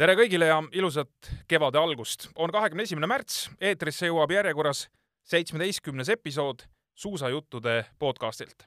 tere 0.00 0.14
kõigile 0.16 0.46
ja 0.48 0.60
ilusat 0.72 1.28
kevade 1.48 1.76
algust. 1.78 2.30
on 2.34 2.50
kahekümne 2.50 2.86
esimene 2.86 3.08
märts, 3.10 3.50
eetrisse 3.60 4.08
jõuab 4.08 4.32
järjekorras 4.32 4.86
seitsmeteistkümnes 5.28 6.08
episood 6.08 6.64
suusajuttude 6.94 7.84
podcastilt. 7.98 8.64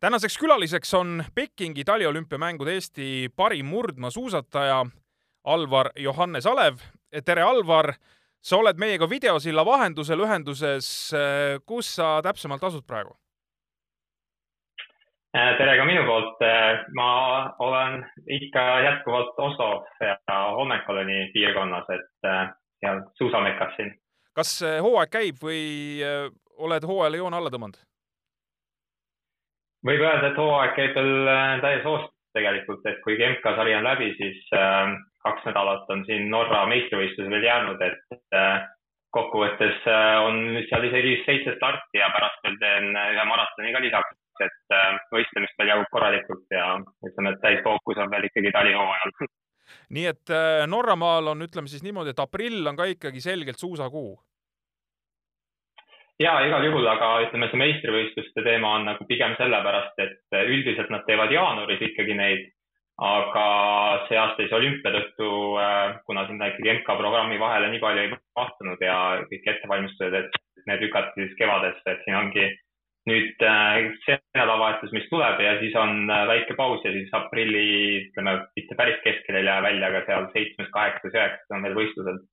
tänaseks 0.00 0.36
külaliseks 0.38 0.94
on 0.94 1.24
Pekingi 1.34 1.84
taliolümpiamängude 1.84 2.74
Eesti 2.74 3.30
parim 3.36 3.66
murdmaasuusataja 3.66 4.86
Alvar 5.44 5.90
Johannes 5.96 6.46
Alev. 6.46 6.78
tere, 7.24 7.42
Alvar! 7.42 7.94
sa 8.42 8.56
oled 8.56 8.76
meiega 8.76 9.08
videosilla 9.10 9.64
vahendusel 9.64 10.20
ühenduses. 10.20 11.10
kus 11.66 11.94
sa 11.94 12.20
täpsemalt 12.22 12.64
asud 12.64 12.84
praegu? 12.86 13.16
Äh, 15.36 15.52
tere 15.58 15.74
ka 15.76 15.84
minu 15.84 16.04
poolt. 16.08 16.38
Äh, 16.40 16.86
ma 16.96 17.08
olen 17.60 17.98
ikka 18.38 18.62
jätkuvalt 18.86 19.36
Oslo 19.36 19.84
ja 20.00 20.16
Holmenkolleni 20.56 21.30
piirkonnas, 21.34 21.90
et 21.92 22.28
äh, 22.28 22.54
seal 22.80 23.02
suusamekas 23.20 23.76
siin. 23.76 23.92
kas 24.36 24.50
hooaeg 24.84 25.12
käib 25.12 25.38
või 25.40 25.60
oled 26.60 26.84
hooajale 26.88 27.20
joone 27.20 27.36
alla 27.36 27.52
tõmmanud? 27.52 27.78
võib 29.86 30.02
öelda, 30.04 30.28
et 30.28 30.40
hooaeg 30.40 30.74
käib 30.76 30.96
veel 30.96 31.30
täies 31.64 31.84
hoos 31.84 32.08
tegelikult, 32.36 32.84
et 32.88 33.00
kuigi 33.04 33.28
MK-sari 33.30 33.76
on 33.76 33.86
läbi, 33.86 34.10
siis 34.18 34.42
kaks 35.24 35.48
nädalat 35.48 35.88
on 35.92 36.04
siin 36.08 36.28
Norra 36.32 36.66
meistrivõistlusel 36.68 37.32
veel 37.32 37.48
jäänud, 37.48 37.80
et 37.86 38.38
kokkuvõttes 39.16 39.88
on 40.26 40.60
seal 40.68 40.88
isegi 40.90 41.16
seitse 41.24 41.56
starti 41.56 42.02
ja 42.02 42.12
pärast 42.12 42.44
veel 42.44 42.60
teen 42.60 42.92
ühe 42.92 43.28
maratoni 43.32 43.72
ka 43.72 43.84
lisaks 43.84 44.20
et 44.44 44.76
äh, 44.76 45.00
võistlemist 45.14 45.58
veel 45.58 45.72
jagub 45.74 45.90
korralikult 45.92 46.54
ja 46.54 46.76
ütleme, 47.06 47.34
et 47.34 47.42
täisfookus 47.44 48.00
on 48.02 48.12
veel 48.12 48.28
ikkagi 48.28 48.52
talihooajal. 48.54 49.16
nii 49.96 50.06
et 50.12 50.34
äh, 50.34 50.62
Norramaal 50.70 51.32
on, 51.34 51.44
ütleme 51.46 51.70
siis 51.70 51.84
niimoodi, 51.86 52.14
et 52.14 52.22
aprill 52.22 52.66
on 52.66 52.78
ka 52.78 52.88
ikkagi 52.92 53.22
selgelt 53.24 53.62
suusakuu? 53.62 54.16
ja 56.20 56.38
igal 56.46 56.64
juhul, 56.64 56.86
aga 56.88 57.08
ütleme, 57.26 57.48
see 57.50 57.60
meistrivõistluste 57.60 58.44
teema 58.44 58.76
on 58.78 58.86
nagu 58.88 59.04
pigem 59.08 59.34
sellepärast, 59.36 59.98
et 60.00 60.38
üldiselt 60.48 60.88
nad 60.92 61.04
teevad 61.08 61.32
jaanuaris 61.34 61.82
ikkagi 61.90 62.16
neid, 62.16 62.46
aga 63.02 63.46
see 64.08 64.16
aasta 64.16 64.40
siis 64.40 64.54
olümpia 64.56 64.92
tõttu, 64.94 65.28
äh, 65.60 65.98
kuna 66.08 66.24
sinna 66.28 66.48
ikkagi 66.52 66.72
MK-programmi 66.78 67.40
vahele 67.40 67.68
nii 67.72 67.82
palju 67.82 68.04
ei 68.04 68.12
mahtunud 68.38 68.80
ja 68.80 68.96
kõik 69.28 69.50
ettevalmistused, 69.52 70.16
et 70.22 70.62
need 70.66 70.86
lükati 70.86 71.20
siis 71.20 71.36
kevadesse, 71.38 71.84
et 71.84 72.00
siin 72.04 72.16
ongi 72.16 72.46
nüüd 73.06 73.42
äh, 73.46 73.88
see 74.04 74.16
nädalavahetus, 74.34 74.90
mis 74.94 75.06
tuleb 75.10 75.40
ja 75.42 75.54
siis 75.60 75.74
on 75.78 76.10
äh, 76.10 76.24
väike 76.26 76.56
paus 76.58 76.82
ja 76.84 76.92
siis 76.94 77.12
aprilli, 77.14 77.66
ütleme, 78.08 78.34
mitte 78.58 78.78
päris 78.78 78.98
keskel 79.04 79.38
ei 79.38 79.46
lähe 79.46 79.62
välja, 79.62 79.90
aga 79.92 80.02
seal 80.08 80.26
seitsmes, 80.32 80.72
kaheksas, 80.74 81.14
üheksas 81.14 81.54
on 81.54 81.66
veel 81.66 81.78
võistlused. 81.78 82.24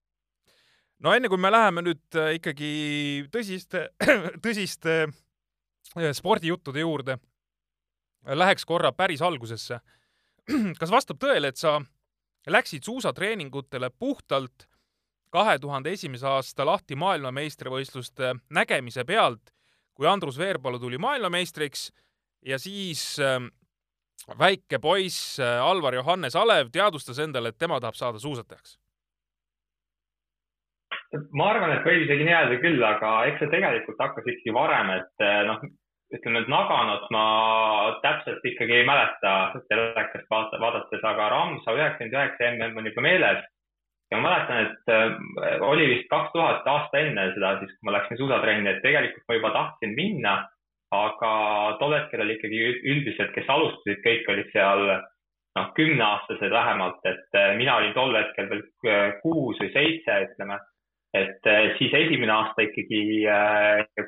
no 1.06 1.14
enne 1.14 1.30
kui 1.30 1.42
me 1.42 1.54
läheme 1.54 1.86
nüüd 1.86 2.18
äh, 2.18 2.34
ikkagi 2.40 2.72
tõsiste, 3.34 3.86
tõsiste 4.46 4.98
spordijuttude 5.94 6.82
juurde, 6.82 7.20
läheks 8.26 8.66
korra 8.66 8.90
päris 8.98 9.22
algusesse. 9.22 9.78
kas 10.82 10.92
vastab 10.92 11.22
tõele, 11.22 11.54
et 11.54 11.60
sa 11.62 11.78
läksid 12.50 12.84
suusatreeningutele 12.84 13.92
puhtalt 13.94 14.66
kahe 15.34 15.60
tuhande 15.60 15.94
esimese 15.94 16.26
aasta 16.30 16.66
lahti 16.66 16.98
maailmameistrivõistluste 16.98 18.34
nägemise 18.54 19.06
pealt 19.06 19.54
kui 19.94 20.08
Andrus 20.10 20.40
Veerpalu 20.40 20.80
tuli 20.80 20.98
maailmameistriks 20.98 21.92
ja 22.46 22.60
siis 22.60 23.20
äh, 23.22 23.40
väike 24.40 24.80
poiss 24.80 25.40
äh, 25.40 25.60
Alvar 25.62 25.96
Johannes 25.96 26.36
Alev 26.36 26.72
teadvustas 26.72 27.20
endale, 27.20 27.54
et 27.54 27.58
tema 27.58 27.80
tahab 27.80 28.00
saada 28.00 28.20
suusatajaks? 28.20 28.80
ma 31.38 31.52
arvan, 31.52 31.76
et 31.76 31.86
võib 31.86 32.08
isegi 32.08 32.26
nii 32.26 32.34
öelda 32.34 32.60
küll, 32.62 32.84
aga 32.86 33.10
eks 33.30 33.44
see 33.44 33.52
tegelikult 33.52 34.00
hakkas 34.02 34.28
ikkagi 34.32 34.54
varem, 34.56 34.90
et 34.96 35.26
äh, 35.26 35.42
noh, 35.46 35.62
ütleme, 36.14 36.42
et 36.42 36.50
Naganot 36.50 37.06
ma 37.14 37.26
täpselt 38.02 38.46
ikkagi 38.50 38.80
ei 38.80 38.88
mäleta 38.88 39.34
telekast 39.70 40.30
vaadates, 40.30 41.04
aga 41.06 41.30
Ramsa 41.34 41.76
üheksakümmend 41.78 42.18
üheksa 42.18 42.52
mm 42.54 42.82
on 42.82 42.90
ikka 42.90 43.06
meeles 43.06 43.46
ja 44.14 44.20
ma 44.22 44.30
mäletan, 44.30 44.68
et 44.68 44.92
äh, 44.94 45.62
oli 45.66 45.88
vist 45.90 46.10
kaks 46.12 46.34
tuhat 46.34 46.68
aasta 46.70 47.00
enne 47.02 47.30
seda, 47.34 47.56
siis 47.60 47.72
kui 47.74 47.88
ma 47.88 47.96
läksin 47.98 48.20
suusatrenni, 48.20 48.70
et 48.70 48.84
tegelikult 48.86 49.26
ma 49.28 49.38
juba 49.40 49.54
tahtsin 49.56 49.96
minna, 49.98 50.36
aga 50.94 51.32
tol 51.80 51.96
hetkel 51.98 52.22
oli 52.22 52.38
ikkagi 52.38 52.62
üldiselt, 52.94 53.34
kes 53.34 53.50
alustasid, 53.50 54.04
kõik 54.04 54.30
olid 54.30 54.52
seal 54.54 54.84
noh, 54.94 55.72
kümneaastased 55.78 56.54
vähemalt, 56.54 57.02
et 57.10 57.40
äh, 57.40 57.56
mina 57.58 57.80
olin 57.80 57.96
tol 57.98 58.14
hetkel 58.20 58.52
veel 58.52 58.64
äh, 58.92 59.18
kuus 59.26 59.58
või 59.64 59.74
seitse, 59.74 60.20
ütleme. 60.30 60.62
et 61.14 61.46
siis 61.78 61.92
esimene 61.94 62.34
aasta 62.34 62.64
ikkagi, 62.66 63.02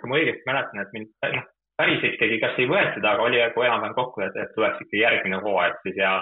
kui 0.02 0.10
ma 0.10 0.16
õigesti 0.18 0.48
mäletan, 0.48 0.80
et 0.82 0.94
mind 0.96 1.12
noh, 1.36 1.44
päris 1.78 2.02
ikkagi 2.08 2.40
kas 2.42 2.58
ei 2.58 2.66
võetud, 2.70 3.06
aga 3.06 3.28
oli 3.28 3.42
nagu 3.44 3.62
enam-vähem 3.62 3.94
kokku, 3.94 4.24
et 4.26 4.54
tuleks 4.56 4.82
ikkagi 4.82 5.04
järgmine 5.04 5.38
hooaeg 5.44 5.78
siis 5.84 6.00
ja, 6.00 6.16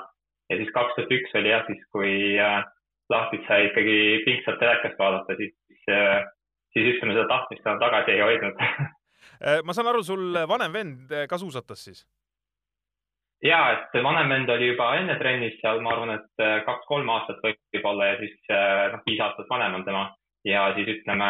ja 0.51 0.57
siis 0.59 0.73
kaks 0.75 0.97
tuhat 0.97 1.13
üks 1.15 1.37
oli 1.39 1.53
jah, 1.53 1.63
siis 1.69 1.85
kui 1.95 2.11
äh, 2.35 2.59
lahtit 3.11 3.45
sai 3.47 3.67
ikkagi 3.69 4.23
pingsalt 4.25 4.59
telekast 4.61 4.99
vaadata, 4.99 5.35
siis, 5.39 5.53
siis 6.73 6.91
ütleme, 6.95 7.15
seda 7.15 7.27
tahtmist 7.29 7.65
enam 7.65 7.81
tagasi 7.81 8.15
ei 8.15 8.23
hoidnud 8.23 8.61
äh, 8.67 9.61
ma 9.65 9.75
saan 9.75 9.91
aru, 9.91 10.03
sul 10.05 10.37
vanem 10.49 10.75
vend 10.75 11.15
ka 11.29 11.39
suusatas 11.41 11.83
siis? 11.89 12.05
ja, 13.43 13.59
et 13.75 13.99
vanem 14.03 14.31
vend 14.31 14.55
oli 14.55 14.71
juba 14.71 14.93
enne 14.99 15.17
trennis 15.19 15.59
seal, 15.61 15.83
ma 15.83 15.95
arvan, 15.95 16.15
et 16.17 16.45
äh, 16.45 16.61
kaks-kolm 16.67 17.11
aastat 17.15 17.43
võib-olla 17.43 18.13
ja 18.13 18.17
siis 18.23 18.35
äh, 18.49 18.87
noh, 18.95 19.05
viis 19.07 19.21
aastat 19.23 19.51
vanem 19.51 19.79
on 19.81 19.85
tema 19.87 20.07
ja 20.47 20.69
siis 20.77 20.89
ütleme 20.97 21.29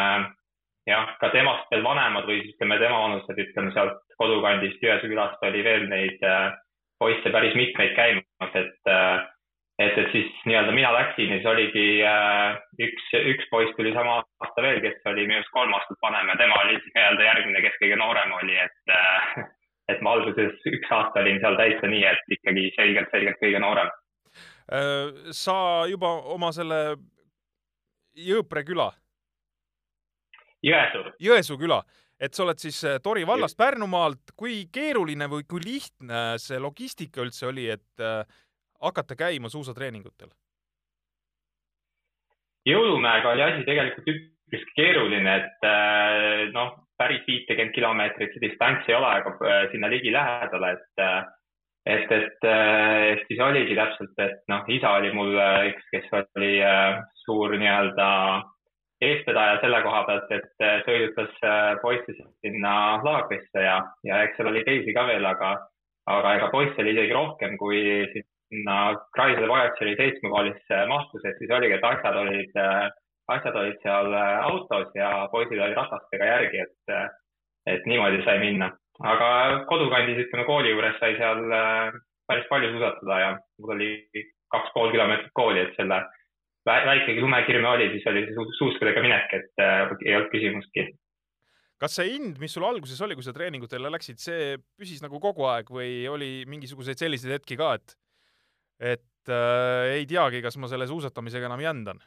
jah, 0.89 1.13
ka 1.19 1.31
temast 1.33 1.69
veel 1.71 1.85
vanemad 1.85 2.27
või 2.29 2.41
siis 2.41 2.55
ütleme 2.55 2.79
tema 2.81 3.01
vanused, 3.07 3.39
ütleme 3.47 3.73
sealt 3.75 4.01
kodukandist 4.19 4.83
Jõesuu 4.83 5.11
külast 5.11 5.45
oli 5.47 5.63
veel 5.65 5.87
neid 5.89 6.21
poisse 7.01 7.31
päris 7.33 7.55
mitmeid 7.57 7.95
käimas, 7.97 8.55
et 8.55 8.91
et, 9.79 9.97
et 9.97 10.11
siis 10.11 10.29
nii-öelda 10.45 10.75
mina 10.75 10.91
läksin 10.93 11.31
ja 11.31 11.39
siis 11.39 11.49
oligi 11.49 11.87
äh, 12.05 12.59
üks, 12.85 13.09
üks 13.33 13.49
poiss 13.51 13.73
tuli 13.77 13.93
sama 13.95 14.19
aasta 14.21 14.65
veel, 14.65 14.79
kes 14.83 15.01
oli 15.11 15.25
minust 15.29 15.51
kolm 15.55 15.73
aastat 15.73 15.99
vanem 16.05 16.29
ja 16.29 16.37
tema 16.41 16.59
oli 16.61 16.77
siis 16.79 16.93
nii-öelda 16.93 17.27
järgmine, 17.29 17.65
kes 17.65 17.79
kõige 17.81 17.99
noorem 18.01 18.35
oli, 18.41 18.57
et 18.67 18.93
äh, 18.93 19.43
et 19.91 20.03
ma 20.05 20.15
alguses 20.17 20.69
üks 20.69 20.93
aasta 20.95 21.23
olin 21.23 21.41
seal 21.43 21.57
täitsa 21.59 21.89
nii, 21.91 22.05
et 22.07 22.37
ikkagi 22.37 22.69
selgelt, 22.77 23.09
selgelt 23.15 23.41
kõige 23.41 23.63
noorem. 23.63 23.89
Äh, 24.71 25.33
sa 25.35 25.57
juba 25.89 26.15
oma 26.35 26.53
selle 26.55 26.83
Jõõpre 28.13 28.61
küla. 28.61 28.91
Jõesuu. 30.63 31.07
Jõesuu 31.19 31.57
küla, 31.57 31.79
et 32.21 32.37
sa 32.37 32.43
oled 32.45 32.61
siis 32.61 32.77
äh, 32.85 32.99
Tori 33.03 33.25
vallast 33.27 33.57
Pärnumaalt. 33.57 34.35
kui 34.37 34.67
keeruline 34.71 35.27
või 35.31 35.47
kui 35.49 35.63
lihtne 35.65 36.37
see 36.39 36.59
logistika 36.61 37.23
üldse 37.25 37.49
oli, 37.49 37.65
et 37.73 38.03
äh, 38.05 38.21
hakata 38.83 39.15
käima 39.15 39.49
suusatreeningutel? 39.49 40.31
jõulumäega 42.67 43.33
oli 43.33 43.43
asi 43.43 43.65
tegelikult 43.67 44.07
üpris 44.07 44.65
keeruline, 44.77 45.35
et 45.35 45.67
äh, 45.67 46.49
noh, 46.55 46.75
päris 46.99 47.23
viitekümmet 47.27 47.75
kilomeetrit 47.75 48.35
see 48.35 48.43
distants 48.47 48.87
ei 48.89 48.95
ole, 48.95 49.09
aga 49.19 49.33
äh, 49.49 49.63
sinna 49.71 49.89
ligilähedale, 49.91 50.75
et 50.77 51.03
äh, 51.03 51.23
et, 51.83 52.11
et, 52.15 52.45
et 52.47 53.23
siis 53.27 53.41
oligi 53.43 53.75
täpselt, 53.75 54.13
et 54.23 54.37
noh, 54.47 54.61
isa 54.71 54.93
oli 55.01 55.09
mul 55.11 55.33
üks, 55.67 55.83
kes 55.91 56.05
oli 56.15 56.53
suur 57.25 57.57
nii-öelda 57.59 58.05
eestvedaja 59.03 59.57
selle 59.59 59.81
koha 59.83 60.05
pealt, 60.07 60.31
et 60.31 60.63
sõidutas 60.85 61.33
poisse 61.81 62.15
sinna 62.39 62.75
laagrisse 63.03 63.65
ja, 63.65 63.81
ja 64.07 64.21
eks 64.23 64.39
seal 64.39 64.53
oli 64.53 64.63
teisi 64.63 64.95
ka 64.95 65.03
veel, 65.09 65.27
aga, 65.27 65.51
aga 66.07 66.37
ega 66.37 66.47
poisse 66.55 66.79
oli 66.79 66.95
isegi 66.95 67.17
rohkem 67.19 67.59
kui 67.59 67.83
sinna 68.53 68.77
Chrysler 69.17 69.49
Voyage'i 69.49 69.97
seitsmekohalisse 69.97 70.85
mahtus, 70.91 71.25
et 71.25 71.41
siis 71.41 71.51
oligi, 71.57 71.77
et 71.77 71.87
asjad 71.89 72.19
olid, 72.21 72.55
asjad 73.33 73.59
olid 73.61 73.81
seal 73.81 74.15
autos 74.21 74.93
ja 74.99 75.11
poisid 75.33 75.57
olid 75.57 75.77
ratastega 75.79 76.31
järgi, 76.31 76.63
et, 76.67 76.95
et 77.75 77.85
niimoodi 77.89 78.23
sai 78.27 78.39
minna. 78.43 78.71
aga 79.01 79.29
kodukandis, 79.69 80.25
ütleme 80.27 80.45
kooli 80.45 80.73
juures 80.73 80.99
sai 81.01 81.15
seal 81.17 81.45
päris 82.29 82.49
palju 82.49 82.73
suusatada 82.75 83.19
ja 83.19 83.31
mul 83.59 83.75
oli 83.75 83.93
kaks 84.53 84.73
pool 84.75 84.91
kilomeetrit 84.93 85.33
kooli, 85.33 85.63
et 85.65 85.73
selle 85.79 86.03
väikegi 86.69 87.21
lumekirme 87.21 87.67
oli, 87.67 87.89
siis 87.95 88.05
oli 88.11 88.27
see 88.27 88.45
suuskadega 88.59 89.01
minek, 89.03 89.33
et 89.39 89.63
ei 89.65 90.13
olnud 90.15 90.29
küsimustki 90.35 90.91
kas 91.83 91.97
see 91.97 92.13
hind, 92.13 92.37
mis 92.39 92.53
sul 92.55 92.63
alguses 92.63 93.01
oli, 93.03 93.15
kui 93.17 93.25
sa 93.25 93.33
treeningutele 93.35 93.89
läksid, 93.91 94.21
see 94.21 94.53
püsis 94.79 95.01
nagu 95.03 95.19
kogu 95.19 95.43
aeg 95.51 95.67
või 95.73 96.05
oli 96.07 96.29
mingisuguseid 96.47 97.01
selliseid 97.01 97.33
hetki 97.35 97.57
ka, 97.59 97.73
et 97.75 97.97
et 98.83 99.31
äh, 99.31 99.99
ei 99.99 100.07
teagi, 100.09 100.41
kas 100.43 100.59
ma 100.59 100.69
selle 100.71 100.87
suusatamisega 100.89 101.47
enam 101.47 101.63
jändan. 101.63 102.01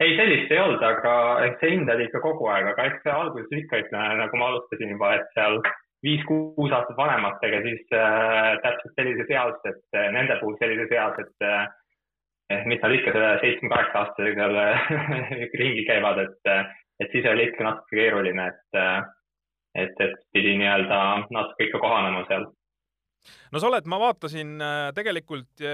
ei, 0.00 0.12
sellist 0.16 0.50
ei 0.52 0.60
olnud, 0.60 0.82
aga 0.84 1.12
eks 1.46 1.60
see 1.62 1.72
hind 1.72 1.90
oli 1.92 2.08
ikka 2.08 2.20
kogu 2.24 2.48
aeg, 2.52 2.72
aga 2.72 2.90
eks 2.90 3.10
alguses 3.12 3.60
ikka, 3.62 3.84
ütleme, 3.84 4.20
nagu 4.20 4.40
ma 4.40 4.50
alustasin 4.52 4.92
juba, 4.92 5.14
et 5.16 5.30
seal 5.36 5.60
viis-kuus 6.04 6.72
aastat 6.72 6.96
vanematega, 6.98 7.62
siis 7.64 7.82
äh, 7.96 8.52
täpselt 8.64 8.94
sellises 8.98 9.32
eas, 9.32 9.58
et 9.70 9.98
äh, 9.98 10.08
nende 10.14 10.38
puhul 10.40 10.56
sellises 10.60 10.92
eas, 10.92 11.18
et 11.22 11.46
äh, 11.46 12.62
mis 12.68 12.82
nad 12.82 12.94
ikka 12.94 13.14
selle 13.14 13.30
seitsme-kaheksa 13.42 14.02
aastasega 14.02 14.66
ringi 15.62 15.86
käivad, 15.88 16.20
et, 16.26 16.52
et 17.02 17.14
siis 17.14 17.26
oli 17.30 17.48
ikka 17.48 17.66
natuke 17.66 17.98
keeruline, 17.98 18.50
et, 18.52 18.80
et, 19.82 20.04
et 20.06 20.20
pidi 20.36 20.54
nii-öelda 20.60 21.00
natuke 21.34 21.66
ikka 21.66 21.82
kohanema 21.82 22.22
seal. 22.30 22.46
No 23.52 23.62
sa 23.62 23.70
oled, 23.70 23.88
ma 23.90 23.98
vaatasin 24.02 24.56
tegelikult 24.96 25.66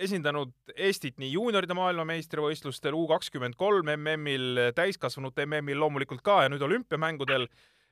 esindanud 0.00 0.52
Eestit 0.76 1.18
nii 1.20 1.32
juunioride 1.34 1.76
maailmameistrivõistlustel, 1.76 2.96
U 2.96 3.06
kakskümmend 3.10 3.56
kolm 3.60 3.90
MM-il, 3.96 4.72
täiskasvanute 4.76 5.46
MM-il 5.46 5.80
loomulikult 5.80 6.24
ka 6.24 6.42
ja 6.44 6.52
nüüd 6.52 6.64
olümpiamängudel. 6.66 7.48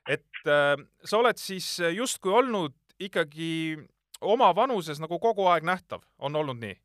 et 0.09 0.47
äh, 0.47 0.75
sa 1.03 1.17
oled 1.19 1.37
siis 1.37 1.79
justkui 1.93 2.31
olnud 2.33 2.73
ikkagi 2.99 3.77
oma 4.21 4.53
vanuses 4.55 4.99
nagu 4.99 5.19
kogu 5.19 5.45
aeg 5.47 5.63
nähtav, 5.63 6.01
on 6.19 6.35
olnud 6.35 6.57
nii? 6.59 6.75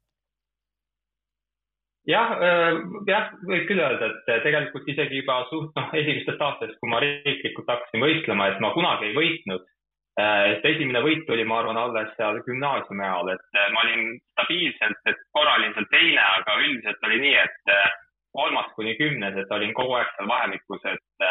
jah, 2.10 2.34
äh, 2.36 2.80
jah, 3.08 3.30
võib 3.48 3.64
küll 3.70 3.80
öelda, 3.80 4.10
et 4.10 4.42
tegelikult 4.44 4.88
isegi 4.88 5.22
juba 5.22 5.44
suht 5.50 5.72
noh, 5.78 5.94
esimestest 6.00 6.42
aastatest, 6.42 6.80
kui 6.80 6.90
ma 6.90 7.00
riiklikult 7.00 7.70
hakkasin 7.70 8.04
võistlema, 8.04 8.50
et 8.50 8.60
ma 8.60 8.74
kunagi 8.76 9.12
ei 9.12 9.16
võitnud 9.16 9.64
Äh, 9.64 9.73
et 10.20 10.66
esimene 10.70 11.02
võit 11.02 11.24
tuli, 11.26 11.42
ma 11.48 11.58
arvan, 11.58 11.78
alles 11.80 12.12
seal 12.18 12.38
gümnaasiumi 12.46 13.02
ajal, 13.02 13.32
et 13.34 13.58
äh, 13.58 13.66
ma 13.74 13.82
olin 13.82 14.14
stabiilselt, 14.34 15.00
et 15.10 15.20
korra 15.34 15.56
olin 15.58 15.74
seal 15.74 15.88
teine, 15.90 16.22
aga 16.22 16.54
üldiselt 16.60 17.08
oli 17.08 17.18
nii, 17.24 17.34
et 17.42 17.74
äh, 17.74 17.98
kolmas 18.34 18.70
kuni 18.76 18.94
kümnes, 19.00 19.36
et 19.38 19.52
olin 19.56 19.74
kogu 19.74 19.96
aeg 19.98 20.14
seal 20.14 20.30
vahemikus, 20.30 20.88
et 20.92 21.28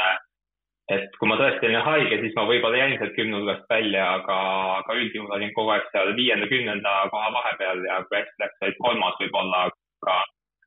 et 0.91 1.13
kui 1.15 1.29
ma 1.31 1.37
tõesti 1.39 1.63
olin 1.69 1.79
haige, 1.85 2.17
siis 2.19 2.33
ma 2.35 2.43
võib-olla 2.43 2.81
jäin 2.81 2.97
sealt 2.99 3.13
kümne 3.15 3.37
hulgast 3.37 3.69
välja, 3.71 4.03
aga, 4.17 4.39
aga 4.81 4.95
üldjuhul 4.99 5.31
olin 5.31 5.53
kogu 5.55 5.71
aeg 5.71 5.85
seal 5.93 6.11
viienda-kümnenda 6.17 6.95
koha 7.13 7.29
vahepeal 7.37 7.85
ja 7.87 8.01
kui 8.09 8.19
hästi 8.19 8.43
läks, 8.43 8.57
olid 8.67 8.81
kolmas 8.83 9.15
võib-olla, 9.21 9.61
aga 10.03 10.17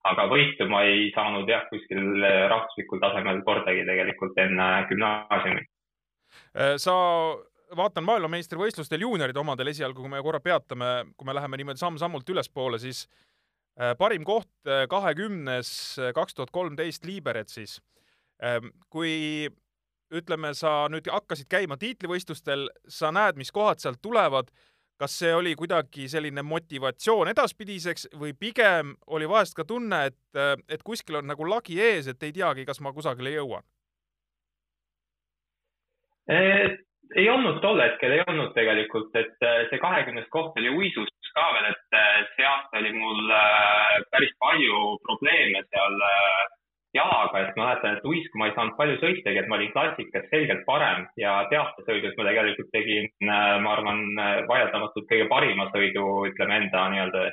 aga 0.07 0.25
võitu 0.31 0.69
ma 0.71 0.85
ei 0.87 1.11
saanud 1.13 1.51
jah, 1.51 1.67
kuskil 1.69 2.25
rahvuslikul 2.53 3.03
tasemel 3.03 3.43
kordagi 3.45 3.85
tegelikult 3.89 4.39
enne 4.41 4.69
gümnaasiumi. 4.89 5.67
sa 6.81 6.95
vaatan 7.77 8.05
maailmameistrivõistlustel 8.07 9.03
juunioride 9.03 9.41
omadel 9.41 9.73
esialgu, 9.73 10.05
kui 10.05 10.13
me 10.13 10.23
korra 10.23 10.41
peatame, 10.41 10.91
kui 11.17 11.27
me 11.27 11.35
läheme 11.35 11.61
niimoodi 11.61 11.83
samm-sammult 11.83 12.29
ülespoole, 12.31 12.79
siis 12.79 13.07
äh, 13.81 13.95
parim 13.99 14.25
koht 14.25 14.51
äh, 14.69 14.85
kahekümnes, 14.91 15.71
äh, 15.99 16.13
kaks 16.15 16.35
tuhat 16.35 16.53
kolmteist 16.55 17.05
Liberetsis. 17.05 17.81
Ähm, 18.45 18.71
kui 18.93 19.49
ütleme, 20.13 20.53
sa 20.55 20.87
nüüd 20.93 21.09
hakkasid 21.11 21.49
käima 21.51 21.79
tiitlivõistlustel, 21.81 22.69
sa 22.89 23.11
näed, 23.15 23.39
mis 23.41 23.51
kohad 23.53 23.81
sealt 23.83 23.99
tulevad, 24.03 24.53
kas 25.01 25.17
see 25.19 25.33
oli 25.35 25.55
kuidagi 25.59 26.07
selline 26.09 26.45
motivatsioon 26.47 27.33
edaspidiseks 27.33 28.11
või 28.17 28.33
pigem 28.39 28.95
oli 29.13 29.29
vahest 29.29 29.57
ka 29.57 29.65
tunne, 29.65 30.07
et, 30.13 30.63
et 30.69 30.85
kuskil 30.87 31.19
on 31.21 31.27
nagu 31.29 31.49
lagi 31.49 31.81
ees, 31.83 32.07
et 32.13 32.23
ei 32.23 32.33
teagi, 32.33 32.65
kas 32.69 32.81
ma 32.81 32.95
kusagile 32.97 33.35
jõuan? 33.35 33.67
Ei 37.14 37.29
olnud 37.31 37.61
tol 37.62 37.81
hetkel, 37.81 38.12
ei 38.17 38.25
olnud 38.26 38.53
tegelikult, 38.56 39.14
et 39.19 39.47
äh, 39.47 39.62
see 39.70 39.81
kahekümnes 39.82 40.26
koht 40.35 40.58
oli 40.61 40.73
uisus 40.75 41.11
ka 41.37 41.47
veel, 41.55 41.70
et 41.70 41.97
äh, 41.99 42.20
see 42.35 42.47
aasta 42.49 42.81
oli 42.81 42.93
mul 42.97 43.32
äh, 43.37 43.97
päris 44.12 44.32
palju 44.43 44.82
probleeme 45.06 45.62
seal 45.69 45.99
jalaga, 46.97 47.43
et 47.43 47.58
mäletan, 47.61 47.99
et 47.99 48.06
uisku 48.08 48.41
ma 48.41 48.49
ei 48.49 48.55
saanud 48.56 48.76
palju 48.79 48.97
sõitagi, 49.03 49.41
et 49.43 49.49
ma 49.50 49.58
olin 49.58 49.73
klassikas 49.75 50.29
selgelt 50.32 50.62
parem 50.69 51.05
ja 51.20 51.35
teatesõidus 51.53 52.17
ma 52.17 52.29
tegelikult 52.31 52.70
tegin, 52.73 53.11
ma 53.29 53.75
arvan, 53.75 54.00
vaieldamatult 54.49 55.05
kõige 55.11 55.26
parima 55.29 55.69
sõidu, 55.75 56.06
ütleme 56.31 56.62
enda 56.62 56.87
nii-öelda 56.94 57.26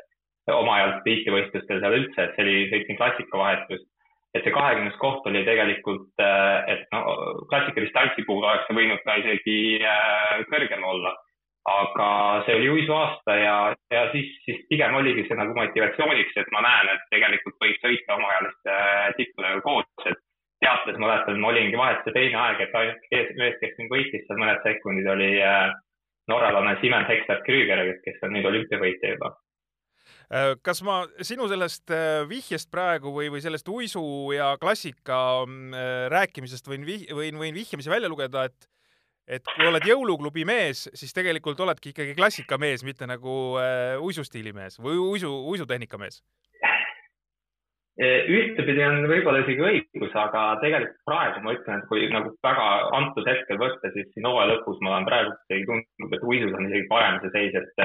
oma 0.52 0.75
ajal 0.75 0.98
tiitlivõistlustel 1.06 1.80
seal 1.80 1.96
üldse, 2.02 2.25
et 2.25 2.36
see 2.36 2.44
oli, 2.44 2.58
sõitsin 2.74 3.00
klassikavahetust 3.00 3.88
et 4.34 4.42
see 4.42 4.54
kahekümnes 4.54 4.96
koht 5.02 5.28
oli 5.30 5.44
tegelikult, 5.46 6.10
äh, 6.22 6.64
et 6.74 6.88
no 6.94 7.04
klassikalistantsi 7.52 8.26
puhul 8.28 8.46
oleks 8.48 8.66
see 8.68 8.78
võinud 8.80 9.04
ka 9.06 9.20
isegi 9.22 9.60
äh, 9.86 10.42
kõrgem 10.50 10.90
olla. 10.94 11.14
aga 11.64 12.06
see 12.44 12.58
oli 12.58 12.70
uisu 12.74 12.92
aasta 12.92 13.36
ja, 13.40 13.54
ja 13.94 14.02
siis, 14.12 14.34
siis 14.44 14.58
pigem 14.68 14.98
oligi 15.00 15.24
see 15.30 15.38
nagu 15.40 15.54
motivatsiooniks, 15.56 16.34
et 16.42 16.50
ma 16.52 16.60
näen, 16.66 16.90
et 16.92 17.06
tegelikult 17.14 17.56
võib 17.64 17.78
sõita 17.86 18.18
omaajaliste 18.18 18.74
äh, 18.74 19.14
tippudega 19.20 19.62
koos, 19.64 20.10
et 20.12 20.20
teates 20.66 21.00
ma 21.00 21.08
mäletan, 21.08 21.40
ma 21.40 21.54
olingi 21.54 21.80
vahet 21.80 22.04
see 22.04 22.18
teine 22.18 22.42
aeg, 22.42 22.66
et 22.66 22.76
ainuke 22.82 23.22
mees, 23.40 23.56
kes 23.62 23.80
mind 23.80 23.96
võitis 23.96 24.28
seal 24.28 24.42
mõned 24.44 24.60
sekundid, 24.66 25.08
oli 25.16 25.32
norralane 26.28 26.76
Simen 26.82 27.08
Hekstad 27.08 27.48
Krüger, 27.48 27.86
kes 28.04 28.20
on 28.28 28.36
nüüd 28.36 28.52
olümpiavõitja 28.52 29.16
juba 29.16 29.32
kas 30.66 30.82
ma 30.86 31.04
sinu 31.22 31.46
sellest 31.52 31.92
äh, 31.94 32.24
vihjest 32.30 32.72
praegu 32.74 33.12
või, 33.14 33.30
või 33.34 33.42
sellest 33.44 33.68
uisu 33.70 34.04
ja 34.34 34.54
klassika 34.62 35.18
mm, 35.46 35.74
äh, 35.78 36.06
rääkimisest 36.14 36.70
võin, 36.70 36.86
võin, 36.88 37.38
võin 37.38 37.54
vihjamise 37.54 37.92
välja 37.94 38.12
lugeda, 38.12 38.48
et 38.50 38.70
et 39.24 39.46
kui 39.48 39.64
oled 39.64 39.86
jõuluklubi 39.88 40.44
mees, 40.44 40.82
siis 41.00 41.14
tegelikult 41.16 41.62
oledki 41.64 41.94
ikkagi 41.94 42.12
klassikamees, 42.18 42.82
mitte 42.84 43.08
nagu 43.08 43.56
äh, 43.62 43.94
uisustiili 44.04 44.52
mees 44.52 44.76
või 44.82 44.98
uisu, 45.00 45.32
uisutehnika 45.54 46.02
mees? 46.02 46.24
ühtepidi 47.94 48.82
on 48.82 49.04
võib-olla 49.06 49.44
isegi 49.44 49.62
õigus, 49.62 50.16
aga 50.18 50.56
tegelikult 50.64 51.04
praegu 51.06 51.44
ma 51.44 51.52
ütlen, 51.54 51.84
et 51.84 51.90
kui 51.92 52.08
nagu 52.10 52.32
väga 52.42 52.64
antud 52.98 53.28
hetkel 53.30 53.60
võtta, 53.62 53.92
siis 53.94 54.08
siin 54.16 54.26
hooaja 54.26 54.50
lõpus 54.50 54.80
ma 54.82 54.96
olen 54.96 55.06
praegu 55.06 55.36
tundnud, 55.52 56.16
et 56.18 56.26
uisus 56.26 56.56
on 56.58 56.72
isegi 56.72 56.88
parem 56.90 57.20
see 57.22 57.36
seis, 57.36 57.60
et 57.62 57.84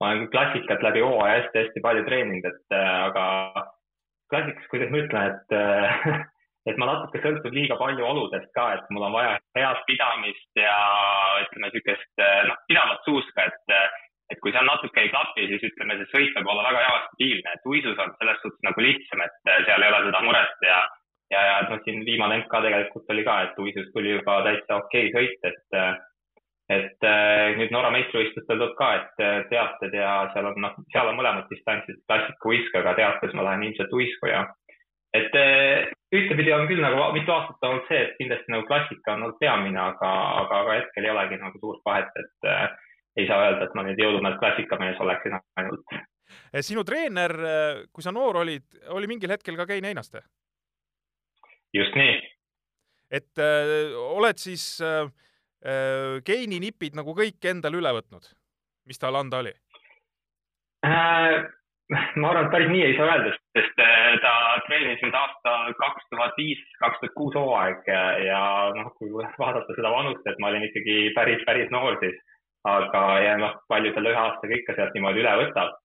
ma 0.00 0.10
olen 0.10 0.28
klassikat 0.32 0.82
läbi 0.82 1.02
hooaja 1.04 1.40
hästi-hästi 1.40 1.82
palju 1.84 2.04
treeninud, 2.08 2.46
et 2.50 2.76
äh, 2.76 2.94
aga 3.08 3.24
klassikas, 4.32 4.70
kuidas 4.70 4.92
ma 4.92 5.02
ütlen, 5.02 5.34
et 5.34 5.56
äh, 5.58 6.22
et 6.70 6.80
ma 6.80 6.88
natuke 6.88 7.20
sõltub 7.20 7.54
liiga 7.54 7.76
palju 7.80 8.06
oludest 8.08 8.50
ka, 8.56 8.70
et 8.78 8.88
mul 8.94 9.06
on 9.08 9.14
vaja 9.14 9.36
head 9.58 9.84
pidamist 9.88 10.60
ja 10.60 10.74
ütleme 11.44 11.68
niisugust 11.68 12.24
äh, 12.24 12.40
noh, 12.48 12.58
pidavat 12.70 13.06
suuska, 13.08 13.50
et 13.50 13.78
et 14.32 14.38
kui 14.40 14.54
seal 14.54 14.64
natuke 14.64 15.02
ei 15.02 15.10
klapi, 15.12 15.44
siis 15.50 15.66
ütleme, 15.68 15.98
see 16.00 16.08
sõit 16.08 16.36
võib 16.38 16.48
olla 16.48 16.62
väga 16.64 16.80
ebastabiilne, 16.86 17.50
et 17.52 17.66
uisus 17.68 17.98
on 18.00 18.14
selles 18.16 18.38
suhtes 18.40 18.62
nagu 18.64 18.80
lihtsam, 18.80 19.20
et 19.20 19.50
seal 19.66 19.84
ei 19.84 19.90
ole 19.92 19.98
seda 20.06 20.22
muret 20.24 20.64
ja 20.64 20.78
ja, 21.32 21.42
ja 21.44 21.54
noh, 21.68 21.80
siin 21.84 22.02
viimane 22.06 22.40
MK 22.42 22.62
tegelikult 22.66 23.12
oli 23.12 23.24
ka, 23.26 23.36
et 23.44 23.60
uisus 23.60 23.92
tuli 23.92 24.14
juba 24.14 24.40
täitsa 24.46 24.80
okei 24.80 25.10
okay 25.10 25.14
sõit, 25.14 25.48
et 25.50 25.78
et 26.72 27.04
äh, 27.04 27.54
nüüd 27.58 27.72
Norra 27.74 27.90
meistrivõistlustel 27.92 28.56
tuleb 28.56 28.76
ka, 28.78 28.90
et 29.00 29.24
äh, 29.24 29.40
teated 29.50 29.96
ja 29.98 30.12
seal 30.32 30.48
on 30.48 30.60
noh, 30.64 30.76
seal 30.92 31.10
on 31.10 31.18
mõlemad 31.18 31.50
distantsid 31.52 32.00
klassika 32.08 32.50
uisk, 32.50 32.76
aga 32.80 32.94
teates 32.96 33.34
ma 33.36 33.44
lähen 33.48 33.66
ilmselt 33.68 33.92
uisku 33.92 34.30
ja 34.30 34.46
et 35.14 35.36
äh, 35.38 35.90
ühtepidi 36.14 36.54
on 36.56 36.64
küll 36.70 36.80
nagu 36.82 37.10
mitu 37.16 37.34
aastat 37.34 37.68
olnud 37.68 37.84
see, 37.90 38.00
et 38.06 38.16
kindlasti 38.20 38.54
nagu 38.54 38.66
klassika 38.70 39.14
on 39.14 39.26
olnud 39.26 39.38
peamine, 39.42 39.80
aga, 39.82 40.14
aga, 40.40 40.62
aga 40.62 40.78
hetkel 40.80 41.06
ei 41.06 41.12
olegi 41.12 41.40
nagu 41.42 41.60
suurt 41.60 41.84
vahet, 41.86 42.16
et 42.22 42.48
äh, 42.50 42.64
ei 43.20 43.28
saa 43.28 43.44
öelda, 43.44 43.68
et 43.68 43.76
ma 43.76 43.84
nüüd 43.86 44.00
jõulumees 44.00 44.40
klassikamees 44.40 45.02
oleksin 45.04 45.36
ainult. 45.60 45.98
sinu 46.66 46.82
treener, 46.84 47.36
kui 47.92 48.02
sa 48.02 48.10
noor 48.10 48.40
olid, 48.40 48.64
oli 48.96 49.06
mingil 49.06 49.36
hetkel 49.36 49.60
ka 49.60 49.68
Kein 49.68 49.84
Einaste? 49.84 50.24
just 51.74 51.94
nii. 51.98 52.14
et 53.10 53.38
äh, 53.38 53.92
oled 53.94 54.38
siis 54.40 54.64
äh, 54.82 55.10
Äh, 55.64 56.20
geeni 56.28 56.60
nipid 56.60 56.96
nagu 56.98 57.14
kõik 57.16 57.44
endale 57.48 57.78
üle 57.80 57.92
võtnud, 57.96 58.26
mis 58.88 59.00
tal 59.00 59.16
anda 59.16 59.40
oli 59.40 59.52
äh,? 60.84 61.44
ma 62.20 62.30
arvan, 62.30 62.46
et 62.46 62.52
päris 62.52 62.70
nii 62.72 62.82
ei 62.84 62.96
saa 62.98 63.06
öelda, 63.12 63.32
sest 63.56 63.80
äh, 63.80 64.10
ta 64.24 64.32
treenis 64.66 65.00
nüüd 65.04 65.16
aasta 65.16 65.54
kaks 65.80 66.10
tuhat 66.12 66.36
viis, 66.40 66.60
kaks 66.80 67.00
tuhat 67.00 67.14
kuus 67.16 67.36
hooaeg 67.36 67.88
ja 68.24 68.42
noh, 68.76 68.90
kui 68.98 69.12
vaadata 69.12 69.76
seda 69.76 69.92
vanust, 69.92 70.24
et 70.28 70.40
ma 70.40 70.52
olin 70.52 70.68
ikkagi 70.68 70.98
päris, 71.16 71.40
päris 71.48 71.72
noor 71.72 71.96
siis, 72.02 72.20
aga 72.68 73.02
ja 73.24 73.34
noh, 73.40 73.56
palju 73.72 73.92
selle 73.96 74.12
ühe 74.12 74.20
aastaga 74.20 74.60
ikka 74.60 74.76
sealt 74.76 74.96
niimoodi 74.96 75.24
üle 75.24 75.34
võtab 75.44 75.76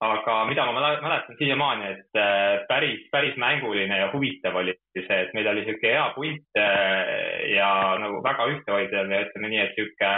aga 0.00 0.44
mida 0.48 0.64
ma 0.64 0.92
mäletan 1.02 1.36
siiamaani, 1.38 1.90
et 1.92 2.20
äh, 2.20 2.64
päris, 2.68 3.04
päris 3.12 3.36
mänguline 3.36 3.98
ja 3.98 4.08
huvitav 4.12 4.56
oli 4.56 4.74
see, 4.96 5.22
et 5.22 5.32
meil 5.36 5.48
oli 5.50 5.64
niisugune 5.64 5.94
hea 5.94 6.04
punt 6.16 6.58
äh, 6.58 7.54
ja 7.54 7.70
nagu 8.02 8.20
väga 8.24 8.46
ühtehoidev 8.54 9.14
ja 9.14 9.24
ütleme 9.26 9.50
nii, 9.52 9.62
et 9.64 9.78
niisugune 9.78 10.12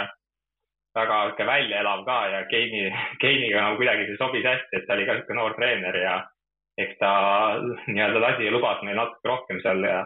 väga 0.97 1.19
niisugune 1.23 1.49
välja 1.49 1.81
elav 1.83 2.05
ka 2.07 2.19
ja 2.33 2.43
Keini, 2.51 2.83
Keiniga 3.21 3.61
nagu 3.67 3.81
kuidagi 3.81 4.09
see 4.09 4.19
sobis 4.21 4.45
hästi, 4.49 4.79
et 4.79 4.87
ta 4.87 4.97
oli 4.97 5.07
ka 5.07 5.17
niisugune 5.17 5.39
noor 5.41 5.57
treener 5.59 5.99
ja 6.01 6.19
eks 6.81 6.97
ta 6.99 7.13
nii-öelda 7.87 8.21
lasi 8.21 8.47
ja 8.47 8.53
lubas 8.53 8.81
meil 8.85 8.97
natuke 8.97 9.29
rohkem 9.29 9.61
seal 9.61 9.83
ja, 9.85 9.99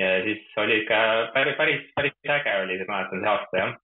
ja 0.00 0.12
siis 0.24 0.60
oli 0.62 0.80
ikka 0.82 1.00
päris, 1.34 1.56
päris, 1.60 1.88
päris 1.96 2.36
äge 2.38 2.54
oli, 2.62 2.78
mäletan 2.88 3.20
see 3.20 3.32
aasta, 3.34 3.60
jah. 3.60 3.74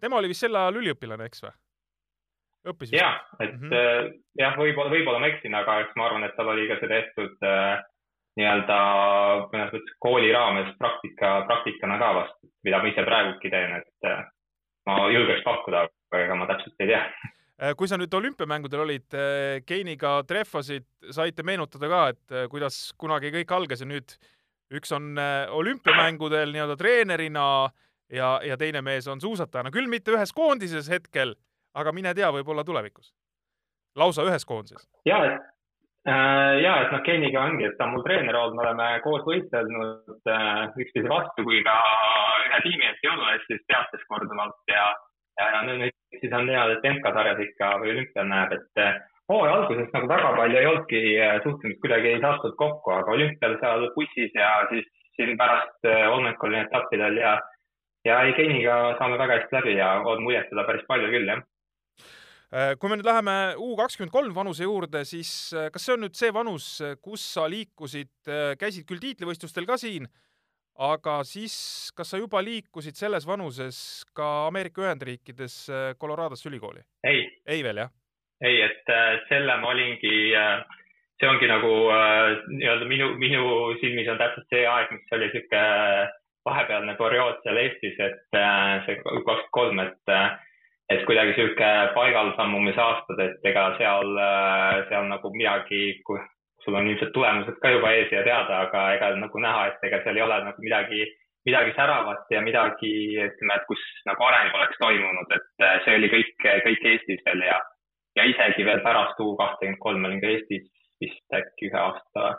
tema 0.00 0.20
oli 0.20 0.32
vist 0.32 0.46
sel 0.46 0.56
ajal 0.56 0.80
üliõpilane, 0.80 1.28
eks 1.28 1.44
või? 1.44 1.52
õppisid? 2.72 2.96
jah, 2.96 3.20
et 3.40 3.52
mm 3.52 3.68
-hmm. 3.68 4.18
jah, 4.40 4.56
võib-olla, 4.56 4.92
võib-olla 4.92 5.20
ma 5.20 5.32
eksin, 5.32 5.54
aga 5.54 5.80
eks 5.84 5.96
ma 5.96 6.08
arvan, 6.08 6.24
et 6.24 6.36
tal 6.36 6.52
oli 6.52 6.68
ka 6.68 6.80
see 6.80 6.92
tehtud 6.92 7.48
äh, 7.48 7.84
nii-öelda 8.38 8.78
mõnes 9.50 9.74
mõttes 9.74 9.98
kooli 10.02 10.30
raames 10.34 10.70
praktika, 10.78 11.40
praktikana 11.50 11.98
ka 11.98 12.12
vast, 12.20 12.38
mida 12.64 12.78
ma 12.78 12.92
ise 12.92 13.04
praegugi 13.06 13.52
teen, 13.52 13.76
et 13.80 14.08
äh, 14.08 14.24
ma 14.86 15.02
julgeks 15.10 15.44
pakkuda, 15.46 15.86
aga 16.10 16.24
ega 16.24 16.38
ma 16.38 16.48
täpselt 16.50 16.84
ei 16.84 16.92
tea 16.94 17.04
Äh, 17.60 17.74
kui 17.76 17.90
sa 17.90 17.98
nüüd 18.00 18.14
olümpiamängudel 18.16 18.80
olid, 18.86 19.16
Keiniga 19.68 20.14
trehvasid, 20.24 20.86
saite 21.12 21.44
meenutada 21.44 21.90
ka, 21.92 21.98
et 22.14 22.36
kuidas 22.52 22.86
kunagi 22.96 23.34
kõik 23.34 23.52
algas 23.52 23.82
ja 23.84 23.88
nüüd 23.88 24.14
üks 24.72 24.94
on 24.96 25.12
olümpiamängudel 25.58 26.54
nii-öelda 26.54 26.76
treenerina 26.80 27.44
ja, 28.10 28.40
ja 28.46 28.56
teine 28.56 28.80
mees 28.82 29.08
on 29.10 29.20
suusatajana, 29.20 29.72
küll 29.74 29.90
mitte 29.90 30.14
ühes 30.14 30.32
koondises 30.32 30.88
hetkel, 30.88 31.34
aga 31.76 31.92
mine 31.92 32.14
tea, 32.16 32.30
võib-olla 32.34 32.64
tulevikus. 32.64 33.12
lausa 33.96 34.24
ühes 34.24 34.44
koondises. 34.46 34.88
ja, 35.04 35.18
et 35.26 35.36
äh, 35.36 35.48
ja, 36.06 36.72
et 36.80 36.92
noh, 36.94 37.02
Keiniga 37.04 37.44
ongi, 37.44 37.66
et 37.68 37.76
ta 37.78 37.84
on 37.84 37.96
mul 37.96 38.04
treener 38.06 38.36
olnud, 38.36 38.56
me 38.56 38.64
oleme 38.64 38.88
koos 39.04 39.24
võistelnud 39.26 40.32
äh, 40.32 40.78
üksteise 40.80 41.10
vastu, 41.10 41.44
kui 41.44 41.60
ka 41.66 41.76
ühe 42.46 42.60
tiimi 42.64 42.88
eest 42.88 43.04
jõuluees 43.04 43.44
siis 43.48 43.60
teates 43.68 44.06
korduvalt 44.08 44.72
ja, 44.72 44.86
ja 45.40 45.62
nüüd 45.68 45.92
siis 46.20 46.32
on 46.36 46.48
hea, 46.48 46.64
et 46.72 46.88
MK-sarjas 46.94 47.44
ikka 47.44 47.74
või 47.82 47.92
olümpial 47.94 48.30
näeb, 48.32 48.56
et 48.56 48.82
äh, 48.82 48.96
hooaja 49.30 49.58
alguses 49.58 49.92
nagu 49.94 50.08
väga 50.10 50.32
palju 50.38 50.58
ei 50.58 50.70
olnudki 50.70 51.02
äh, 51.20 51.36
suhtumist, 51.44 51.80
kuidagi 51.84 52.14
ei 52.14 52.24
saadud 52.24 52.56
kokku, 52.58 52.96
aga 52.96 53.14
olümpial 53.18 53.56
seal 53.60 53.86
bussis 53.94 54.34
ja 54.34 54.50
siis 54.72 54.88
siin 55.16 55.36
pärast 55.38 55.88
äh, 55.88 56.08
hommikul 56.10 56.56
etappidel 56.64 57.20
ja 57.20 57.38
ja 58.08 58.22
ei, 58.24 58.32
Keiniga 58.38 58.96
saame 58.98 59.18
väga 59.20 59.38
hästi 59.38 59.56
läbi 59.58 59.76
ja 59.76 59.92
on 60.00 60.22
muljetada 60.24 60.64
päris 60.64 60.86
palju 60.88 61.10
küll, 61.12 61.28
jah. 61.28 61.42
äh, 61.42 61.59
kui 62.50 62.90
me 62.90 62.98
nüüd 62.98 63.06
läheme 63.06 63.34
U 63.62 63.76
kakskümmend 63.78 64.14
kolm 64.14 64.34
vanuse 64.34 64.66
juurde, 64.66 65.04
siis 65.06 65.52
äh, 65.54 65.68
kas 65.70 65.86
see 65.86 65.94
on 65.94 66.04
nüüd 66.06 66.16
see 66.18 66.32
vanus, 66.34 66.72
kus 67.02 67.22
sa 67.36 67.46
liikusid, 67.50 68.12
äh, 68.26 68.56
käisid 68.58 68.88
küll 68.88 69.02
tiitlivõistlustel 69.02 69.68
ka 69.68 69.78
siin, 69.80 70.08
aga 70.80 71.20
siis 71.28 71.54
kas 71.96 72.10
sa 72.10 72.18
juba 72.18 72.42
liikusid 72.42 72.98
selles 72.98 73.26
vanuses 73.28 74.02
ka 74.16 74.48
Ameerika 74.48 74.82
Ühendriikides 74.86 75.62
Coloradosse 76.00 76.48
ülikooli? 76.50 76.82
ei. 77.06 77.26
ei 77.46 77.64
veel, 77.66 77.84
jah? 77.84 77.94
ei, 78.42 78.62
et 78.64 78.94
selle 79.28 79.58
ma 79.60 79.74
olingi, 79.74 80.32
see 81.20 81.28
ongi 81.28 81.50
nagu 81.50 81.74
nii-öelda 82.56 82.88
minu, 82.88 83.12
minu 83.20 83.44
silmis 83.82 84.08
on 84.08 84.18
täpselt 84.22 84.48
see 84.48 84.64
aeg, 84.64 84.94
mis 84.96 85.18
oli 85.18 85.28
niisugune 85.28 86.08
vahepealne 86.48 86.94
periood 86.98 87.42
seal 87.44 87.58
Eestis, 87.60 87.98
et 88.00 88.38
äh, 88.38 88.80
see 88.86 88.96
kakskümmend 89.02 89.50
kolm, 89.56 89.82
et, 89.84 90.12
äh, 90.12 90.38
et 90.90 91.04
kuidagi 91.06 91.36
sihuke 91.36 91.70
paigal 91.94 92.32
sammumise 92.36 92.82
aastad, 92.82 93.22
et 93.22 93.48
ega 93.50 93.70
seal, 93.78 94.12
äh, 94.18 94.82
seal 94.90 95.06
nagu 95.10 95.30
midagi, 95.34 95.82
sul 96.64 96.76
on 96.76 96.90
ilmselt 96.90 97.12
tulemused 97.14 97.58
ka 97.62 97.72
juba 97.76 97.94
ees 97.96 98.12
ja 98.12 98.24
teada, 98.26 98.64
aga 98.66 98.84
ega 98.96 99.14
nagu 99.20 99.42
näha, 99.46 99.68
et 99.70 99.88
ega 99.88 100.02
seal 100.04 100.18
ei 100.18 100.26
ole 100.26 100.40
nagu 100.48 100.66
midagi, 100.66 101.06
midagi 101.48 101.72
säravat 101.78 102.34
ja 102.34 102.42
midagi, 102.44 102.92
ütleme, 103.28 103.56
et 103.56 103.66
kus 103.70 103.86
nagu 104.10 104.26
areng 104.26 104.58
oleks 104.58 104.82
toimunud, 104.82 105.32
et 105.38 105.66
see 105.86 105.96
oli 105.96 106.12
kõik, 106.12 106.36
kõik 106.66 106.86
Eestis 106.92 107.24
veel 107.28 107.46
ja, 107.46 107.56
ja 108.18 108.28
isegi 108.34 108.66
veel 108.66 108.84
pärast 108.84 109.22
U 109.22 109.32
kahtekümmend 109.40 109.80
kolm 109.86 110.06
olin 110.10 110.20
ka 110.20 110.34
Eestis 110.34 110.68
vist 111.00 111.38
äkki 111.38 111.70
ühe 111.70 111.80
aasta, 111.80 112.34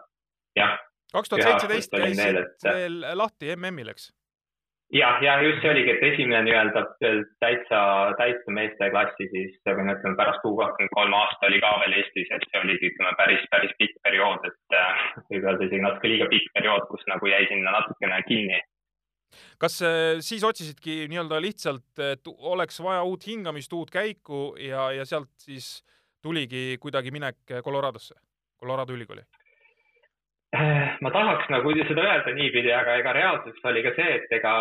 jah 0.59 0.77
kaks 1.11 1.31
tuhat 1.31 1.47
seitseteist 1.47 1.95
käisid 1.95 2.67
veel 2.67 3.01
lahti 3.19 3.55
MM-il, 3.55 3.91
eks? 3.93 4.11
Jah, 4.91 5.21
ja 5.23 5.35
just 5.41 5.61
see 5.63 5.71
oligi, 5.71 5.93
et 5.93 6.03
esimene 6.11 6.41
nii-öelda 6.45 6.83
täitsa, 7.43 7.81
täitsa 8.19 8.55
meeste 8.55 8.89
klassi 8.93 9.27
siis, 9.31 9.53
või 9.67 9.85
no 9.87 9.95
ütleme 9.95 10.19
pärast 10.19 10.47
U 10.47 10.53
kakskümmend 10.59 10.95
kolm 10.95 11.15
aasta 11.17 11.47
oli 11.47 11.61
ka 11.63 11.71
veel 11.83 11.95
Eestis, 12.01 12.31
et 12.35 12.47
see 12.49 12.63
oligi, 12.63 12.91
ütleme 12.91 13.13
päris, 13.19 13.45
päris 13.53 13.73
pikk 13.79 14.01
periood, 14.07 14.47
et 14.49 14.77
äh, 14.77 15.05
võib 15.29 15.47
öelda 15.47 15.67
isegi 15.67 15.85
natuke 15.85 16.11
liiga 16.11 16.27
pikk 16.33 16.51
periood, 16.57 16.87
kus 16.91 17.07
nagu 17.11 17.31
jäi 17.31 17.43
sinna 17.51 17.75
natukene 17.77 18.21
kinni. 18.27 18.59
kas 19.61 19.79
äh, 19.87 20.19
siis 20.19 20.43
otsisidki 20.43 21.05
nii-öelda 21.11 21.39
lihtsalt, 21.41 22.03
et 22.11 22.33
oleks 22.37 22.81
vaja 22.83 23.03
uut 23.07 23.27
hingamist, 23.27 23.73
uut 23.73 23.91
käiku 23.91 24.51
ja, 24.59 24.91
ja 24.91 25.07
sealt 25.07 25.31
siis 25.39 25.77
tuligi 26.21 26.77
kuidagi 26.79 27.11
minek 27.11 27.61
Coloradosse, 27.63 28.15
Colorado 28.59 28.93
ülikooli? 28.93 29.23
Ma 31.01 31.11
tahaks 31.11 31.47
nagu 31.49 31.71
seda 31.87 32.03
öelda 32.03 32.31
niipidi, 32.35 32.71
aga 32.75 32.97
ega 32.99 33.13
reaalsus 33.15 33.59
oli 33.63 33.83
ka 33.83 33.93
see, 33.95 34.15
et 34.19 34.33
ega 34.35 34.53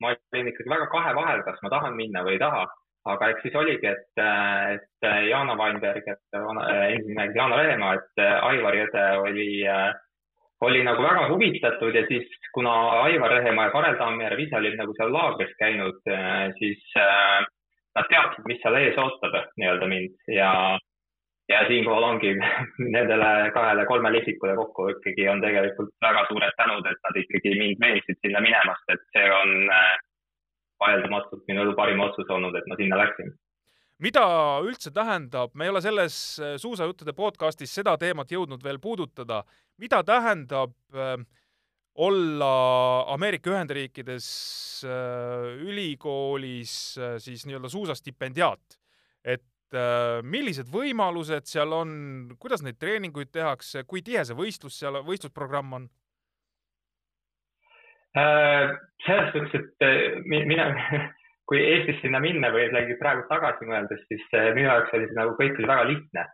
ma 0.00 0.12
olin 0.14 0.48
ikkagi 0.48 0.72
väga 0.72 0.86
kahe 0.92 1.14
vahel, 1.16 1.42
kas 1.44 1.58
ma 1.62 1.72
tahan 1.72 1.96
minna 1.96 2.24
või 2.24 2.38
ei 2.38 2.44
taha. 2.44 2.68
aga 3.10 3.30
eks 3.32 3.42
siis 3.42 3.54
oligi, 3.56 3.86
et, 3.88 4.20
et 4.20 5.06
Jana 5.28 5.54
Weinberg, 5.56 6.04
et 6.04 6.36
endine 6.36 7.24
Jana 7.34 7.56
Venemaa, 7.56 7.94
et 7.96 8.22
Aivar 8.24 8.76
Jõde 8.76 9.04
oli, 9.22 9.46
oli 10.68 10.82
nagu 10.84 11.02
väga 11.02 11.28
huvitatud 11.30 11.96
ja 11.96 12.02
siis, 12.08 12.28
kuna 12.52 12.74
Aivar 13.06 13.32
Rehemaa 13.38 13.70
ja 13.70 13.72
Karel 13.72 13.96
Tammjärv 13.96 14.44
ise 14.44 14.56
olid 14.56 14.76
nagu 14.76 14.96
seal 14.98 15.12
laagris 15.16 15.56
käinud, 15.62 16.12
siis 16.60 16.84
nad 17.96 18.08
teadsid, 18.12 18.44
mis 18.48 18.60
seal 18.60 18.76
ees 18.82 19.00
ootab 19.00 19.36
nii-öelda 19.56 19.88
mind 19.88 20.32
ja 20.36 20.52
ja 21.50 21.66
siinkohal 21.68 22.02
ongi 22.02 22.34
nendele 22.96 23.50
kahele-kolmele 23.54 24.22
isikule 24.22 24.54
kokku 24.56 24.88
ikkagi 24.94 25.28
on 25.28 25.42
tegelikult 25.42 25.92
väga 26.04 26.24
suured 26.28 26.56
tänud, 26.62 26.86
et 26.86 27.02
nad 27.06 27.20
ikkagi 27.24 27.54
mind 27.58 27.82
meeldisid 27.82 28.20
sinna 28.22 28.42
minemast, 28.44 28.86
et 28.94 29.04
see 29.16 29.26
on 29.34 29.54
äh, 29.74 29.92
vaieldamatult 30.84 31.46
minu 31.50 31.64
elu 31.66 31.76
parim 31.78 32.02
otsus 32.06 32.30
olnud, 32.30 32.56
et 32.56 32.70
ma 32.70 32.78
sinna 32.80 33.00
läksin. 33.02 33.34
mida 34.00 34.24
üldse 34.64 34.90
tähendab, 34.96 35.52
me 35.54 35.66
ei 35.66 35.74
ole 35.74 35.82
selles 35.84 36.14
äh, 36.40 36.54
suusajuttude 36.56 37.12
podcastis 37.18 37.74
seda 37.74 37.98
teemat 37.98 38.30
jõudnud 38.32 38.64
veel 38.64 38.78
puudutada, 38.80 39.42
mida 39.78 40.04
tähendab 40.06 40.76
äh, 40.94 41.18
olla 42.00 42.54
Ameerika 43.12 43.50
Ühendriikides 43.50 44.26
ülikoolis 45.66 46.72
siis 47.20 47.42
nii-öelda 47.44 47.68
suusastipendiaat, 47.68 48.78
et 49.26 49.42
millised 50.26 50.68
võimalused 50.72 51.46
seal 51.46 51.72
on, 51.76 51.90
kuidas 52.42 52.64
neid 52.66 52.78
treeninguid 52.80 53.30
tehakse, 53.32 53.84
kui 53.86 54.02
tihe 54.02 54.24
see 54.26 54.36
võistlus 54.38 54.78
seal, 54.80 54.98
võistlusprogramm 55.06 55.76
on? 55.78 55.88
Äh, 58.18 58.72
selles 59.06 59.32
suhtes, 59.32 59.54
et 59.54 59.86
äh, 59.86 60.22
mina, 60.26 60.66
kui 61.48 61.60
Eestis 61.62 62.00
sinna 62.02 62.18
minna 62.22 62.50
või 62.50 62.64
jällegi 62.66 62.96
praegu 62.98 63.22
tagasi 63.30 63.68
mõeldes, 63.68 64.02
siis 64.08 64.24
minu 64.56 64.66
jaoks 64.66 64.96
oli 64.96 65.06
see 65.06 65.18
nagu 65.18 65.36
kõik 65.38 65.60
oli 65.60 65.70
väga 65.70 65.84
lihtne. 65.92 66.24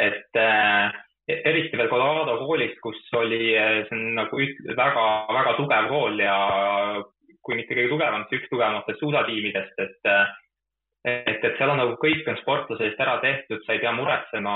et 0.00 0.38
äh, 0.40 0.94
eriti 1.28 1.76
veel 1.76 1.90
Colorado 1.90 2.38
koolis, 2.46 2.72
kus 2.82 3.00
oli, 3.18 3.52
see 3.54 3.96
on 3.96 4.14
nagu 4.16 4.38
väga-väga 4.78 5.52
tugev 5.58 5.90
kool 5.90 6.22
ja 6.22 6.36
kui 7.42 7.58
mitte 7.58 7.74
kõige 7.74 7.90
tugevam, 7.92 8.24
siis 8.28 8.40
üks 8.40 8.50
tugevamatest 8.52 9.02
suusatiimidest, 9.02 9.82
et 9.82 10.10
äh, 10.10 10.32
et, 11.42 11.50
et 11.50 11.58
seal 11.58 11.72
on 11.72 11.80
nagu 11.82 11.96
kõik 12.00 12.28
on 12.30 12.38
sportlase 12.40 12.86
eest 12.86 13.00
ära 13.02 13.18
tehtud, 13.22 13.62
sa 13.66 13.74
ei 13.74 13.82
pea 13.82 13.92
muretsema, 13.96 14.54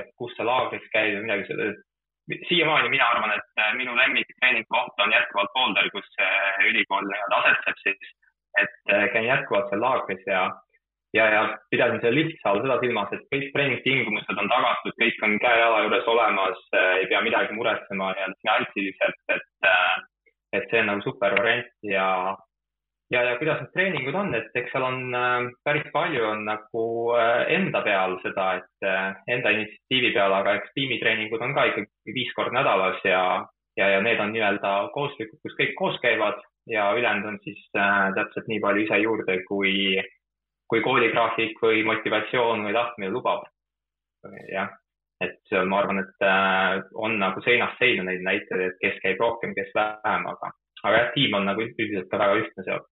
et 0.00 0.10
kus 0.18 0.34
sa 0.36 0.46
laagris 0.46 0.86
käid 0.94 1.14
või 1.16 1.26
midagi 1.28 1.48
sellist. 1.48 1.84
siiamaani 2.48 2.88
mina 2.92 3.06
arvan, 3.08 3.32
et 3.38 3.60
äh, 3.62 3.74
minu 3.78 3.94
lemmiktreeningkoht 3.96 5.04
on 5.04 5.12
jätkuvalt 5.12 5.52
Boulder, 5.54 5.90
kus 5.94 6.08
ülikool 6.68 7.06
nii-öelda 7.06 7.42
asetseb 7.42 7.78
siis, 7.84 8.16
et 8.62 8.74
äh, 8.92 9.06
käin 9.12 9.28
jätkuvalt 9.30 9.70
seal 9.70 9.80
laagris 9.80 10.26
ja, 10.26 10.42
ja, 11.16 11.28
ja 11.34 11.44
pidasin 11.70 12.02
selle 12.02 12.20
lihtsa 12.20 12.50
all 12.50 12.60
seda 12.64 12.80
silmas, 12.82 13.14
et 13.14 13.24
kõik 13.32 13.48
treeningtingimused 13.54 14.42
on 14.42 14.52
tagatud, 14.52 14.98
kõik 15.00 15.24
on 15.24 15.38
käe-jala 15.44 15.86
juures 15.86 16.12
olemas, 16.14 16.66
äh, 16.74 16.90
ei 17.00 17.08
pea 17.12 17.22
midagi 17.24 17.56
muretsema 17.56 18.12
nii-öelda 18.12 18.42
finantsiliselt, 18.42 19.22
et, 19.36 19.72
et 20.58 20.68
see 20.68 20.82
on 20.82 20.92
nagu 20.92 21.06
super 21.06 21.38
variant 21.38 21.72
ja 21.94 22.10
ja, 23.10 23.22
ja 23.24 23.36
kuidas 23.40 23.60
need 23.62 23.72
treeningud 23.74 24.16
on, 24.20 24.32
et 24.36 24.56
eks 24.60 24.72
seal 24.74 24.84
on 24.84 25.14
äh, 25.16 25.36
päris 25.64 25.86
palju 25.94 26.24
on 26.28 26.44
nagu 26.48 26.84
äh, 27.16 27.44
enda 27.56 27.82
peal 27.86 28.18
seda, 28.24 28.48
et 28.60 28.88
äh, 28.88 29.14
enda 29.34 29.52
initsiatiivi 29.56 30.12
peal, 30.16 30.34
aga 30.36 30.58
eks 30.58 30.74
tiimitreeningud 30.76 31.44
on 31.44 31.54
ka 31.56 31.68
ikkagi 31.70 32.16
viis 32.16 32.34
korda 32.36 32.58
nädalas 32.60 33.00
ja, 33.08 33.22
ja, 33.80 33.92
ja 33.94 34.02
need 34.04 34.20
on 34.20 34.34
nii-öelda 34.34 34.74
kooslikud, 34.96 35.40
kus 35.44 35.56
kõik 35.60 35.74
koos 35.78 36.00
käivad 36.04 36.42
ja 36.68 36.90
ülejäänud 36.96 37.30
on 37.32 37.38
siis 37.44 37.62
äh, 37.76 38.10
täpselt 38.18 38.50
nii 38.50 38.60
palju 38.64 38.84
ise 38.84 39.00
juurde, 39.04 39.38
kui, 39.48 39.72
kui 40.68 40.84
kooligraafik 40.84 41.64
või 41.64 41.80
motivatsioon 41.88 42.66
või 42.66 42.76
tahtmine 42.76 43.14
lubab. 43.14 43.48
jah, 44.52 44.68
et 45.22 45.52
ma 45.70 45.78
arvan, 45.80 46.02
et 46.02 46.26
äh, 46.26 46.84
on 46.94 47.16
nagu 47.22 47.40
seinast 47.40 47.80
seina 47.80 48.04
neid 48.04 48.20
näiteid, 48.26 48.64
et 48.66 48.78
kes 48.82 49.00
käib 49.00 49.20
rohkem, 49.22 49.54
kes 49.56 49.72
vähem, 49.74 50.26
aga, 50.34 50.52
aga 50.84 51.02
jah, 51.02 51.10
tiim 51.14 51.40
on 51.40 51.48
nagu 51.48 51.64
üldiselt 51.64 52.10
ka 52.10 52.20
väga 52.20 52.40
ühtne 52.42 52.66
seal 52.66 52.84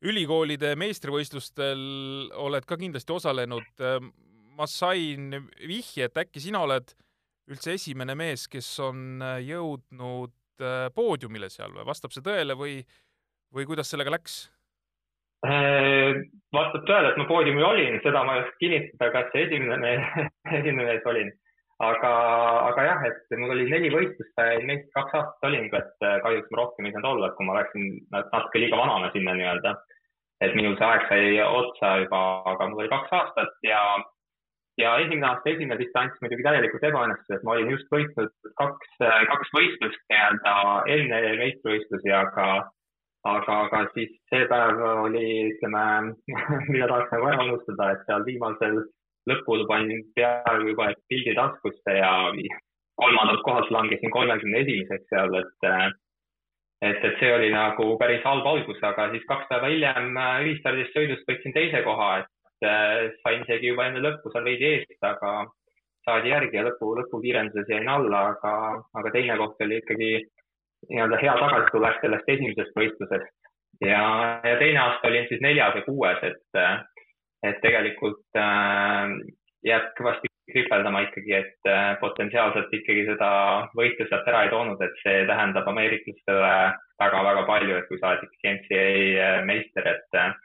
ülikoolide 0.00 0.74
meistrivõistlustel 0.80 1.80
oled 2.40 2.66
ka 2.66 2.78
kindlasti 2.80 3.12
osalenud. 3.12 3.84
ma 4.60 4.66
sain 4.68 5.30
vihje, 5.64 6.04
et 6.04 6.18
äkki 6.20 6.40
sina 6.40 6.60
oled 6.60 6.90
üldse 7.48 7.74
esimene 7.78 8.14
mees, 8.18 8.46
kes 8.48 8.68
on 8.84 9.22
jõudnud 9.40 10.62
äh, 10.62 10.88
poodiumile 10.94 11.48
seal 11.48 11.72
või 11.72 11.86
vastab 11.88 12.12
see 12.12 12.24
tõele 12.24 12.56
või, 12.58 12.80
või 13.54 13.64
kuidas 13.68 13.90
sellega 13.90 14.12
läks? 14.12 14.42
Äh, 15.46 16.20
vastab 16.52 16.84
tõele, 16.84 17.12
et 17.12 17.20
ma 17.20 17.24
poodiumil 17.30 17.64
olin, 17.64 17.96
seda 18.04 18.22
ma 18.26 18.36
ei 18.36 18.44
oska 18.44 18.60
kinnitada, 18.60 19.08
kas 19.14 19.38
esimene 19.40 19.78
mees, 19.80 20.28
esimene 20.60 20.90
mees 20.90 21.08
olin. 21.08 21.32
Aga, 21.80 22.12
aga 22.68 22.84
jah, 22.84 23.04
et 23.08 23.36
mul 23.40 23.54
oli 23.54 23.66
neli 23.70 23.90
võistlust, 23.92 24.42
neist 24.68 24.90
kaks 24.96 25.16
aastat 25.16 25.48
olin, 25.48 25.68
et 25.72 26.06
äh, 26.06 26.18
kahjuks 26.24 26.52
ma 26.52 26.60
rohkem 26.60 26.88
ei 26.88 26.94
saanud 26.94 27.10
olla, 27.14 27.30
et 27.30 27.38
kui 27.38 27.48
ma 27.48 27.56
läksin 27.56 27.86
natuke 28.12 28.60
liiga 28.62 28.80
vanana 28.80 29.10
sinna 29.14 29.36
nii-öelda. 29.38 29.74
Et 30.44 30.56
minul 30.56 30.76
see 30.76 30.88
aeg 30.88 31.06
sai 31.08 31.36
otsa 31.44 31.94
juba, 32.04 32.20
aga 32.52 32.68
mul 32.68 32.82
oli 32.84 32.92
kaks 32.92 33.12
aastat 33.16 33.56
ja, 33.64 33.80
ja 34.80 34.94
esimene 35.04 35.28
aasta 35.28 35.52
esimene 35.52 35.76
distants 35.80 36.20
muidugi 36.24 36.46
täielikult 36.46 36.84
ebaõnnestus, 36.88 37.34
et 37.36 37.44
ma 37.44 37.56
olin 37.56 37.72
just 37.74 37.88
võitnud 37.92 38.32
kaks, 38.60 38.94
kaks 39.32 39.56
võistlust 39.56 40.04
nii-öelda 40.12 40.54
enne 40.96 41.20
meistrivõistlusi, 41.42 42.14
aga, 42.22 42.46
aga, 43.34 43.58
aga 43.66 43.84
siis 43.96 44.16
see 44.32 44.48
päev 44.52 44.80
oli, 45.06 45.26
ütleme, 45.50 45.84
mida 46.72 46.88
tahaks 46.88 47.12
nagu 47.16 47.32
ära 47.32 47.44
unustada, 47.48 47.92
et 47.92 48.08
seal 48.08 48.24
viimasel 48.28 48.82
lõpul 49.28 49.66
panin 49.68 50.04
peaaegu 50.16 50.72
juba 50.72 50.92
pildi 51.10 51.34
taskusse 51.36 51.96
ja 51.98 52.12
kolmandalt 53.00 53.42
kohalt 53.46 53.70
langesin 53.74 54.12
kolmekümne 54.14 54.62
esimeseks 54.64 55.08
seal, 55.12 55.34
et 55.42 55.70
et, 56.80 57.04
et 57.04 57.16
see 57.20 57.30
oli 57.34 57.50
nagu 57.52 57.86
päris 58.00 58.22
halb 58.24 58.46
algus, 58.48 58.80
aga 58.86 59.10
siis 59.12 59.24
kaks 59.28 59.48
päeva 59.50 59.68
hiljem 59.72 60.14
äh, 60.16 60.36
ühistardist 60.46 60.94
sõidust 60.96 61.26
võtsin 61.28 61.54
teise 61.56 61.82
koha, 61.84 62.10
et 62.22 62.68
äh, 62.68 63.10
sain 63.24 63.44
isegi 63.44 63.72
juba 63.72 63.88
enne 63.88 64.02
lõppu 64.04 64.32
seal 64.32 64.46
veidi 64.48 64.68
eest, 64.74 64.96
aga 65.04 65.34
saadi 66.08 66.32
järgi 66.32 66.56
ja 66.56 66.64
lõpu, 66.68 66.94
lõpukiirenduses 67.00 67.68
jäin 67.68 67.88
alla, 67.92 68.30
aga, 68.32 68.54
aga 68.96 69.12
teine 69.16 69.36
koht 69.40 69.60
oli 69.66 69.80
ikkagi 69.82 70.10
nii-öelda 70.88 71.20
hea 71.20 71.34
tagasitulek 71.42 72.00
sellest 72.00 72.32
esimesest 72.36 72.80
võistlusest. 72.80 73.36
ja, 73.84 74.00
ja 74.44 74.56
teine 74.62 74.80
aasta 74.86 75.08
olin 75.08 75.28
siis 75.28 75.44
neljas 75.44 75.76
ja 75.76 75.84
kuues, 75.84 76.24
et, 76.24 76.64
et 77.44 77.60
tegelikult 77.64 78.40
äh, 78.40 79.12
jääb 79.68 79.92
kõvasti 80.00 80.32
kripeldama 80.52 81.02
ikkagi, 81.06 81.32
et 81.36 81.68
äh, 81.70 81.94
potentsiaalselt 82.00 82.72
ikkagi 82.74 83.06
seda 83.08 83.30
võitu 83.78 84.06
sealt 84.08 84.28
ära 84.30 84.44
ei 84.44 84.52
toonud, 84.52 84.82
et 84.84 85.00
see 85.04 85.24
tähendab 85.28 85.68
ameeriklastele 85.70 86.52
väga-väga 87.00 87.46
palju, 87.48 87.78
et 87.78 87.88
kui 87.88 87.98
sa 88.00 88.12
oled 88.12 88.26
ikkagi 88.26 88.54
NCAA 88.58 89.24
äh, 89.26 89.40
meister, 89.48 89.88
et 89.94 90.20
äh, 90.20 90.36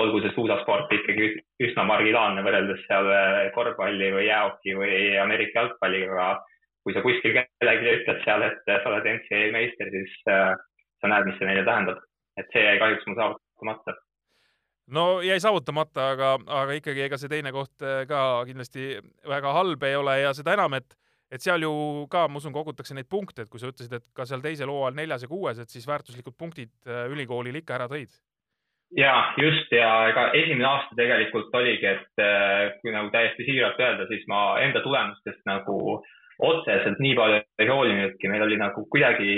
olgu 0.00 0.22
see 0.24 0.34
suusasport 0.36 0.92
ikkagi 0.96 1.32
üsna 1.66 1.86
marginaalne 1.88 2.44
võrreldes 2.46 2.84
seal 2.86 3.08
korvpalli 3.56 4.12
või 4.14 4.28
jäähoki 4.28 4.76
või 4.78 5.00
Ameerika 5.20 5.64
jalgpalliga, 5.64 6.12
aga 6.14 6.28
kui 6.86 6.94
sa 6.94 7.02
kuskil 7.04 7.34
kellelegi 7.36 7.96
ütled 7.98 8.22
seal, 8.24 8.44
et 8.46 8.62
sa 8.70 8.92
oled 8.92 9.08
NCAA 9.16 9.50
meister, 9.56 9.90
siis 9.92 10.14
sa 10.24 11.10
näed, 11.10 11.26
mis 11.26 11.36
see 11.40 11.50
neile 11.50 11.66
tähendab. 11.66 11.98
et 12.38 12.46
see 12.54 12.62
jäi 12.62 12.78
kahjuks 12.80 13.08
mul 13.10 13.18
saavutamata 13.18 13.96
no 14.94 15.20
jäi 15.24 15.38
saavutamata, 15.42 16.10
aga, 16.14 16.32
aga 16.62 16.78
ikkagi 16.78 17.04
ega 17.06 17.18
see 17.20 17.30
teine 17.30 17.52
koht 17.54 17.84
äh, 17.84 18.02
ka 18.10 18.42
kindlasti 18.48 18.96
väga 19.28 19.54
halb 19.56 19.86
ei 19.86 19.96
ole 19.98 20.20
ja 20.24 20.34
seda 20.36 20.56
enam, 20.58 20.78
et 20.80 20.96
et 21.30 21.44
seal 21.44 21.62
ju 21.62 21.72
ka, 22.10 22.24
ma 22.26 22.40
usun, 22.40 22.50
kogutakse 22.50 22.94
neid 22.96 23.06
punkte, 23.06 23.44
et 23.44 23.50
kui 23.50 23.60
sa 23.62 23.68
ütlesid, 23.70 23.92
et 23.94 24.06
ka 24.16 24.24
seal 24.26 24.42
teisel 24.42 24.70
hooajal 24.72 24.96
neljas 24.98 25.22
ja 25.22 25.28
kuues, 25.30 25.60
et 25.62 25.70
siis 25.70 25.86
väärtuslikud 25.86 26.34
punktid 26.38 26.72
äh, 26.88 27.06
ülikoolil 27.12 27.60
ikka 27.60 27.76
ära 27.78 27.86
tõid. 27.90 28.10
ja 28.98 29.14
just 29.38 29.70
ja 29.70 29.90
ega 30.10 30.30
esimene 30.34 30.66
aasta 30.66 30.98
tegelikult 30.98 31.54
oligi, 31.54 31.86
et 31.86 32.24
äh, 32.24 32.72
kui 32.82 32.94
nagu 32.94 33.12
täiesti 33.14 33.46
siiralt 33.46 33.78
öelda, 33.78 34.08
siis 34.10 34.26
ma 34.26 34.58
enda 34.64 34.82
tulemustest 34.82 35.46
nagu 35.46 36.00
otseselt 36.40 36.98
nii 36.98 37.14
palju 37.14 37.40
ei 37.62 37.68
hoolinudki, 37.68 38.28
meil 38.32 38.42
oli 38.48 38.56
nagu 38.58 38.82
kuidagi, 38.90 39.30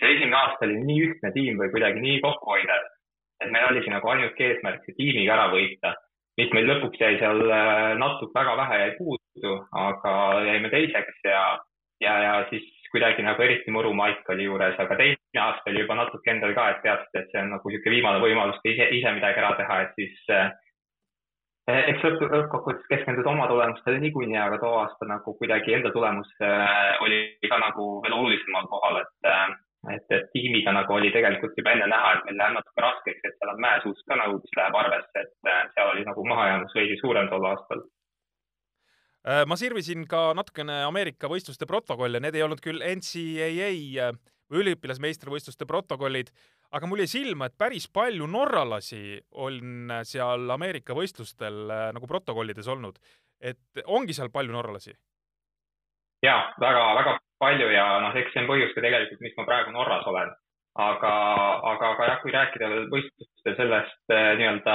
see 0.00 0.12
esimene 0.16 0.36
aasta 0.40 0.66
oli 0.66 0.82
nii 0.82 1.00
ühtne 1.06 1.32
tiim 1.36 1.60
või 1.60 1.70
kuidagi 1.70 2.02
nii 2.02 2.20
kokkuhoidev 2.24 2.95
et 3.44 3.52
meil 3.52 3.68
oligi 3.70 3.92
nagu 3.92 4.08
ainuke 4.12 4.50
eesmärk 4.50 4.84
see 4.84 4.96
tiimiga 4.98 5.36
ära 5.36 5.46
võita. 5.52 5.94
mis 6.36 6.50
meil 6.52 6.66
lõpuks 6.68 7.00
jäi 7.00 7.16
seal 7.20 7.38
äh, 7.48 7.94
natuke 7.96 8.34
väga 8.36 8.56
vähe 8.60 8.80
jäi 8.82 8.90
puudu, 8.98 9.54
aga 9.72 10.12
jäime 10.44 10.68
teiseks 10.72 11.22
ja, 11.24 11.44
ja, 12.04 12.16
ja 12.22 12.34
siis 12.50 12.66
kuidagi 12.92 13.24
nagu 13.24 13.42
eriti 13.42 13.72
muru 13.72 13.94
Maik 13.96 14.28
oli 14.32 14.44
juures, 14.44 14.76
aga 14.80 14.98
teine 15.00 15.40
aasta 15.40 15.72
oli 15.72 15.82
juba 15.82 15.96
natuke 15.96 16.30
endal 16.30 16.54
ka, 16.56 16.68
et 16.70 16.84
teadsid, 16.84 17.18
et 17.20 17.32
see 17.32 17.42
on 17.42 17.50
nagu 17.54 17.72
niisugune 17.72 17.94
viimane 17.96 18.22
võimalus 18.22 18.60
ise, 18.64 18.88
ise 18.98 19.12
midagi 19.16 19.42
ära 19.42 19.54
teha, 19.58 19.80
et 19.86 19.98
siis 20.00 20.32
äh, 20.36 20.52
eks 21.66 22.04
lõppkokkuvõttes 22.06 22.86
keskenduda 22.92 23.32
oma 23.32 23.48
tulemustele 23.50 24.00
niikuinii, 24.04 24.38
aga 24.38 24.60
too 24.62 24.74
aasta 24.80 25.08
nagu 25.08 25.34
kuidagi 25.40 25.74
enda 25.78 25.90
tulemus 25.94 26.28
äh, 26.40 26.94
oli 27.04 27.20
ka 27.48 27.58
nagu 27.62 27.88
veel 28.04 28.18
olulisemal 28.20 28.68
kohal, 28.70 29.00
et 29.02 29.30
äh, 29.32 29.56
et, 29.94 30.06
et 30.10 30.30
tiimiga 30.32 30.72
nagu 30.74 30.94
oli 30.96 31.10
tegelikult 31.14 31.58
juba 31.58 31.74
enne 31.74 31.88
näha, 31.90 32.12
et 32.16 32.24
meil 32.28 32.38
läheb 32.40 32.56
natuke 32.58 32.84
raskeks, 32.84 33.22
et 33.24 33.36
seal 33.36 33.52
on 33.52 33.60
mäesuus 33.64 34.02
ka 34.08 34.18
nagu, 34.20 34.38
mis 34.42 34.56
läheb 34.58 34.78
arvesse, 34.82 35.22
et 35.22 35.50
äh, 35.50 35.60
seal 35.74 35.92
oli 35.92 36.06
nagu 36.08 36.24
mahajäämus 36.30 36.74
veidi 36.78 36.98
suurem 37.00 37.30
tol 37.32 37.48
aastal 37.50 37.82
äh, 39.26 39.42
ma 39.50 39.58
sirvisin 39.60 40.06
ka 40.10 40.28
natukene 40.38 40.82
Ameerika 40.86 41.30
võistluste 41.32 41.68
protokolle, 41.70 42.22
need 42.22 42.38
ei 42.38 42.44
olnud 42.46 42.62
küll 42.64 42.82
NCAA 42.82 43.70
äh, 44.08 44.14
või 44.46 44.62
üliõpilasmeistrivõistluste 44.62 45.66
protokollid, 45.66 46.30
aga 46.76 46.86
mul 46.86 47.02
jäi 47.02 47.10
silma, 47.10 47.48
et 47.48 47.58
päris 47.58 47.88
palju 47.90 48.28
norralasi 48.30 49.18
on 49.42 49.90
seal 50.06 50.50
Ameerika 50.54 50.94
võistlustel 50.94 51.66
nagu 51.94 52.06
protokollides 52.06 52.68
olnud. 52.70 52.98
et 53.40 53.82
ongi 53.84 54.14
seal 54.16 54.30
palju 54.32 54.54
norralasi? 54.54 54.94
ja 56.22 56.36
väga-väga 56.60 57.18
palju 57.42 57.68
ja 57.72 57.86
noh, 58.04 58.16
eks 58.16 58.32
see 58.34 58.42
on 58.42 58.50
põhjus 58.50 58.74
ka 58.74 58.84
tegelikult, 58.84 59.22
miks 59.24 59.36
ma 59.38 59.46
praegu 59.48 59.74
Norras 59.74 60.06
olen. 60.12 60.32
aga, 60.76 61.10
aga, 61.72 61.90
aga 61.94 62.06
jah, 62.10 62.16
kui 62.20 62.32
rääkida 62.34 62.66
veel 62.68 62.88
võistlustel 62.92 63.54
sellest 63.56 64.12
eh, 64.12 64.32
nii-öelda 64.36 64.74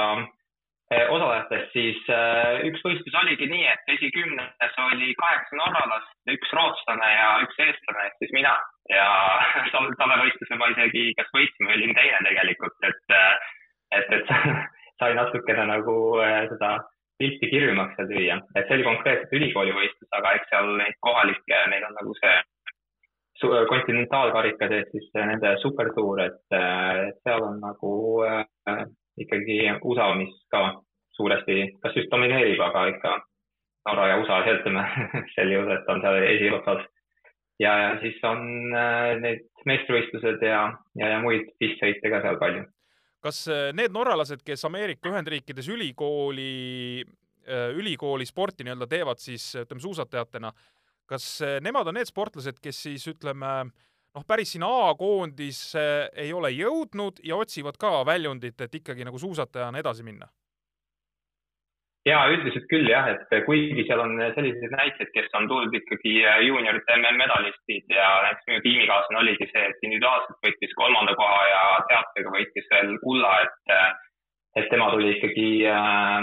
eh, 0.90 1.04
osalejatest, 1.14 1.68
siis 1.76 2.00
eh, 2.10 2.64
üks 2.70 2.82
võistlus 2.82 3.18
oligi 3.20 3.46
nii, 3.46 3.68
et 3.70 3.92
esikümnes 3.94 4.80
oli 4.88 5.12
kaheksa 5.20 5.60
norralast, 5.60 6.10
üks 6.34 6.54
rootslane 6.58 7.10
ja 7.12 7.28
üks 7.46 7.62
eestlane 7.66 8.08
ehk 8.08 8.18
siis 8.18 8.34
mina 8.34 8.56
ja 8.90 9.06
tolle 10.00 10.18
võistluse 10.24 10.58
ma 10.58 10.72
isegi 10.74 11.12
kas 11.20 11.30
võitsin 11.36 11.70
või 11.70 11.78
olin 11.78 11.94
teine 12.00 12.24
tegelikult, 12.26 12.90
et, 12.90 13.16
et, 14.00 14.16
et 14.18 14.34
sai 15.02 15.14
natukene 15.18 15.70
nagu 15.70 15.96
seda 16.50 16.80
pilti 17.22 17.46
kirjumaks 17.52 17.94
seal 17.94 18.10
lüüa, 18.10 18.40
et 18.56 18.66
see 18.66 18.78
oli 18.78 18.88
konkreetselt 18.90 19.36
ülikooli 19.38 19.74
võistlus, 19.76 20.10
aga 20.18 20.34
eks 20.34 20.50
seal 20.50 20.74
neid 20.80 20.98
kohalikke, 21.06 21.60
neil 21.70 21.86
on 21.86 21.94
nagu 22.00 22.14
see 22.18 22.34
kontinentaalkarikas 23.68 24.72
ehk 24.78 24.94
siis 24.94 25.10
nende 25.14 25.56
supertuur, 25.62 26.20
et, 26.24 26.40
et 26.52 27.18
seal 27.26 27.44
on 27.46 27.60
nagu 27.62 27.92
äh, 28.26 28.84
ikkagi 29.20 29.58
USA, 29.82 30.14
mis 30.18 30.34
ka 30.52 30.62
suuresti, 31.16 31.78
kas 31.82 31.96
just 31.96 32.10
domineerib, 32.12 32.60
aga 32.60 32.86
ikka 32.94 33.14
Norra 33.88 34.08
ja 34.12 34.18
USA, 34.20 34.42
ütleme 34.46 34.84
sel 35.34 35.54
juhul, 35.54 35.72
et 35.74 35.88
on 35.90 36.02
seal 36.04 36.18
esiotsas. 36.28 36.84
ja, 37.60 37.72
ja 37.78 37.90
siis 38.02 38.20
on 38.26 38.44
äh, 38.74 39.16
need 39.22 39.48
meistrivõistlused 39.68 40.44
ja, 40.46 40.62
ja, 40.98 41.10
ja 41.14 41.18
muid 41.22 41.50
pistsõite 41.60 42.10
ka 42.10 42.22
seal 42.24 42.38
palju. 42.40 42.62
kas 43.22 43.42
äh, 43.50 43.70
need 43.76 43.94
norralased, 43.94 44.44
kes 44.46 44.64
Ameerika 44.68 45.10
Ühendriikides 45.10 45.68
ülikooli, 45.74 47.02
äh, 47.46 47.68
ülikooli 47.78 48.26
sporti 48.26 48.66
nii-öelda 48.66 48.88
teevad, 48.90 49.22
siis 49.22 49.50
ütleme 49.64 49.82
suusatajatena 49.82 50.52
kas 51.08 51.40
eh, 51.44 51.56
nemad 51.64 51.88
on 51.88 51.98
need 51.98 52.10
sportlased, 52.10 52.60
kes 52.62 52.82
siis 52.88 53.06
ütleme, 53.10 53.54
noh, 54.16 54.26
päris 54.28 54.54
sinna 54.54 54.68
A-koondisse 54.88 55.86
ei 56.12 56.32
ole 56.32 56.52
jõudnud 56.54 57.22
ja 57.26 57.40
otsivad 57.40 57.78
ka 57.80 58.02
väljundit, 58.08 58.60
et 58.60 58.80
ikkagi 58.80 59.08
nagu 59.08 59.18
suusatajana 59.18 59.82
edasi 59.82 60.06
minna? 60.06 60.30
ja 62.02 62.24
üldiselt 62.32 62.64
küll 62.70 62.88
jah, 62.90 63.06
et 63.12 63.34
kuigi 63.46 63.84
seal 63.86 64.00
on 64.02 64.16
selliseid 64.34 64.72
näiteid, 64.74 65.10
kes 65.14 65.28
on 65.38 65.46
tulnud 65.50 65.74
ikkagi 65.78 66.16
juuniorite 66.48 66.96
MM-medalistid 66.98 67.94
ja 67.94 68.08
näiteks 68.24 68.48
minu 68.50 68.62
tiimikaaslane 68.64 69.20
oligi 69.20 69.46
see, 69.52 69.62
et 69.68 69.86
individuaalselt 69.86 70.40
võitis 70.46 70.74
kolmanda 70.80 71.14
koha 71.18 71.44
ja 71.46 71.60
teatega 71.92 72.34
võitis 72.34 72.66
veel 72.74 72.96
kulla, 73.04 73.36
et 73.46 73.76
et 74.58 74.66
tema 74.68 74.90
tuli 74.92 75.14
ikkagi, 75.14 75.46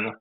noh, 0.04 0.20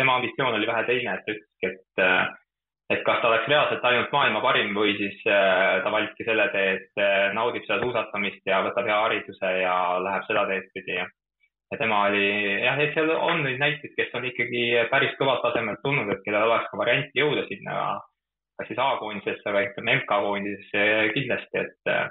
tema 0.00 0.16
ambitsioon 0.16 0.56
oli 0.56 0.66
vähe 0.66 0.82
teine, 0.88 1.12
et 1.14 1.28
ta 1.28 1.34
ütleski, 1.36 1.68
et 1.70 2.45
et 2.90 3.02
kas 3.06 3.20
ta 3.20 3.28
oleks 3.28 3.48
reaalselt 3.50 3.84
ainult 3.84 4.12
maailma 4.14 4.40
parim 4.44 4.74
või 4.76 4.96
siis 4.98 5.20
äh, 5.26 5.82
ta 5.82 5.92
valiski 5.92 6.26
selle 6.26 6.48
tee, 6.54 6.72
et 6.78 7.02
äh, 7.02 7.28
naudib 7.34 7.66
seda 7.66 7.80
suusatamist 7.82 8.42
ja 8.46 8.62
võtab 8.66 8.90
hea 8.90 8.98
hariduse 9.04 9.54
ja 9.60 9.76
läheb 10.04 10.26
seda 10.28 10.46
teed 10.50 10.68
pidi 10.74 11.00
ja 11.00 11.06
ja 11.72 11.78
tema 11.80 12.04
oli 12.06 12.26
jah, 12.62 12.78
et 12.78 12.92
seal 12.94 13.10
on 13.10 13.40
neid 13.42 13.58
näiteid, 13.58 13.96
kes 13.96 14.12
on 14.14 14.28
ikkagi 14.28 14.60
päris 14.90 15.16
kõvalt 15.18 15.42
tasemelt 15.42 15.80
tulnud, 15.82 16.12
et 16.14 16.22
kellel 16.22 16.46
oleks 16.46 16.68
ka 16.70 16.78
varianti 16.78 17.18
jõuda 17.18 17.42
sinna 17.48 17.80
kas 18.56 18.70
siis 18.70 18.80
A-koondisesse 18.80 19.52
või 19.52 19.68
ütleme 19.68 19.96
MK-koondisesse 20.00 20.84
kindlasti, 21.16 21.64
et 21.64 21.90
äh, 21.92 22.06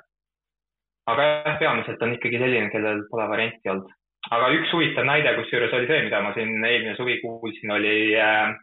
aga 1.11 1.27
jah, 1.29 1.59
peamiselt 1.61 2.03
on 2.05 2.15
ikkagi 2.17 2.41
selline, 2.41 2.69
kellel 2.73 3.05
pole 3.11 3.29
varianti 3.31 3.71
olnud. 3.73 3.93
aga 4.35 4.49
üks 4.57 4.71
huvitav 4.73 5.05
näide, 5.05 5.35
kusjuures 5.39 5.73
oli 5.77 5.89
see, 5.89 6.03
mida 6.07 6.21
ma 6.25 6.33
siin 6.37 6.53
eelmine 6.57 6.95
suvi 6.97 7.19
kuulsin, 7.21 7.73
oli 7.77 7.97
äh, 8.19 8.53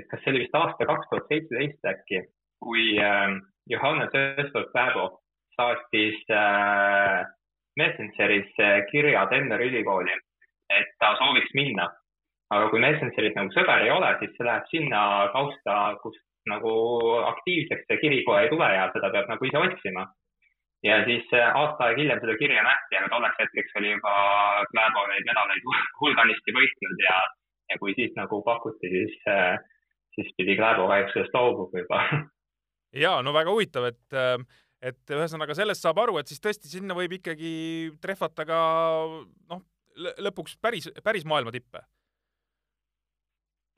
et 0.00 0.08
kas 0.10 0.22
see 0.24 0.32
oli 0.32 0.44
vist 0.44 0.56
aasta 0.56 0.88
kaks 0.88 1.08
tuhat 1.10 1.28
seitseteist 1.28 1.90
äkki, 1.92 2.22
kui 2.64 2.96
äh, 2.98 3.36
Johannes 3.72 4.16
Östorp 4.44 4.72
Pääbo 4.72 5.06
saatis 5.56 6.20
äh, 6.32 7.26
Messengeris 7.76 8.52
äh, 8.60 8.80
kirja 8.90 9.26
Denveri 9.30 9.68
ülikooli, 9.72 10.16
et 10.78 10.94
ta 10.98 11.14
sooviks 11.18 11.54
minna. 11.54 11.88
aga 12.50 12.66
kui 12.70 12.80
Messengeris 12.82 13.36
nagu 13.36 13.52
sõber 13.54 13.84
ei 13.84 13.92
ole, 13.94 14.08
siis 14.18 14.32
see 14.34 14.46
läheb 14.46 14.64
sinna 14.72 15.00
kausta, 15.34 15.74
kus 16.02 16.16
nagu 16.50 16.72
aktiivseks 17.28 17.84
see 17.86 18.00
kiri 18.00 18.24
kohe 18.26 18.40
ei 18.42 18.50
tule 18.50 18.70
ja 18.74 18.88
seda 18.94 19.10
peab 19.14 19.28
nagu 19.30 19.46
ise 19.46 19.60
otsima. 19.60 20.06
ja 20.82 20.96
siis 21.04 21.28
aasta 21.36 21.86
aega 21.86 22.00
hiljem 22.00 22.20
seda 22.24 22.34
kirja 22.40 22.64
nähti, 22.66 22.96
aga 22.98 23.12
tolleks 23.12 23.38
hetkeks 23.42 23.76
oli 23.78 23.92
juba 23.92 24.14
Kläbo 24.72 25.04
neid 25.12 25.28
medaleid 25.28 25.68
hulganisti 26.00 26.56
võitnud 26.56 27.04
ja, 27.04 27.18
ja 27.70 27.78
kui 27.78 27.94
siis 27.94 28.16
nagu 28.16 28.42
pakuti, 28.42 28.90
siis, 28.96 29.14
siis 30.16 30.32
pidi 30.38 30.56
Kläbo 30.58 30.88
kahjuks 30.90 31.16
sellest 31.16 31.36
loobuma 31.36 31.84
juba. 31.84 32.02
ja 33.04 33.16
no 33.22 33.34
väga 33.36 33.54
huvitav, 33.54 33.90
et, 33.92 34.48
et 34.92 35.14
ühesõnaga 35.16 35.56
sellest 35.58 35.86
saab 35.86 36.02
aru, 36.02 36.18
et 36.20 36.30
siis 36.30 36.42
tõesti 36.42 36.70
sinna 36.70 36.96
võib 36.98 37.18
ikkagi 37.20 37.52
trehvata 38.02 38.46
ka 38.48 38.60
noh, 39.52 39.64
lõpuks 40.26 40.56
päris, 40.62 40.90
päris 41.04 41.26
maailma 41.28 41.54
tippe 41.54 41.84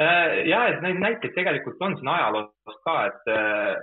ja, 0.00 0.60
et 0.70 0.80
neid 0.80 1.00
näiteid 1.02 1.34
tegelikult 1.36 1.82
on 1.84 1.94
siin 1.98 2.08
ajaloost 2.08 2.80
ka, 2.86 2.94
et, 3.10 3.28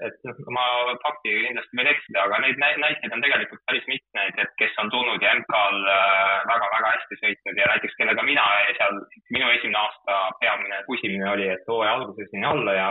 et 0.08 0.18
noh, 0.26 0.40
ma 0.56 0.66
faktiga 1.04 1.44
kindlasti 1.46 1.78
võin 1.78 1.90
eksida, 1.92 2.24
aga 2.24 2.40
neid 2.44 2.58
näiteid 2.60 3.14
on 3.14 3.24
tegelikult 3.24 3.62
päris 3.70 3.86
mitmeid, 3.92 4.42
et 4.42 4.54
kes 4.62 4.74
on 4.82 4.90
tulnud 4.94 5.22
ja 5.22 5.36
MK-l 5.38 5.80
väga-väga 6.50 6.90
äh, 6.90 6.96
hästi 6.96 7.20
sõitnud 7.22 7.62
ja 7.62 7.70
näiteks 7.74 7.98
kellega 8.00 8.26
mina 8.26 8.46
seal, 8.80 9.02
minu 9.36 9.52
esimene 9.54 9.82
aasta 9.84 10.20
peamine 10.42 10.82
pusimine 10.88 11.30
oli, 11.30 11.50
et 11.54 11.70
hooaja 11.70 11.94
alguses 12.00 12.34
jäin 12.34 12.48
alla 12.52 12.74
ja 12.74 12.90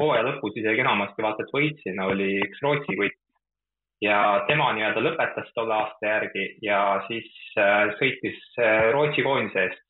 hooaja 0.00 0.24
lõpus 0.30 0.56
isegi 0.56 0.80
enamasti 0.86 1.26
vaata, 1.26 1.44
et 1.44 1.54
võitsin, 1.54 2.00
oli 2.06 2.32
üks 2.46 2.64
Rootsi 2.64 2.96
kutt. 2.96 3.20
ja 4.00 4.16
tema 4.48 4.72
nii-öelda 4.72 5.04
lõpetas 5.04 5.52
tolle 5.52 5.76
aasta 5.76 6.06
järgi 6.14 6.48
ja 6.64 6.80
siis 7.06 7.30
äh, 7.60 7.92
sõitis 8.00 8.42
Rootsi 8.96 9.28
koondise 9.28 9.68
eest 9.68 9.86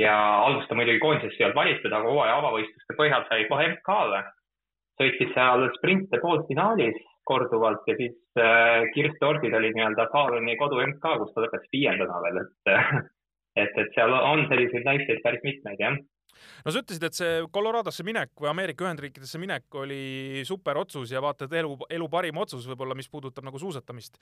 ja 0.00 0.16
alguses 0.46 0.68
ta 0.68 0.78
muidugi 0.78 1.02
koondisesse 1.02 1.42
ei 1.42 1.46
olnud 1.48 1.60
valitud, 1.60 1.92
aga 1.92 2.12
hooaja 2.14 2.36
avavõistluste 2.40 2.98
põhjal 2.98 3.26
sai 3.28 3.46
kohe 3.50 3.68
MK-le. 3.74 4.20
sõitis 5.00 5.32
seal 5.34 5.66
sprinte 5.78 6.20
poolfinaalis 6.20 6.98
korduvalt 7.28 7.86
ja 7.88 7.96
siis 7.96 8.16
äh, 8.40 8.84
Kirsti 8.94 9.24
Ordil 9.24 9.54
oli 9.56 9.72
nii-öelda 9.76 10.08
Faaloni 10.12 10.56
kodu 10.60 10.80
MK, 10.86 11.16
kus 11.22 11.34
ta 11.34 11.44
lõpetas 11.44 11.72
viiendana 11.72 12.22
veel, 12.24 12.40
et 12.44 12.72
et, 13.62 13.76
et 13.82 13.92
seal 13.96 14.14
on 14.14 14.46
selliseid 14.50 14.86
näiteid 14.86 15.22
päris 15.24 15.44
mitmeid, 15.46 15.80
jah 15.82 15.96
no 16.64 16.72
sa 16.72 16.82
ütlesid, 16.82 17.04
et 17.06 17.16
see 17.16 17.40
Coloradosse 17.54 18.04
minek 18.06 18.32
või 18.40 18.50
Ameerika 18.52 18.86
Ühendriikidesse 18.86 19.40
minek 19.42 19.80
oli 19.82 20.44
super 20.48 20.78
otsus 20.80 21.12
ja 21.12 21.22
vaata, 21.22 21.48
et 21.48 21.58
elu, 21.60 21.74
elu 21.98 22.08
parim 22.12 22.40
otsus 22.42 22.68
võib-olla, 22.70 22.96
mis 22.98 23.10
puudutab 23.10 23.46
nagu 23.46 23.60
suusatamist. 23.60 24.18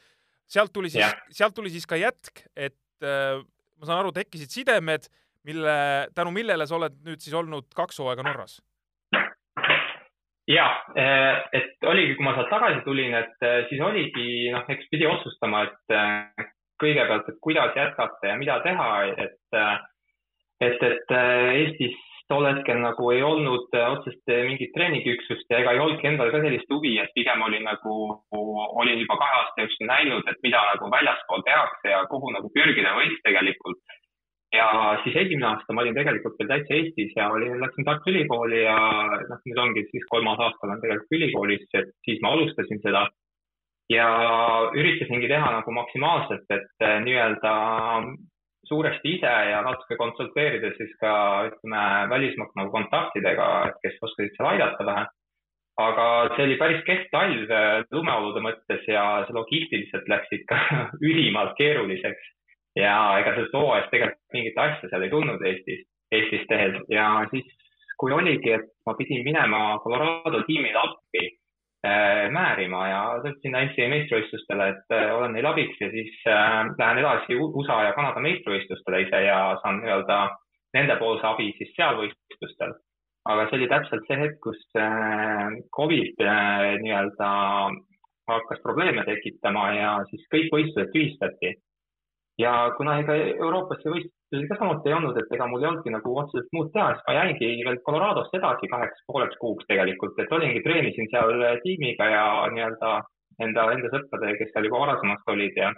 sealt 0.48 0.72
tuli 0.74 0.90
siis, 0.92 1.16
sealt 1.34 1.54
tuli 1.54 1.70
siis 1.74 1.86
ka 1.86 1.98
jätk, 2.00 2.44
et 2.56 3.06
äh, 3.06 3.40
ma 3.78 3.88
saan 3.88 4.02
aru, 4.02 4.12
tekkisid 4.16 4.52
sidemed 4.52 5.08
mille, 5.48 5.76
tänu 6.14 6.32
millele 6.34 6.66
sa 6.68 6.76
oled 6.78 6.98
nüüd 7.06 7.22
siis 7.24 7.36
olnud 7.36 7.70
kaks 7.76 8.02
hooaega 8.02 8.26
Norras? 8.26 8.58
ja, 10.48 10.66
eh, 10.96 11.36
et 11.60 11.88
oligi, 11.92 12.16
kui 12.16 12.24
ma 12.24 12.34
sealt 12.36 12.50
tagasi 12.52 12.80
tulin, 12.86 13.14
et 13.18 13.46
eh, 13.46 13.60
siis 13.68 13.82
oligi, 13.84 14.26
noh, 14.54 14.64
eks 14.72 14.88
pidi 14.92 15.08
otsustama, 15.08 15.66
et 15.68 15.96
eh, 15.96 16.50
kõigepealt, 16.80 17.28
et 17.28 17.40
kuidas 17.44 17.76
jätkata 17.76 18.32
ja 18.32 18.36
mida 18.40 18.60
teha, 18.64 18.90
et, 19.26 19.58
et, 20.64 20.84
et 20.88 21.16
Eestis 21.18 21.96
tol 22.28 22.44
hetkel 22.44 22.78
nagu 22.80 23.10
ei 23.10 23.22
olnud 23.24 23.72
otseselt 23.72 24.32
mingit 24.46 24.70
treeningiüksust 24.76 25.48
ja 25.50 25.62
ega 25.62 25.72
ei 25.74 25.80
olnudki 25.82 26.10
endal 26.10 26.30
ka 26.30 26.42
sellist 26.44 26.68
huvi, 26.70 26.92
et 27.02 27.12
pigem 27.16 27.42
oli 27.42 27.58
nagu, 27.64 27.94
olin 28.30 29.00
juba 29.00 29.16
kahe 29.20 29.38
aasta 29.40 29.64
jooksul 29.64 29.88
näinud, 29.90 30.28
et 30.28 30.42
mida 30.44 30.60
nagu 30.70 30.90
väljaspool 30.92 31.44
tehakse 31.48 31.94
ja 31.94 32.02
kuhu 32.12 32.30
nagu 32.36 32.52
pürgida 32.54 32.92
võiks 33.00 33.24
tegelikult 33.24 33.97
ja 34.52 34.66
siis 35.02 35.16
esimene 35.16 35.46
aasta 35.50 35.74
ma 35.74 35.82
olin 35.84 35.96
tegelikult 35.96 36.38
veel 36.40 36.48
täitsa 36.52 36.76
Eestis 36.76 37.12
ja 37.16 37.28
olin, 37.34 37.60
läksin 37.60 37.84
Tartu 37.84 38.10
Ülikooli 38.12 38.62
ja 38.62 38.78
noh, 39.28 39.42
nüüd 39.44 39.60
ongi 39.64 39.84
siis 39.90 40.06
kolmas 40.08 40.40
aasta 40.40 40.66
olen 40.66 40.80
tegelikult 40.84 41.18
ülikoolis, 41.18 41.66
et 41.74 41.92
siis 42.06 42.22
ma 42.24 42.32
alustasin 42.36 42.80
seda. 42.84 43.08
ja 43.88 44.08
üritasingi 44.76 45.28
teha 45.28 45.46
nagu 45.52 45.72
maksimaalselt, 45.72 46.44
et 46.52 46.84
eh, 46.84 46.98
nii-öelda 47.04 47.52
suuresti 48.68 49.14
ise 49.16 49.30
ja 49.50 49.62
natuke 49.64 49.96
konsulteerida 49.96 50.74
siis 50.76 50.90
ka 51.00 51.12
ütleme 51.48 51.84
välismaalt 52.10 52.52
nagu 52.60 52.72
kontaktidega, 52.74 53.46
kes 53.82 53.96
oskasid 54.02 54.36
seal 54.36 54.50
aidata 54.50 54.88
vähe. 54.90 55.06
aga 55.78 56.04
see 56.34 56.44
oli 56.44 56.56
päris 56.60 56.84
kehv 56.88 57.04
talv 57.12 57.52
eh, 57.60 57.84
lumeolude 57.92 58.44
mõttes 58.48 58.88
ja 58.88 59.04
see 59.26 59.36
logistiliselt 59.40 60.08
läks 60.08 60.36
ikka 60.40 60.60
ülimalt 61.10 61.56
keeruliseks 61.60 62.34
ja 62.76 62.94
ega 63.20 63.34
sellest 63.34 63.56
hooajast 63.56 63.90
tegelikult 63.92 64.36
mingit 64.36 64.58
asja 64.58 64.90
seal 64.90 65.06
ei 65.06 65.12
tulnud 65.12 65.44
Eestis, 65.50 65.84
Eestis 66.12 66.46
tehes 66.48 66.78
ja 66.92 67.08
siis, 67.32 67.46
kui 67.98 68.12
oligi, 68.14 68.52
et 68.54 68.68
ma 68.86 68.94
pidin 68.98 69.24
minema 69.26 69.78
Colorado 69.84 70.42
tiimile 70.46 70.78
appi 70.80 71.22
äh, 71.26 72.26
määrima 72.34 72.82
ja 72.88 73.00
sõitsin 73.24 73.56
NCAA 73.58 73.88
meistrivõistlustele, 73.94 74.68
et 74.74 74.94
äh, 74.94 75.08
olen 75.16 75.34
neil 75.36 75.48
abiks 75.50 75.80
ja 75.82 75.90
siis 75.94 76.12
äh, 76.26 76.60
lähen 76.78 77.02
edasi 77.02 77.38
USA 77.38 77.82
ja 77.88 77.96
Kanada 77.96 78.22
meistrivõistlustele 78.24 79.02
ise 79.06 79.24
ja 79.26 79.40
saan 79.62 79.82
nii-öelda 79.82 80.20
nendepoolse 80.76 81.26
abi 81.26 81.50
siis 81.58 81.72
seal 81.76 81.98
võistlustel. 82.02 82.76
aga 83.28 83.44
see 83.48 83.58
oli 83.58 83.68
täpselt 83.68 84.06
see 84.08 84.16
hetk, 84.22 84.38
kus 84.44 84.60
äh, 84.78 85.58
Covid 85.76 86.22
äh, 86.24 86.76
nii-öelda 86.84 87.30
hakkas 88.28 88.60
probleeme 88.62 89.04
tekitama 89.08 89.72
ja 89.74 89.90
siis 90.10 90.22
kõik 90.32 90.52
võistlused 90.52 90.92
tühistati 90.92 91.54
ja 92.38 92.52
kuna 92.76 92.98
ega 93.02 93.16
Euroopasse 93.18 93.90
võistlusi 93.90 94.48
ka 94.50 94.58
samuti 94.60 94.90
ei 94.90 94.96
olnud, 94.96 95.18
et 95.18 95.34
ega 95.34 95.48
mul 95.50 95.64
ei 95.64 95.68
olnudki 95.70 95.92
nagu 95.94 96.14
otseselt 96.22 96.52
muud 96.54 96.70
teha, 96.74 96.92
siis 96.94 97.06
ma 97.08 97.16
jäingi 97.16 97.50
veel 97.66 97.80
Coloradost 97.86 98.36
edasi 98.38 98.70
kaheks 98.70 99.04
pooleks 99.10 99.40
kuuks 99.42 99.66
tegelikult, 99.70 100.18
et 100.22 100.34
olingi, 100.38 100.62
treenisin 100.66 101.10
seal 101.12 101.42
tiimiga 101.64 102.10
ja 102.12 102.24
nii-öelda 102.54 102.94
enda, 103.44 103.66
enda 103.74 103.92
sõpradega, 103.94 104.38
kes 104.38 104.54
seal 104.54 104.70
juba 104.70 104.84
varasemast 104.84 105.34
olid 105.34 105.58
ja, 105.58 105.72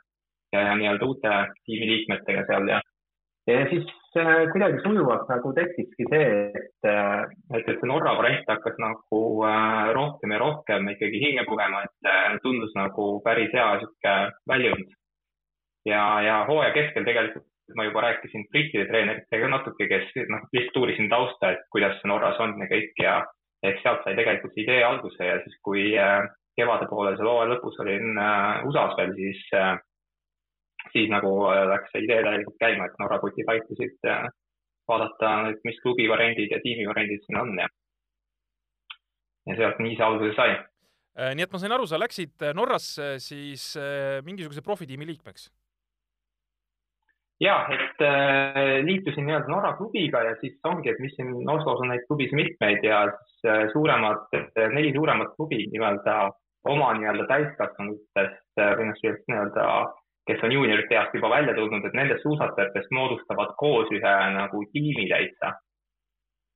ja, 0.52 0.66
ja 0.68 0.76
nii-öelda 0.82 1.08
uute 1.08 1.34
tiimiliikmetega 1.64 2.44
seal 2.52 2.68
ja, 2.74 2.82
ja 3.48 3.64
siis 3.72 3.88
äh, 4.20 4.44
kuidagi 4.52 4.84
sujuvalt 4.84 5.32
nagu 5.32 5.56
tekkiski 5.56 6.08
see, 6.12 6.30
et, 6.60 6.88
äh, 6.92 7.24
et, 7.56 7.64
et 7.64 7.76
see 7.80 7.88
Norra 7.88 8.18
variant 8.20 8.52
hakkas 8.52 8.76
nagu 8.84 9.24
äh, 9.48 9.90
rohkem 9.96 10.36
ja 10.36 10.44
rohkem 10.44 10.92
ikkagi 10.92 11.24
hinge 11.24 11.48
pugema, 11.48 11.86
et 11.88 12.40
tundus 12.44 12.76
nagu 12.76 13.12
päris 13.24 13.52
hea 13.56 13.70
sihuke 13.80 14.16
väljund 14.52 14.96
ja, 15.86 16.02
ja 16.24 16.44
hooaja 16.48 16.74
keskel 16.74 17.04
tegelikult 17.04 17.46
ma 17.76 17.84
juba 17.86 18.00
rääkisin 18.00 18.46
brittide 18.50 18.86
treeneritega 18.86 19.48
natuke, 19.48 19.86
kes 19.88 20.08
noh, 20.28 20.42
lihtsalt 20.52 20.76
uurisin 20.80 21.08
tausta, 21.10 21.52
et 21.54 21.62
kuidas 21.70 21.96
see 22.00 22.10
Norras 22.10 22.40
on 22.42 22.56
ja 22.58 22.66
kõik 22.70 23.02
ja 23.02 23.14
eks 23.62 23.82
sealt 23.84 24.02
sai 24.04 24.16
tegelikult 24.18 24.56
see 24.56 24.64
idee 24.64 24.82
alguse 24.84 25.28
ja 25.28 25.36
siis, 25.44 25.56
kui 25.66 25.84
äh, 25.98 26.24
kevade 26.58 26.88
poole 26.90 27.14
seal 27.16 27.30
hooaja 27.30 27.52
lõpus 27.52 27.78
olin 27.84 28.18
äh, 28.18 28.64
USA-s 28.68 28.96
veel, 28.98 29.12
siis 29.18 29.42
äh,, 29.56 29.74
siis 30.94 31.10
nagu 31.12 31.32
äh, 31.50 31.62
läks 31.74 31.92
see 31.92 32.04
idee 32.06 32.22
täielikult 32.26 32.58
käima, 32.62 32.88
et 32.88 32.98
Norra 33.02 33.20
kutid 33.22 33.52
aitasid 33.52 34.10
äh, 34.10 34.26
vaadata, 34.90 35.36
mis 35.66 35.78
klubi 35.84 36.08
variandid 36.10 36.56
ja 36.56 36.58
tiimi 36.64 36.88
variandid 36.88 37.22
siin 37.26 37.38
on 37.44 37.54
ja, 37.60 37.68
ja 39.50 39.60
sealt 39.62 39.80
nii 39.84 39.96
see 39.96 40.08
alguse 40.08 40.34
sai 40.38 40.56
äh,. 40.56 41.32
nii 41.36 41.46
et 41.46 41.54
ma 41.54 41.62
sain 41.62 41.76
aru, 41.76 41.86
sa 41.86 42.00
läksid 42.00 42.50
Norrasse 42.56 43.12
siis 43.22 43.72
mingisuguse 44.26 44.64
profitiimi 44.66 45.08
liikmeks 45.12 45.50
ja, 47.40 47.56
et 47.72 48.02
äh, 48.04 48.84
liitusin 48.84 49.26
nii-öelda 49.26 49.48
Norra 49.48 49.72
klubiga 49.78 50.22
ja 50.26 50.34
siis 50.40 50.58
ongi, 50.64 50.90
et 50.92 51.00
mis 51.00 51.14
siin 51.16 51.32
Oslos 51.48 51.80
on 51.80 51.88
neid 51.92 52.04
klubisid 52.08 52.36
mitmeid 52.36 52.84
ja 52.84 53.06
siis 53.12 53.48
äh, 53.52 53.64
suuremad, 53.72 54.28
neli 54.74 54.92
suuremat 54.96 55.34
klubi 55.36 55.64
nii-öelda 55.72 56.18
oma 56.68 56.92
nii-öelda 56.98 57.26
täiskasvanutest 57.30 58.60
äh, 58.60 58.76
või 58.78 58.90
noh, 58.90 59.00
sellist 59.00 59.32
nii-öelda, 59.32 59.66
kes 60.28 60.44
on 60.46 60.52
juuniorite 60.52 60.98
east 60.98 61.16
juba 61.16 61.32
välja 61.32 61.56
tulnud, 61.56 61.86
et 61.88 61.96
nendest 61.96 62.22
suusatajatest 62.26 62.92
moodustavad 62.94 63.56
koos 63.62 63.90
ühe 63.96 64.14
nagu 64.36 64.64
tiimi 64.74 65.08
täitsa 65.10 65.56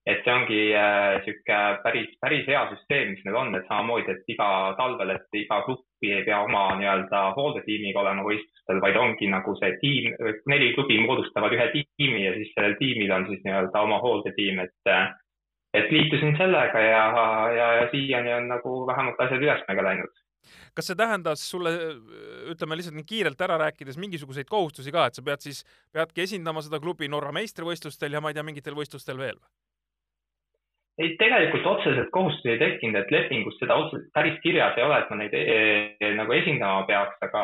et 0.04 0.20
see 0.20 0.32
ongi 0.34 0.60
niisugune 0.74 1.56
äh, 1.56 1.78
päris, 1.84 2.10
päris 2.20 2.44
hea 2.48 2.60
süsteem, 2.74 3.14
mis 3.14 3.24
neil 3.24 3.38
on, 3.40 3.54
et 3.56 3.64
samamoodi, 3.70 4.12
et 4.12 4.34
iga 4.34 4.48
talvel, 4.76 5.14
et 5.14 5.38
iga 5.40 5.62
klubi 5.64 6.10
ei 6.12 6.26
pea 6.26 6.42
oma 6.44 6.66
nii-öelda 6.80 7.22
hooldetiimiga 7.38 8.02
olema 8.02 8.26
võistlustel, 8.26 8.82
vaid 8.84 8.98
ongi 9.00 9.30
nagu 9.32 9.56
see 9.60 9.72
tiim, 9.80 10.10
neli 10.52 10.74
klubi 10.76 11.00
moodustavad 11.06 11.56
ühe 11.56 11.70
tiimi 11.72 12.26
ja 12.26 12.34
siis 12.36 12.52
sellel 12.52 12.76
tiimil 12.82 13.16
on 13.16 13.24
siis 13.30 13.40
nii-öelda 13.48 13.86
oma 13.88 14.02
hooldetiim, 14.04 14.60
et 14.66 14.92
äh, 14.92 15.08
et 15.74 15.88
liitusin 15.90 16.36
sellega 16.38 16.84
ja, 16.84 17.00
ja, 17.50 17.72
ja 17.80 17.88
siiani 17.90 18.30
on 18.36 18.52
nagu 18.52 18.76
vähemalt 18.86 19.18
asjad 19.24 19.42
ülesmäge 19.42 19.82
läinud 19.82 20.20
kas 20.76 20.90
see 20.90 20.98
tähendas 20.98 21.42
sulle, 21.50 21.72
ütleme 22.52 22.76
lihtsalt 22.76 22.98
nii 22.98 23.08
kiirelt 23.08 23.40
ära 23.46 23.56
rääkides, 23.62 23.96
mingisuguseid 23.98 24.50
kohustusi 24.50 24.92
ka, 24.92 25.06
et 25.08 25.16
sa 25.16 25.24
pead 25.24 25.40
siis, 25.40 25.64
peadki 25.94 26.26
esindama 26.26 26.62
seda 26.62 26.82
klubi 26.82 27.08
Norra 27.08 27.32
meistrivõistlustel 27.32 28.12
ja 28.12 28.20
ma 28.20 28.30
ei 28.30 28.36
tea, 28.36 28.44
mingitel 28.46 28.76
võistlustel 28.76 29.16
veel 29.16 29.38
või? 29.38 29.63
Ei, 30.98 31.14
tegelikult 31.18 31.66
otseselt 31.66 32.10
kohustusi 32.14 32.54
ei 32.54 32.62
tekkinud, 32.62 33.00
et 33.00 33.12
lepingus 33.14 33.56
seda 33.60 33.76
otseselt 33.82 34.10
päris 34.14 34.40
kirjas 34.42 34.76
ei 34.78 34.86
ole, 34.86 34.98
et 35.00 35.10
ma 35.10 35.20
neid 35.20 35.38
e 35.38 35.46
e 36.00 36.10
nagu 36.18 36.36
esindama 36.36 36.84
peaks, 36.90 37.16
aga, 37.26 37.42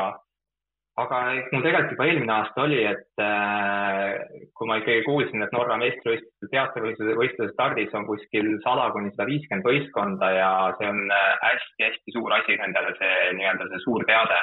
aga 1.02 1.18
mul 1.52 1.64
tegelikult 1.64 1.96
juba 1.96 2.06
eelmine 2.10 2.34
aasta 2.36 2.66
oli, 2.66 2.78
et 2.92 3.24
äh, 3.24 4.20
kui 4.54 4.70
ma 4.70 4.78
ikkagi 4.80 5.02
kuulsin, 5.08 5.42
et 5.42 5.56
Norra 5.56 5.80
meistrivõistluste 5.82 6.52
teatrivõistluse 6.54 7.18
võistluse 7.22 7.56
stardis 7.56 7.98
on 7.98 8.06
kuskil 8.10 8.54
sada 8.66 8.86
kuni 8.94 9.10
sada 9.16 9.28
viiskümmend 9.32 9.66
võistkonda 9.66 10.30
ja 10.36 10.52
see 10.78 10.92
on 10.92 11.02
hästi-hästi 11.42 12.16
suur 12.18 12.38
asi 12.38 12.58
nendele, 12.62 12.94
see 13.02 13.34
nii-öelda 13.40 13.70
see 13.72 13.86
suur 13.88 14.06
teade. 14.06 14.40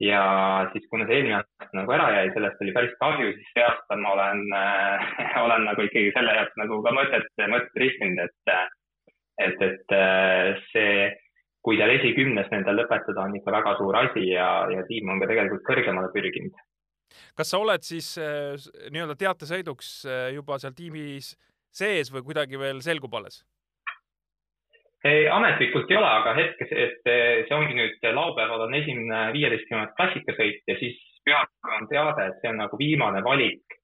Ja 0.00 0.22
siis, 0.72 0.86
kuna 0.90 1.06
see 1.06 1.20
eelmine 1.20 1.36
aasta 1.38 1.78
nagu 1.78 1.94
ära 1.94 2.08
jäi, 2.16 2.30
sellest 2.34 2.62
oli 2.64 2.74
päris 2.74 2.94
kahju, 3.00 3.32
siis 3.36 3.52
see 3.54 3.64
aasta 3.64 3.98
ma 4.00 4.14
olen 4.16 4.42
äh,, 4.58 5.36
olen 5.46 5.66
nagu 5.68 5.86
ikkagi 5.86 6.12
selle 6.16 6.34
jaoks 6.38 6.58
nagu 6.60 6.80
ka 6.86 6.94
mõtet, 6.96 7.28
mõtet 7.52 7.80
riskinud, 7.82 8.24
et, 8.24 8.54
et, 9.46 9.64
et 9.68 9.96
äh, 9.96 10.50
see, 10.72 11.08
kui 11.64 11.78
seal 11.78 11.94
esikümnes 11.94 12.50
nendel 12.52 12.82
lõpetada, 12.82 13.24
on 13.24 13.38
ikka 13.38 13.54
väga 13.54 13.76
suur 13.78 13.98
asi 14.02 14.28
ja, 14.32 14.50
ja 14.72 14.84
tiim 14.90 15.14
on 15.14 15.22
ka 15.22 15.30
tegelikult 15.30 15.66
kõrgemale 15.68 16.10
pürginud. 16.14 16.62
kas 17.38 17.54
sa 17.54 17.62
oled 17.62 17.86
siis 17.86 18.16
äh, 18.18 18.58
nii-öelda 18.90 19.18
teatesõiduks 19.20 19.96
äh, 20.10 20.28
juba 20.34 20.58
seal 20.58 20.74
tiimis 20.74 21.34
sees 21.74 22.10
või 22.10 22.26
kuidagi 22.26 22.58
veel 22.58 22.82
selgub 22.82 23.14
alles? 23.14 23.44
Ei, 25.04 25.28
ametlikult 25.28 25.90
ei 25.90 25.98
ole, 26.00 26.10
aga 26.10 26.34
hetkes, 26.38 26.72
et 26.72 27.08
see 27.08 27.56
ongi 27.56 27.76
nüüd 27.76 28.06
laupäeval 28.16 28.66
on 28.66 28.76
esimene 28.80 29.26
viieteist 29.36 29.68
kilomeetrit 29.68 29.98
klassikasõit 30.00 30.70
ja 30.70 30.76
siis 30.80 31.00
pühapäeval 31.24 31.80
on 31.80 31.88
teade, 31.90 32.28
et 32.28 32.38
see 32.42 32.52
on 32.52 32.60
nagu 32.62 32.78
viimane 32.80 33.24
valik. 33.24 33.80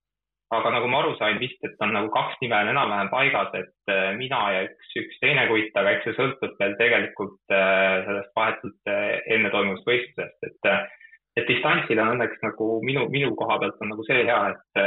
aga 0.51 0.67
nagu 0.67 0.87
ma 0.91 0.97
aru 0.99 1.13
sain 1.15 1.37
vist, 1.39 1.61
et 1.63 1.79
on 1.79 1.93
nagu 1.95 2.09
kaks 2.11 2.33
nime 2.41 2.57
on 2.57 2.69
enam-vähem 2.73 3.07
paigas, 3.07 3.53
et 3.55 3.91
äh, 3.93 4.09
mina 4.17 4.39
ja 4.51 4.65
üks, 4.65 4.89
üks 4.99 5.21
teine 5.21 5.45
kutt, 5.47 5.77
aga 5.79 5.93
eks 5.93 6.09
see 6.09 6.17
sõltub 6.17 6.57
veel 6.59 6.75
tegelikult 6.81 7.53
sellest 7.53 8.33
vahetult 8.35 8.91
enne 8.91 9.51
toimuvast 9.53 9.87
võistlusest, 9.87 10.49
et, 10.49 10.91
et 11.39 11.47
distantsil 11.47 12.03
on 12.03 12.17
õnneks 12.17 12.43
nagu 12.43 12.67
minu, 12.83 13.05
minu 13.15 13.31
koha 13.39 13.61
pealt 13.63 13.79
on 13.79 13.93
nagu 13.93 14.03
see 14.09 14.25
hea, 14.27 14.41
et 14.51 14.83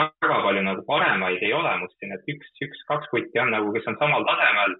väga 0.00 0.40
palju 0.48 0.64
nagu 0.64 0.88
paremaid 0.88 1.44
ei 1.44 1.52
ole 1.52 1.76
must 1.82 2.00
siin, 2.00 2.16
et 2.16 2.32
üks, 2.32 2.56
üks, 2.64 2.82
kaks 2.88 3.12
kutti 3.12 3.44
on 3.44 3.52
nagu, 3.52 3.76
kes 3.76 3.92
on 3.92 4.00
samal 4.00 4.24
tasemel 4.24 4.78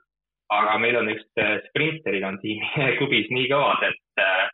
aga 0.49 0.79
meil 0.79 0.97
on 0.97 1.09
just 1.11 1.39
äh, 1.39 1.59
sprinterid 1.69 2.25
on 2.25 2.39
tiimi 2.43 2.69
klubis 2.99 3.29
nii 3.35 3.49
kõvad, 3.51 3.85
et, 3.91 4.23
äh, 4.23 4.49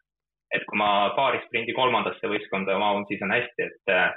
et 0.57 0.67
kui 0.69 0.81
ma 0.81 1.13
paari 1.17 1.43
sprindi 1.47 1.75
kolmandasse 1.77 2.31
võistkonda 2.31 2.79
mahun, 2.81 3.07
siis 3.09 3.23
on 3.25 3.35
hästi, 3.35 3.69
et, 3.69 3.93
äh, 3.93 4.13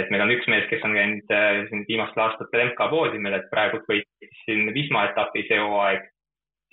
et 0.00 0.10
meil 0.12 0.24
on 0.26 0.34
üks 0.34 0.48
mees, 0.50 0.66
kes 0.70 0.84
on 0.84 0.96
käinud 0.96 1.36
siin 1.70 1.84
viimastel 1.88 2.26
aastatel 2.26 2.66
MK 2.70 2.90
poodiumil, 2.90 3.38
et 3.38 3.46
praegu 3.52 3.80
võitis 3.86 4.42
siin 4.42 4.72
Wisma 4.74 5.06
etapi 5.10 5.44
see 5.48 5.60
hooaeg, 5.62 6.08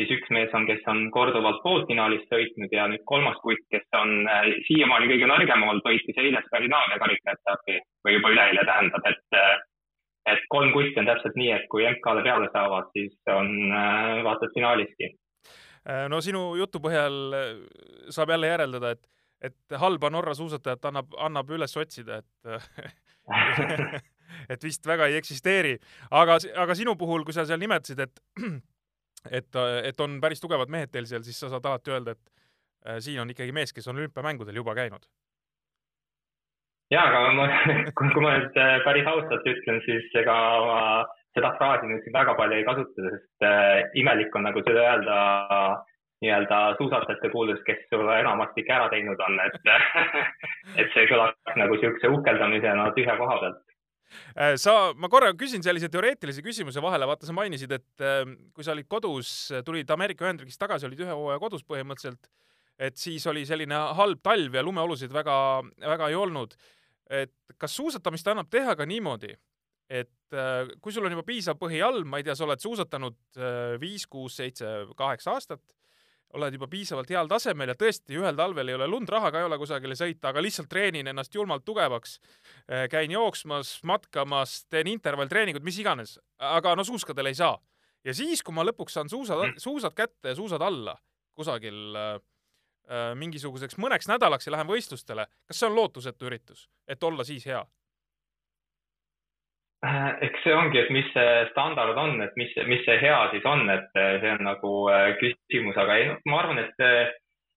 siis 0.02 0.16
üks 0.18 0.32
mees 0.34 0.56
on, 0.58 0.66
kes 0.66 0.82
on 0.90 1.04
korduvalt 1.14 1.62
poolfinaalis 1.62 2.26
sõitnud 2.32 2.74
ja 2.74 2.88
nüüd 2.90 3.04
kolmas 3.06 3.38
kutt, 3.44 3.62
kes 3.70 3.86
on 4.00 4.26
siiamaani 4.66 5.12
kõige 5.14 5.30
nõrgem 5.30 5.68
olnud, 5.68 5.86
võitis 5.86 6.18
eile 6.18 6.42
Skandinaavia 6.48 6.98
karikaetapi 7.04 7.78
või 8.08 8.18
juba 8.18 8.34
üleeile 8.34 8.66
tähendab, 8.66 9.06
et 9.14 9.70
et 10.30 10.44
kolm 10.54 10.72
kutti 10.76 11.00
on 11.02 11.10
täpselt 11.10 11.38
nii, 11.40 11.50
et 11.56 11.68
kui 11.72 11.86
MK-le 11.88 12.24
peale 12.26 12.50
saavad, 12.54 12.90
siis 12.96 13.16
on 13.34 13.50
äh, 13.74 14.22
vaata 14.26 14.48
et 14.48 14.56
finaaliski. 14.58 15.10
Äh, 15.90 16.06
no 16.14 16.22
sinu 16.22 16.44
jutu 16.60 16.82
põhjal 16.84 17.38
äh, 17.38 17.48
saab 18.14 18.34
jälle 18.36 18.52
järeldada, 18.52 18.94
et, 18.96 19.08
et 19.50 19.78
halba 19.82 20.12
Norra 20.14 20.36
suusatajat 20.38 20.90
annab, 20.92 21.16
annab 21.18 21.54
üles 21.58 21.78
otsida, 21.78 22.22
et 22.22 22.36
et 24.54 24.64
vist 24.64 24.86
väga 24.88 25.10
ei 25.10 25.18
eksisteeri. 25.20 25.78
aga, 26.12 26.38
aga 26.64 26.76
sinu 26.78 26.96
puhul, 27.00 27.26
kui 27.26 27.34
sa 27.36 27.46
seal 27.46 27.62
nimetasid, 27.62 28.06
et 28.06 28.22
et, 29.40 29.58
et 29.86 30.00
on 30.02 30.22
päris 30.22 30.42
tugevad 30.42 30.70
mehed 30.74 30.94
teil 30.94 31.10
seal, 31.10 31.26
siis 31.26 31.40
sa 31.40 31.50
saad 31.50 31.66
alati 31.66 31.92
öelda, 31.94 32.16
et 32.16 33.04
siin 33.06 33.20
on 33.22 33.30
ikkagi 33.30 33.54
mees, 33.54 33.74
kes 33.74 33.88
on 33.88 34.00
olümpiamängudel 34.02 34.58
juba 34.58 34.74
käinud 34.74 35.06
ja, 36.92 37.06
aga 37.08 37.24
ma, 37.38 37.48
kui 37.98 38.24
ma 38.24 38.36
nüüd 38.38 38.60
äh, 38.60 38.78
päris 38.86 39.08
ausalt 39.10 39.48
ütlen, 39.48 39.82
siis 39.88 40.20
ega 40.22 40.36
ma 40.68 40.82
seda 41.36 41.54
fraasi 41.58 41.88
nüüd 41.88 42.04
siin 42.04 42.16
väga 42.16 42.36
palju 42.40 42.60
ei 42.60 42.68
kasuta, 42.68 43.08
sest 43.08 43.48
äh, 43.48 43.80
imelik 44.00 44.36
on 44.36 44.48
nagu 44.50 44.64
seda 44.66 44.84
öelda 44.84 45.18
nii-öelda 46.22 46.58
suusatajate 46.78 47.32
kuuldes, 47.34 47.62
kes 47.66 47.80
sulle 47.90 48.20
enamasti 48.22 48.62
ikka 48.62 48.78
ära 48.78 48.90
teinud 48.92 49.22
on, 49.26 49.40
et 49.42 49.56
et 50.84 50.92
see 50.94 51.08
kõlaks 51.10 51.58
nagu 51.58 51.78
niisuguse 51.78 52.12
uhkeldamisena 52.18 52.92
tühja 52.98 53.16
koha 53.18 53.40
pealt. 53.42 53.64
Äh, 54.36 54.58
sa, 54.60 54.92
ma 55.00 55.08
korra 55.10 55.32
küsin 55.40 55.64
sellise 55.64 55.90
teoreetilise 55.90 56.44
küsimuse 56.46 56.84
vahele, 56.84 57.08
vaata, 57.08 57.26
sa 57.26 57.36
mainisid, 57.36 57.72
et 57.80 58.06
äh, 58.06 58.22
kui 58.54 58.68
sa 58.68 58.76
olid 58.76 58.90
kodus, 58.92 59.32
tulid 59.66 59.90
Ameerika 59.96 60.28
Ühendriigist 60.28 60.62
tagasi, 60.62 60.90
olid 60.90 61.02
ühe 61.08 61.16
hooaja 61.16 61.40
kodus 61.42 61.64
põhimõtteliselt, 61.66 62.30
et 62.82 63.00
siis 63.00 63.24
oli 63.32 63.48
selline 63.48 63.80
halb 63.98 64.22
talv 64.26 64.60
ja 64.60 64.66
lumeolusid 64.66 65.14
väga, 65.16 65.36
väga 65.88 66.12
ei 66.12 66.20
olnud 66.20 66.54
et 67.12 67.34
kas 67.60 67.76
suusatamist 67.76 68.28
annab 68.32 68.50
teha 68.52 68.76
ka 68.80 68.88
niimoodi, 68.88 69.34
et 69.92 70.36
äh, 70.36 70.72
kui 70.82 70.94
sul 70.96 71.06
on 71.06 71.18
juba 71.18 71.28
piisav 71.28 71.60
põhi 71.60 71.82
all, 71.84 72.06
ma 72.08 72.22
ei 72.22 72.26
tea, 72.28 72.36
sa 72.38 72.48
oled 72.48 72.64
suusatanud 72.64 73.18
äh, 73.36 73.76
viis, 73.82 74.08
kuus, 74.08 74.38
seitse, 74.40 74.70
kaheksa 74.98 75.36
aastat, 75.36 75.64
oled 76.38 76.56
juba 76.56 76.70
piisavalt 76.72 77.10
heal 77.12 77.28
tasemel 77.28 77.74
ja 77.74 77.76
tõesti 77.76 78.16
ühel 78.16 78.38
talvel 78.40 78.72
ei 78.72 78.78
ole 78.78 78.88
lund, 78.88 79.10
raha 79.12 79.34
ka 79.34 79.42
ei 79.42 79.48
ole 79.50 79.58
kusagile 79.60 79.98
sõita, 80.00 80.30
aga 80.32 80.44
lihtsalt 80.44 80.70
treenin 80.72 81.12
ennast 81.12 81.36
julmalt 81.36 81.66
tugevaks, 81.68 82.18
äh, 82.72 82.88
käin 82.92 83.12
jooksmas, 83.12 83.80
matkamas, 83.88 84.62
teen 84.72 84.88
intervalltreeningut, 84.94 85.66
mis 85.68 85.82
iganes, 85.84 86.16
aga 86.40 86.78
no 86.80 86.88
suuskadel 86.88 87.34
ei 87.34 87.38
saa. 87.38 87.60
ja 88.08 88.14
siis, 88.18 88.42
kui 88.42 88.56
ma 88.56 88.64
lõpuks 88.66 88.96
saan 88.96 89.12
suusad, 89.12 89.60
suusad 89.62 89.94
kätte 89.94 90.32
ja 90.32 90.36
suusad 90.36 90.64
alla 90.64 90.96
kusagil 91.38 91.96
äh, 91.96 92.16
mingisuguseks 93.16 93.78
mõneks 93.80 94.10
nädalaks 94.10 94.48
ja 94.48 94.56
lähen 94.56 94.68
võistlustele, 94.68 95.28
kas 95.48 95.60
see 95.60 95.70
on 95.70 95.78
lootusetu 95.78 96.28
üritus, 96.28 96.66
et 96.88 97.04
olla 97.04 97.24
siis 97.24 97.46
hea? 97.48 97.62
Äh, 99.82 100.12
eks 100.28 100.44
see 100.46 100.54
ongi, 100.54 100.78
et 100.78 100.92
mis 100.94 101.08
see 101.10 101.30
standard 101.50 101.98
on, 101.98 102.20
et 102.22 102.36
mis, 102.38 102.52
mis 102.70 102.84
see 102.86 103.00
hea 103.02 103.18
siis 103.32 103.46
on, 103.50 103.64
et 103.74 103.98
äh, 103.98 104.20
see 104.22 104.34
on 104.36 104.44
nagu 104.46 104.74
küsimus, 105.18 105.78
aga 105.82 105.96
ei, 105.98 106.12
ma 106.30 106.42
arvan, 106.44 106.60
et, 106.62 106.84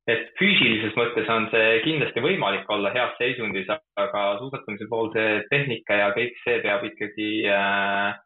et 0.08 0.30
füüsilises 0.38 0.96
mõttes 0.96 1.28
on 1.28 1.50
see 1.52 1.82
kindlasti 1.84 2.24
võimalik 2.24 2.70
olla 2.72 2.94
heas 2.96 3.12
seisundis, 3.20 3.68
aga 4.00 4.22
suusatamise 4.40 4.88
pool 4.88 5.12
see 5.12 5.42
tehnika 5.50 6.00
ja 6.00 6.08
kõik 6.16 6.40
see 6.46 6.62
peab 6.64 6.88
ikkagi 6.88 7.28
äh, 7.52 8.16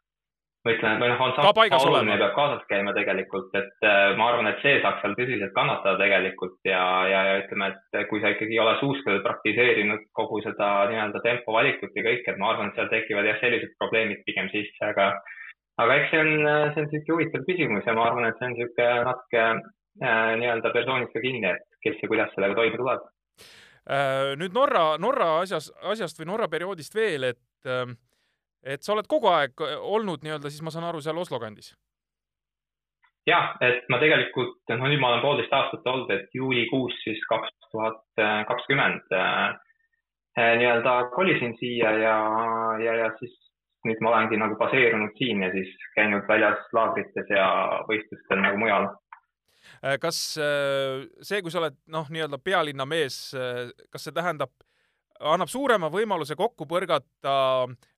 ma 0.68 0.74
ütlen, 0.74 0.98
või 1.00 1.08
noh, 1.10 1.22
on 1.24 1.32
sama 1.36 1.52
oluline 1.78 2.18
peab 2.20 2.34
kaasas 2.36 2.64
käima 2.68 2.92
tegelikult, 2.96 3.54
et 3.56 3.86
äh, 3.86 4.12
ma 4.18 4.28
arvan, 4.32 4.50
et 4.50 4.60
see 4.64 4.76
saaks 4.84 5.00
seal 5.04 5.16
tõsiselt 5.16 5.54
kannatada 5.56 5.96
tegelikult 6.00 6.58
ja, 6.68 6.82
ja, 7.08 7.22
ja 7.30 7.38
ütleme, 7.42 7.70
et 7.72 7.98
kui 8.10 8.20
sa 8.22 8.32
ikkagi 8.34 8.56
ei 8.56 8.62
ole 8.62 8.74
suuskadel 8.82 9.22
praktiseerinud 9.24 10.04
kogu 10.18 10.42
seda 10.44 10.70
nii-öelda 10.92 11.22
tempo 11.24 11.56
valikut 11.56 11.96
ja 11.96 12.04
kõike, 12.04 12.34
et 12.34 12.40
ma 12.40 12.52
arvan, 12.52 12.70
et 12.70 12.80
seal 12.80 12.90
tekivad 12.92 13.28
jah, 13.30 13.40
sellised 13.40 13.74
probleemid 13.80 14.24
pigem 14.28 14.50
sisse, 14.52 14.92
aga 14.92 15.12
aga 15.78 16.00
eks 16.00 16.10
see 16.12 16.24
on, 16.24 16.32
see 16.74 16.82
on 16.82 16.90
niisugune 16.90 17.14
huvitav 17.14 17.46
küsimus 17.48 17.86
ja 17.88 17.94
ma 17.96 18.08
arvan, 18.10 18.28
et 18.28 18.40
see 18.40 18.48
on 18.50 18.56
niisugune 18.56 19.06
natuke 19.08 19.44
äh, 19.46 20.34
nii-öelda 20.42 20.74
persoonist 20.74 21.14
ka 21.14 21.24
kinni, 21.24 21.54
et 21.54 21.64
kes 21.86 22.02
ja 22.02 22.10
kuidas 22.10 22.34
sellega 22.34 22.58
toime 22.58 22.82
tuleb 22.82 23.06
äh,. 23.88 24.34
nüüd 24.40 24.52
Norra, 24.56 24.90
Norra 25.00 25.38
asjas, 25.44 25.70
asjast 25.94 26.20
või 26.20 26.32
Norra 26.34 26.50
perioodist 26.52 26.98
veel, 26.98 27.30
et 27.32 27.70
äh, 27.70 27.86
et 28.62 28.82
sa 28.82 28.94
oled 28.94 29.06
kogu 29.10 29.30
aeg 29.32 29.60
olnud 29.78 30.24
nii-öelda, 30.24 30.50
siis 30.50 30.62
ma 30.62 30.72
saan 30.74 30.88
aru, 30.88 31.02
seal 31.04 31.18
Oslo 31.18 31.40
kandis? 31.42 31.74
jah, 33.28 33.54
et 33.64 33.84
ma 33.92 33.98
tegelikult, 34.02 34.60
no 34.72 34.88
nüüd 34.88 35.00
ma 35.02 35.12
olen 35.12 35.24
poolteist 35.24 35.54
aastat 35.54 35.86
olnud, 35.90 36.12
et 36.14 36.36
juulikuus 36.36 36.96
siis 37.04 37.20
kaks 37.30 37.52
tuhat 37.72 38.22
kakskümmend 38.48 39.12
äh, 39.12 39.50
äh, 40.38 40.54
nii-öelda 40.60 40.94
kolisin 41.14 41.56
siia 41.60 41.92
ja, 41.98 42.16
ja, 42.84 42.94
ja 43.02 43.10
siis 43.18 43.34
nüüd 43.86 44.00
ma 44.02 44.12
olengi 44.14 44.38
nagu 44.40 44.56
baseerunud 44.60 45.12
siin 45.18 45.44
ja 45.44 45.50
siis 45.52 45.74
käinud 45.96 46.24
väljas 46.28 46.64
laagrites 46.76 47.28
ja 47.32 47.48
võistlustel 47.90 48.40
nagu 48.44 48.60
mujal 48.60 48.88
äh, 49.82 49.98
kas 50.00 50.22
see, 50.38 51.42
kui 51.42 51.52
sa 51.52 51.62
oled 51.62 51.76
noh, 51.92 52.08
nii-öelda 52.08 52.40
pealinna 52.40 52.88
mees, 52.88 53.20
kas 53.92 54.08
see 54.08 54.16
tähendab 54.16 54.54
annab 55.18 55.50
suurema 55.50 55.90
võimaluse 55.92 56.36
kokku 56.38 56.66
põrgata 56.68 57.32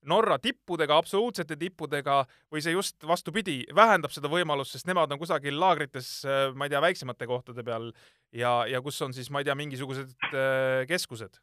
Norra 0.09 0.39
tippudega, 0.41 0.97
absoluutsete 0.97 1.57
tippudega 1.61 2.23
või 2.53 2.63
see 2.65 2.75
just 2.75 3.05
vastupidi, 3.07 3.61
vähendab 3.77 4.15
seda 4.15 4.31
võimalust, 4.33 4.77
sest 4.77 4.89
nemad 4.89 5.13
on 5.13 5.21
kusagil 5.21 5.59
laagrites, 5.61 6.13
ma 6.57 6.67
ei 6.67 6.73
tea, 6.73 6.81
väiksemate 6.85 7.29
kohtade 7.31 7.65
peal 7.67 7.91
ja, 8.33 8.61
ja 8.71 8.81
kus 8.85 9.01
on 9.05 9.15
siis, 9.17 9.31
ma 9.31 9.43
ei 9.43 9.49
tea, 9.49 9.59
mingisugused 9.59 10.15
äh, 10.31 10.87
keskused, 10.89 11.41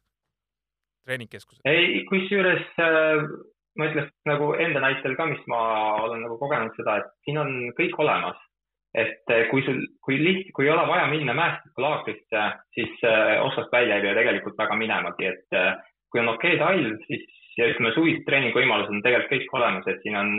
treeningkeskused? 1.06 1.62
ei, 1.68 2.02
kusjuures 2.10 2.66
äh, 2.82 3.22
ma 3.78 3.88
ütleks 3.92 4.12
nagu 4.28 4.52
enda 4.58 4.82
näitel 4.82 5.14
ka, 5.18 5.28
mis 5.30 5.42
ma 5.50 5.62
olen 6.08 6.26
nagu 6.26 6.38
kogenud 6.40 6.74
seda, 6.78 7.00
et 7.02 7.14
siin 7.26 7.38
on 7.40 7.54
kõik 7.78 7.98
olemas 8.02 8.40
et 8.94 9.32
eh, 9.34 9.46
kui 9.50 9.62
sul, 9.66 9.82
kui 10.04 10.18
liht-, 10.20 10.52
kui 10.56 10.66
ei 10.66 10.72
ole 10.72 10.86
vaja 10.88 11.08
minna 11.10 11.34
mäestikulaagrisse, 11.36 12.44
siis 12.76 13.02
äh, 13.04 13.34
otsast 13.44 13.72
välja 13.72 13.98
ei 13.98 14.06
pea 14.06 14.14
tegelikult 14.16 14.56
väga 14.58 14.78
minemagi, 14.80 15.32
et 15.32 15.58
äh, 15.58 15.74
kui 16.10 16.22
on 16.22 16.32
okei 16.34 16.56
talv, 16.60 16.96
siis 17.08 17.26
ütleme, 17.58 17.92
suvised 17.96 18.24
treeninguvõimalused 18.28 18.94
on 18.94 19.04
tegelikult 19.04 19.34
kõik 19.34 19.54
olemas, 19.58 19.90
et 19.90 20.00
siin 20.04 20.16
on 20.16 20.36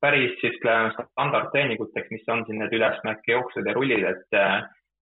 päris 0.00 0.40
ütleme 0.48 0.90
standardtreeninguteks, 0.96 2.10
mis 2.14 2.30
on 2.32 2.44
siin 2.46 2.62
need 2.62 2.74
ülesmäkke 2.74 3.34
jooksud 3.34 3.68
ja 3.68 3.76
rullid, 3.76 4.06
et 4.08 4.38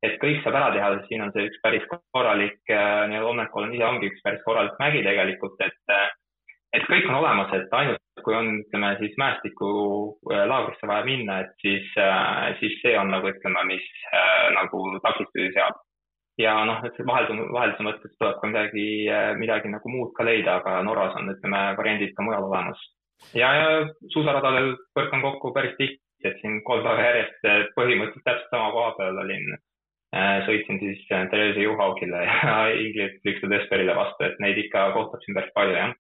et 0.04 0.18
kõik 0.20 0.42
saab 0.42 0.58
ära 0.58 0.72
teha, 0.74 0.88
siin 1.06 1.22
on 1.24 1.30
see 1.32 1.46
üks 1.48 1.60
päris 1.62 1.86
korralik, 1.88 2.58
Omnekol 2.68 3.64
on 3.68 3.72
ise 3.74 3.86
ongi 3.86 4.10
üks 4.10 4.20
päris 4.26 4.42
korralik 4.44 4.74
mägi 4.82 5.00
tegelikult, 5.06 5.62
et 5.64 5.94
et 6.76 6.84
kõik 6.90 7.08
on 7.08 7.20
olemas, 7.20 7.52
et 7.56 7.72
ainult 7.80 8.06
kui 8.26 8.34
on, 8.34 8.48
ütleme 8.64 8.92
siis 9.00 9.14
mäestikulaagrisse 9.20 10.86
äh, 10.86 10.90
vaja 10.90 11.04
minna, 11.06 11.40
et 11.44 11.52
siis, 11.62 11.88
äh, 12.00 12.54
siis 12.60 12.78
see 12.82 12.94
on 12.98 13.12
nagu 13.14 13.28
ütleme, 13.30 13.64
mis 13.70 13.84
äh, 14.10 14.48
nagu 14.56 14.80
takistusi 15.04 15.52
seab 15.54 15.78
ja 16.40 16.56
noh, 16.68 16.82
et 16.84 16.98
vahelduse, 17.10 17.46
vahelduse 17.54 17.86
mõttes 17.86 18.16
tuleb 18.18 18.40
ka 18.40 18.50
midagi, 18.50 18.86
midagi 19.40 19.70
nagu 19.72 19.92
muud 19.92 20.10
ka 20.16 20.26
leida, 20.26 20.58
aga 20.60 20.82
Norras 20.84 21.14
on, 21.16 21.30
ütleme, 21.32 21.60
variandid 21.78 22.12
ka 22.16 22.26
mujal 22.26 22.48
olemas. 22.48 22.82
ja, 23.32 23.52
ja 23.56 23.70
suusaradadel 24.12 24.74
põrkan 24.98 25.24
kokku 25.24 25.54
päris 25.56 25.78
tihti, 25.78 26.02
et 26.28 26.36
siin 26.42 26.58
kolm 26.66 26.84
päeva 26.84 27.06
järjest 27.06 27.48
põhimõtteliselt 27.78 28.26
täpselt 28.28 28.52
sama 28.52 28.68
koha 28.74 28.92
peal 28.98 29.22
olin. 29.22 29.56
sõitsin 30.44 30.78
siis 30.82 31.00
Therese 31.08 31.64
Juhaugile 31.64 32.20
ja 32.26 32.58
Ingrid 32.84 33.16
Lükste 33.24 33.48
Desperile 33.52 33.96
vastu, 33.96 34.28
et 34.28 34.36
neid 34.44 34.60
ikka 34.60 34.90
kohtab 34.98 35.24
siin 35.24 35.38
päris 35.38 35.56
palju, 35.56 35.78
jah. 35.78 35.96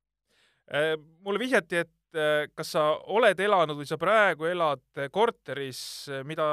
Mulle 1.22 1.38
vihjati, 1.38 1.84
et 1.84 2.52
kas 2.56 2.70
sa 2.72 2.82
oled 3.12 3.38
elanud 3.44 3.76
või 3.76 3.86
sa 3.86 3.98
praegu 4.00 4.46
elad 4.48 4.82
korteris, 5.12 5.80
mida 6.24 6.46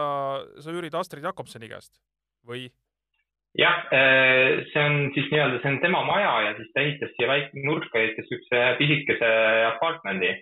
sa 0.60 0.74
üürid 0.74 0.94
Astrid 0.98 1.24
Jakobsoni 1.24 1.70
käest 1.72 2.02
või? 2.46 2.68
jah, 3.58 3.86
äh, 3.94 4.66
see 4.72 4.82
on 4.82 5.12
siis 5.14 5.30
nii-öelda, 5.32 5.60
see 5.62 5.72
on 5.74 5.80
tema 5.84 6.02
maja 6.08 6.32
ja 6.48 6.56
siis 6.58 6.72
ta 6.74 6.82
ehitas 6.82 7.14
siia 7.14 7.30
väike 7.30 7.62
nurka, 7.66 8.00
ehitas 8.00 8.26
niisuguse 8.26 8.64
pisikese 8.80 9.30
apartmendi. 9.70 10.34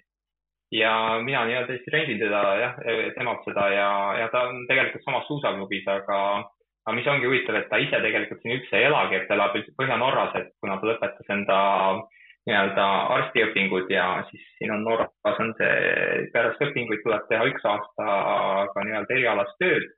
ja 0.72 1.20
mina 1.20 1.44
nii-öelda 1.46 1.76
siis 1.76 1.92
rendin 1.92 2.20
teda 2.22 2.42
jah, 2.62 2.78
temalt 3.18 3.44
seda 3.44 3.66
ja, 3.74 3.90
ja 4.22 4.30
ta 4.32 4.46
on 4.48 4.62
tegelikult 4.70 5.04
samas 5.04 5.26
suusaklubis, 5.28 5.84
aga, 5.92 6.20
aga 6.86 6.96
mis 6.96 7.10
ongi 7.12 7.28
huvitav, 7.28 7.58
et 7.60 7.68
ta 7.70 7.80
ise 7.84 8.00
tegelikult 8.06 8.40
siin 8.40 8.56
üldse 8.56 8.80
ei 8.80 8.88
elagi, 8.88 9.18
et 9.18 9.28
ta 9.28 9.36
elab 9.36 9.58
üldse 9.60 9.76
Põhja-Norras, 9.76 10.38
et 10.40 10.54
kuna 10.64 10.80
ta 10.80 10.88
lõpetas 10.88 11.36
enda 11.36 11.58
nii-öelda 12.49 12.86
arstiõpingud 13.15 13.89
ja 13.93 14.06
siis 14.30 14.45
siin 14.58 14.71
on 14.73 14.84
Norras 14.84 15.39
on 15.39 15.51
see, 15.60 16.27
pärast 16.34 16.62
õpinguid 16.65 17.04
tuleb 17.06 17.27
teha 17.30 17.47
üks 17.51 17.65
aasta 17.69 18.06
ka 18.73 18.86
nii-öelda 18.86 19.17
erialast 19.17 19.60
tööd 19.62 19.89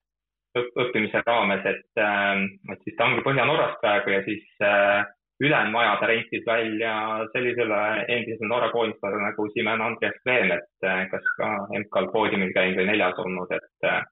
õppimise 0.60 1.24
raames, 1.26 1.66
et, 1.66 1.90
ähm, 1.98 2.46
et 2.72 2.82
siis 2.86 2.96
ta 2.98 3.08
ongi 3.08 3.24
Põhja-Norrast 3.26 3.80
praegu 3.82 4.14
ja 4.14 4.20
siis 4.26 4.44
äh, 4.62 5.06
ülejäänud 5.42 5.74
maja 5.74 5.96
ta 6.00 6.10
rentis 6.12 6.44
välja 6.46 6.94
sellisele 7.34 7.80
endisele 8.08 8.50
Norra 8.50 8.70
koondisele 8.72 9.22
nagu 9.24 9.48
Simen 9.54 9.82
Andreas 9.82 10.20
Veem, 10.26 10.52
et 10.54 10.88
äh, 10.90 11.08
kas 11.12 11.32
ka 11.40 11.50
MK-l 11.80 12.12
poodiumil 12.14 12.54
käinud 12.54 12.82
või 12.82 12.92
neljas 12.92 13.24
olnud, 13.24 13.56
et 13.58 13.90
äh, 13.90 14.04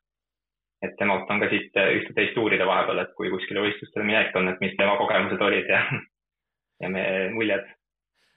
et 0.81 0.95
temalt 0.97 1.29
on 1.29 1.43
ka 1.43 1.45
siit 1.51 1.75
ühte-teist 1.77 2.37
uurida 2.41 2.65
vahepeal, 2.65 3.03
et 3.03 3.11
kui 3.13 3.29
kuskile 3.29 3.61
võistlustele 3.61 4.05
minek 4.07 4.33
on, 4.35 4.49
et 4.49 4.63
mis 4.63 4.73
tema 4.79 4.95
kogemused 4.97 5.43
olid 5.45 5.69
ja, 5.69 5.83
ja 6.81 6.89
meie 6.89 7.27
muljed 7.35 7.67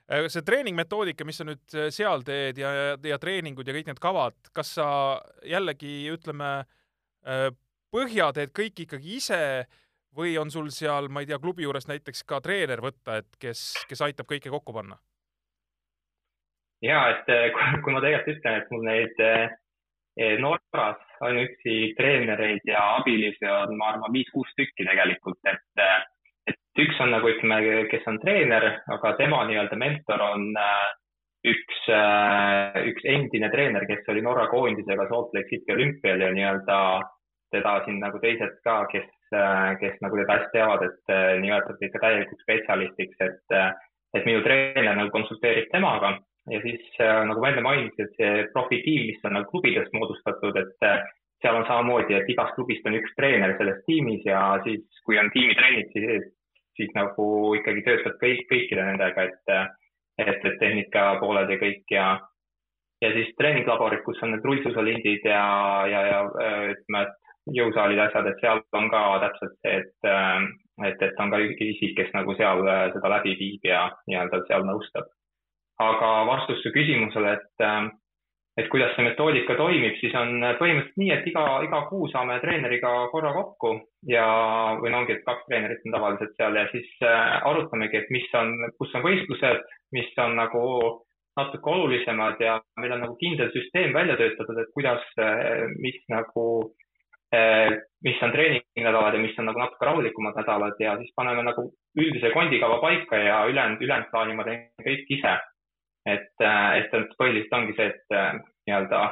see 0.05 0.45
treeningmetoodika, 0.45 1.25
mis 1.25 1.38
sa 1.40 1.47
nüüd 1.49 1.77
seal 1.95 2.25
teed 2.27 2.59
ja, 2.61 2.73
ja, 2.77 2.97
ja 3.09 3.19
treeningud 3.21 3.69
ja 3.69 3.77
kõik 3.77 3.88
need 3.88 4.03
kavad, 4.03 4.37
kas 4.53 4.75
sa 4.77 4.88
jällegi 5.49 6.11
ütleme 6.12 6.51
põhja 7.95 8.29
teed 8.37 8.53
kõik 8.57 8.85
ikkagi 8.85 9.17
ise 9.17 9.40
või 10.14 10.37
on 10.38 10.53
sul 10.53 10.69
seal, 10.71 11.09
ma 11.09 11.25
ei 11.25 11.31
tea, 11.31 11.40
klubi 11.43 11.64
juures 11.64 11.88
näiteks 11.90 12.23
ka 12.29 12.40
treener 12.45 12.83
võtta, 12.85 13.19
et 13.23 13.40
kes, 13.40 13.73
kes 13.88 14.05
aitab 14.07 14.29
kõike 14.31 14.53
kokku 14.53 14.77
panna? 14.77 15.01
ja 16.85 17.01
et 17.14 17.31
kui 17.81 17.95
ma 17.95 18.03
tegelikult 18.05 18.37
ütlen, 18.37 18.61
et 18.61 18.73
mul 18.75 18.85
neid 18.85 19.23
Norras 20.40 21.01
ainuüksi 21.27 21.95
treenereid 21.99 22.67
ja 22.69 22.83
abilisi 22.99 23.49
on, 23.51 23.73
ma 23.79 23.95
arvan, 23.95 24.12
viis-kuus 24.14 24.53
tükki 24.59 24.87
tegelikult, 24.87 25.40
et, 25.51 25.64
et 26.75 26.83
üks 26.83 27.01
on 27.01 27.13
nagu 27.15 27.29
ütleme, 27.31 27.87
kes 27.91 28.07
on 28.11 28.19
treener, 28.23 28.67
aga 28.91 29.15
tema 29.19 29.45
nii-öelda 29.47 29.79
mentor 29.79 30.23
on 30.27 30.49
üks, 31.47 31.81
üks 32.91 33.07
endine 33.07 33.51
treener, 33.53 33.87
kes 33.87 34.09
oli 34.11 34.25
Norra 34.25 34.49
koondisega 34.51 35.07
Salt 35.09 35.35
Lake 35.37 35.53
City 35.53 35.75
olümpial 35.77 36.21
ja 36.21 36.33
nii-öelda 36.35 36.79
teda 37.55 37.77
siin 37.85 38.01
nagu 38.03 38.19
teised 38.19 38.59
ka, 38.67 38.81
kes, 38.91 39.07
kes 39.81 39.99
nagu 40.03 40.19
teda 40.19 40.39
hästi 40.39 40.55
teavad, 40.57 40.83
et 40.89 41.17
nimetati 41.45 41.87
ikka 41.87 42.03
täielikuks 42.03 42.43
spetsialistiks, 42.43 43.21
et, 43.23 43.59
et 44.19 44.27
minu 44.27 44.43
treener 44.43 44.97
nagu 44.99 45.13
konsulteerib 45.15 45.71
temaga. 45.71 46.17
Ja 46.51 46.59
siis 46.61 46.83
nagu 47.01 47.41
ma 47.41 47.53
enne 47.53 47.63
mainisin, 47.65 48.05
et 48.05 48.19
see 48.19 48.49
profitiim, 48.53 49.07
mis 49.09 49.23
on 49.25 49.39
nagu 49.39 49.47
klubidest 49.49 49.95
moodustatud, 49.97 50.59
et 50.61 50.89
seal 51.41 51.57
on 51.57 51.65
samamoodi, 51.69 52.19
et 52.19 52.29
igast 52.35 52.57
klubist 52.59 52.85
on 52.89 52.99
üks 52.99 53.15
treener 53.17 53.55
selles 53.61 53.79
tiimis 53.87 54.27
ja 54.27 54.43
siis, 54.67 54.83
kui 55.07 55.17
on 55.21 55.31
tiimitrennid, 55.33 55.95
siis, 55.95 56.27
siis 56.77 56.93
nagu 56.97 57.27
ikkagi 57.59 57.83
töötad 57.87 58.17
kõik, 58.21 58.47
kõikide 58.51 58.87
nendega, 58.87 59.29
et, 59.29 59.57
et, 60.19 60.47
et 60.47 60.57
tehnika 60.61 61.15
pooled 61.23 61.51
ja 61.51 61.59
kõik 61.61 61.95
ja 61.95 62.07
ja 63.03 63.11
siis 63.13 63.35
treeninglaborid, 63.39 64.01
kus 64.05 64.21
on 64.25 64.33
need 64.33 64.45
rullsuusalindid 64.47 65.27
ja, 65.29 65.45
ja, 65.91 66.01
ja 66.09 66.21
ütleme, 66.73 67.03
et 67.03 67.57
jõusaalid, 67.59 68.01
asjad, 68.01 68.29
et 68.31 68.41
seal 68.41 68.63
on 68.79 68.87
ka 68.93 69.03
täpselt 69.27 69.59
see, 69.59 69.83
et, 69.83 70.07
et, 70.89 71.03
et 71.09 71.21
on 71.21 71.35
ka 71.35 71.41
isik, 71.43 71.93
kes 71.99 72.15
nagu 72.17 72.37
seal 72.39 72.65
seda 72.95 73.11
läbi 73.19 73.35
viib 73.41 73.69
ja 73.69 73.87
nii-öelda 74.09 74.41
seal 74.49 74.65
nõustab. 74.69 75.11
aga 75.83 76.09
vastus 76.31 76.63
su 76.63 76.73
küsimusele, 76.73 77.37
et, 77.37 77.65
et 78.57 78.69
kuidas 78.71 78.93
see 78.95 79.07
metoodika 79.07 79.57
toimib, 79.59 79.97
siis 79.99 80.14
on 80.19 80.37
põhimõtteliselt 80.61 81.01
nii, 81.01 81.11
et 81.14 81.27
iga, 81.31 81.45
iga 81.67 81.81
kuu 81.88 82.07
saame 82.12 82.37
treeneriga 82.43 82.93
korra 83.11 83.33
kokku 83.35 83.73
ja, 84.11 84.27
või 84.83 84.93
no 84.93 85.03
ongi, 85.03 85.17
et 85.17 85.25
kaks 85.27 85.49
treenerit 85.49 85.83
on 85.88 85.97
tavaliselt 85.97 86.37
seal 86.38 86.61
ja 86.61 86.69
siis 86.71 86.93
arutamegi, 87.03 87.99
et 87.99 88.14
mis 88.14 88.29
on, 88.38 88.55
kus 88.79 88.95
on 88.95 89.05
võistlused, 89.09 89.67
mis 89.97 90.14
on 90.23 90.38
nagu 90.38 90.62
natuke 91.35 91.71
olulisemad 91.71 92.38
ja 92.38 92.61
meil 92.79 92.95
on 92.95 93.03
nagu 93.09 93.19
kindel 93.19 93.51
süsteem 93.51 93.90
välja 93.97 94.14
töötatud, 94.21 94.61
et 94.62 94.71
kuidas, 94.77 95.03
mis 95.83 95.99
nagu 96.14 96.45
Eh, 97.35 97.71
mis 98.05 98.23
on 98.23 98.33
treeningnädalad 98.33 99.14
ja 99.14 99.21
mis 99.21 99.38
on 99.38 99.49
nagu 99.49 99.59
natuke 99.59 99.87
rahulikumad 99.88 100.37
nädalad 100.38 100.79
ja 100.79 100.93
siis 101.01 101.12
paneme 101.17 101.43
nagu 101.43 101.62
üldise 101.99 102.31
kondikava 102.31 102.77
paika 102.83 103.17
ja 103.17 103.38
ülejäänud, 103.51 103.83
ülejäänud 103.83 104.11
plaani 104.11 104.37
ma 104.38 104.45
teen 104.45 104.61
kõik 104.87 105.11
ise. 105.17 105.33
Et, 106.07 106.33
eh, 106.40 106.71
et 106.81 107.14
põhiliselt 107.19 107.57
ongi 107.59 107.77
see, 107.79 107.90
et 107.93 108.17
eh, 108.17 108.40
nii-öelda 108.69 109.03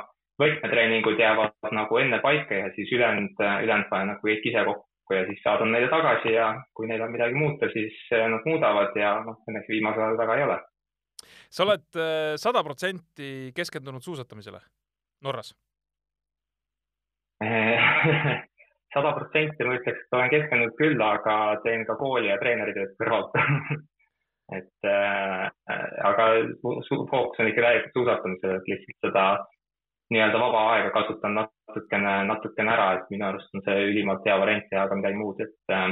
võtmetreeningud 0.43 1.21
jäävad 1.21 1.73
nagu 1.77 1.99
enne 2.01 2.19
paika 2.25 2.63
ja 2.65 2.71
siis 2.77 2.91
ülejäänud, 2.93 3.37
ülejäänud 3.39 3.89
panen 3.91 4.13
nagu 4.13 4.27
kõik 4.27 4.47
ise 4.49 4.65
kokku 4.67 5.17
ja 5.17 5.27
siis 5.29 5.43
saadan 5.45 5.73
neile 5.75 5.91
tagasi 5.93 6.33
ja 6.35 6.47
kui 6.75 6.89
neil 6.89 7.05
on 7.05 7.13
midagi 7.13 7.37
muuta, 7.37 7.69
siis 7.73 7.99
nad 8.11 8.47
muudavad 8.49 8.97
ja 8.99 9.13
noh, 9.27 9.43
õnneks 9.49 9.69
viimasel 9.69 10.07
ajal 10.07 10.19
väga 10.23 10.39
ei 10.39 10.47
ole. 10.47 10.59
sa 11.51 11.67
oled 11.67 12.01
sada 12.41 12.63
protsenti 12.65 13.53
keskendunud 13.55 14.03
suusatamisele 14.03 14.61
Norras? 15.23 15.53
sada 18.95 19.13
protsenti 19.17 19.65
ma 19.67 19.77
ütleks, 19.79 20.05
et 20.05 20.17
olen 20.17 20.33
keskendunud 20.33 20.77
küll, 20.81 21.01
aga 21.07 21.37
teen 21.65 21.87
ka 21.89 21.97
kooli 22.01 22.29
ja 22.29 22.39
treeneritööd 22.41 22.97
kõrvalt 23.01 23.37
et 24.57 24.89
äh, 24.89 25.49
aga 26.05 26.29
fookus 26.63 27.41
on 27.41 27.51
ikka 27.51 27.65
täielikult 27.65 27.99
suusatamisel, 27.99 28.57
et 28.59 28.71
lihtsalt 28.73 29.07
seda 29.09 29.27
nii-öelda 30.13 30.41
vaba 30.41 30.63
aega 30.75 30.91
kasutan 30.95 31.39
natukene, 31.39 32.15
natukene 32.29 32.73
ära, 32.75 32.89
et 32.99 33.13
minu 33.13 33.29
arust 33.29 33.55
on 33.57 33.65
see 33.67 33.87
ülimalt 33.91 34.27
hea 34.29 34.39
variant 34.41 34.67
teha 34.71 34.89
ka 34.89 34.99
midagi 34.99 35.21
muud, 35.21 35.41
et 35.45 35.77
äh, 35.77 35.87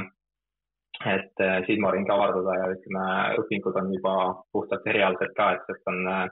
et 1.14 1.40
äh, 1.40 1.62
silmaringi 1.64 2.12
avardada 2.12 2.59
ja 2.59 2.66
ütleme, 2.75 3.05
õpingud 3.40 3.79
on 3.81 3.94
juba 3.94 4.16
puhtalt 4.53 4.85
erialised 4.90 5.33
ka, 5.38 5.55
et 5.55 5.64
sealt 5.68 5.88
on 5.92 6.03
äh, 6.12 6.27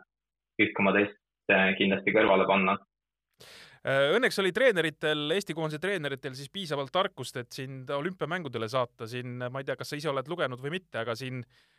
üht 0.65 0.75
koma 0.77 0.93
teist 0.97 1.17
äh, 1.55 1.71
kindlasti 1.79 2.13
kõrvale 2.13 2.45
panna. 2.51 2.75
Äh, 3.79 4.11
õnneks 4.19 4.43
oli 4.43 4.53
treeneritel, 4.53 5.25
Eesti 5.33 5.57
koondise 5.57 5.81
treeneritel 5.81 6.37
siis 6.37 6.53
piisavalt 6.53 6.93
tarkust, 6.93 7.39
et 7.41 7.55
sind 7.55 7.89
olümpiamängudele 7.97 8.69
saata. 8.69 9.09
Siin, 9.09 9.39
ma 9.39 9.63
ei 9.63 9.71
tea, 9.71 9.79
kas 9.79 9.95
sa 9.95 10.01
ise 10.01 10.13
oled 10.13 10.29
lugenud 10.29 10.61
või 10.61 10.75
mitte, 10.77 11.01
aga 11.01 11.17
siin 11.17 11.41
äh, 11.41 11.78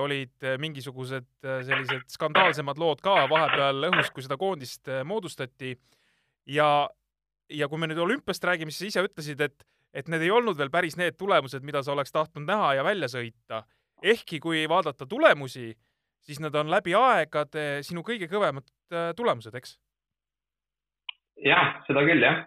olid 0.00 0.44
mingisugused 0.62 1.26
äh, 1.44 1.62
sellised 1.66 2.06
skandaalsemad 2.12 2.78
lood 2.78 3.02
ka 3.04 3.26
vahepeal 3.30 3.88
õhus, 3.90 4.12
kui 4.14 4.24
seda 4.24 4.38
koondist 4.40 4.88
moodustati. 5.04 5.74
ja, 6.46 6.88
ja 7.50 7.68
kui 7.68 7.78
me 7.78 7.90
nüüd 7.90 7.98
olümpiast 7.98 8.44
räägime, 8.44 8.70
siis 8.70 8.94
sa 8.94 9.02
ise 9.02 9.08
ütlesid, 9.08 9.40
et, 9.40 9.66
et 9.92 10.08
need 10.08 10.22
ei 10.22 10.30
olnud 10.30 10.56
veel 10.58 10.70
päris 10.70 10.96
need 10.96 11.18
tulemused, 11.18 11.62
mida 11.66 11.82
sa 11.82 11.92
oleks 11.92 12.14
tahtnud 12.14 12.46
näha 12.46 12.74
ja 12.78 12.84
välja 12.84 13.08
sõita. 13.10 13.64
ehkki 14.02 14.40
kui 14.40 14.68
vaadata 14.68 15.06
tulemusi, 15.06 15.74
siis 16.20 16.40
need 16.40 16.54
on 16.54 16.70
läbi 16.70 16.94
aegade 16.94 17.82
sinu 17.82 18.02
kõige 18.06 18.30
kõvemad 18.30 18.70
tulemused, 19.16 19.54
eks 19.54 19.76
jah, 21.44 21.80
seda 21.86 22.02
küll, 22.06 22.24
jah. 22.24 22.42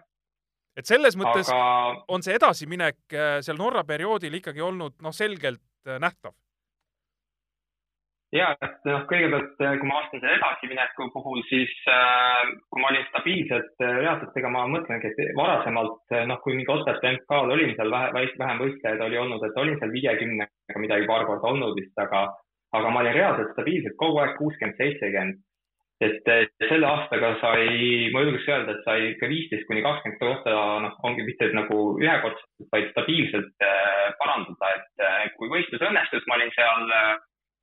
et 0.78 0.88
selles 0.88 1.16
mõttes 1.18 1.50
Aga... 1.52 2.04
on 2.12 2.24
see 2.24 2.36
edasiminek 2.38 3.00
äh, 3.14 3.38
seal 3.44 3.58
Norra 3.60 3.84
perioodil 3.86 4.38
ikkagi 4.40 4.62
olnud 4.64 4.98
noh, 5.04 5.14
selgelt 5.14 5.62
äh, 5.86 6.00
nähtav. 6.02 6.34
Ja, 8.36 8.50
et 8.62 8.86
noh, 8.88 9.02
kõigepealt, 9.10 9.56
äh, 9.64 9.76
kui 9.80 9.88
ma 9.88 9.98
vastan 10.00 10.22
selle 10.22 10.36
edasimineku 10.38 11.08
puhul, 11.14 11.42
siis 11.48 11.72
äh, 11.90 12.52
kui 12.70 12.82
ma 12.82 12.92
olin 12.92 13.06
stabiilselt 13.08 13.84
reaalselt, 13.84 14.38
ega 14.40 14.52
ma 14.54 14.66
mõtlengi, 14.70 15.10
et 15.10 15.34
varasemalt 15.38 16.16
noh, 16.30 16.40
kui 16.44 16.56
mingi 16.56 16.72
Otepää 16.74 17.16
MK-l 17.16 17.54
olin 17.56 17.74
seal 17.76 17.92
vähe, 17.94 18.24
vähem 18.42 18.64
võistlejaid 18.64 19.04
oli 19.08 19.20
olnud, 19.24 19.44
et 19.46 19.60
olin 19.64 19.78
seal 19.82 19.94
viiekümnega 19.96 20.82
midagi 20.86 21.10
paar 21.10 21.26
korda 21.28 21.52
olnud 21.52 21.78
vist, 21.78 21.94
aga, 21.98 22.26
aga 22.78 22.90
ma 22.90 23.04
olin 23.04 23.16
reaalselt 23.18 23.54
stabiilselt 23.54 23.98
kogu 24.00 24.22
aeg 24.22 24.36
kuuskümmend, 24.38 24.78
seitsekümmend. 24.78 25.46
Et 26.00 26.28
selle 26.64 26.86
aastaga 26.88 27.34
sai, 27.42 27.64
ma 28.14 28.22
julgeks 28.22 28.46
öelda, 28.48 28.72
et 28.72 28.86
sai 28.86 29.02
ikka 29.10 29.28
viisteist 29.28 29.66
kuni 29.68 29.82
kakskümmend 29.84 30.22
kohta, 30.22 30.54
noh, 30.80 30.94
ongi 31.04 31.26
mitte 31.26 31.50
nagu 31.52 31.76
ühekordselt, 32.00 32.70
vaid 32.72 32.86
stabiilselt 32.94 33.66
äh, 33.66 34.06
parandada, 34.22 34.70
et 34.78 35.04
äh, 35.04 35.26
kui 35.36 35.50
võistlus 35.52 35.84
õnnestus, 35.84 36.24
ma 36.24 36.38
olin 36.38 36.54
seal 36.56 36.94
äh, 36.96 37.10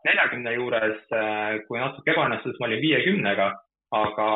neljakümne 0.08 0.54
juures, 0.56 1.00
kui 1.68 1.80
natuke 1.80 2.14
ebaõnnestus, 2.14 2.58
ma 2.60 2.70
olin 2.70 2.84
viiekümnega 2.84 3.52
aga, 3.96 4.28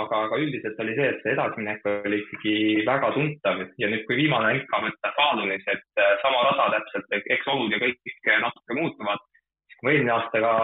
aga, 0.00 0.18
aga 0.28 0.38
üldiselt 0.38 0.78
oli 0.82 0.94
see, 0.94 1.06
et 1.10 1.22
see 1.24 1.34
edasiminek 1.34 1.86
oli 1.90 2.20
ikkagi 2.22 2.56
väga 2.86 3.10
tuntav. 3.16 3.62
Ja 3.82 3.90
nüüd, 3.90 4.04
kui 4.08 4.18
viimane 4.20 4.52
MK 4.60 4.82
võtta 4.86 5.14
Faalunis, 5.16 5.64
et 5.70 6.04
sama 6.22 6.44
rada 6.48 6.68
täpselt, 6.76 7.16
eks 7.36 7.50
olud 7.50 7.74
ja 7.74 7.80
kõik 7.82 8.30
natuke 8.44 8.78
muutuvad, 8.78 9.24
siis 9.66 9.80
kui 9.80 9.88
ma 9.88 9.94
eelmine 9.96 10.14
aasta 10.14 10.44
ka 10.44 10.54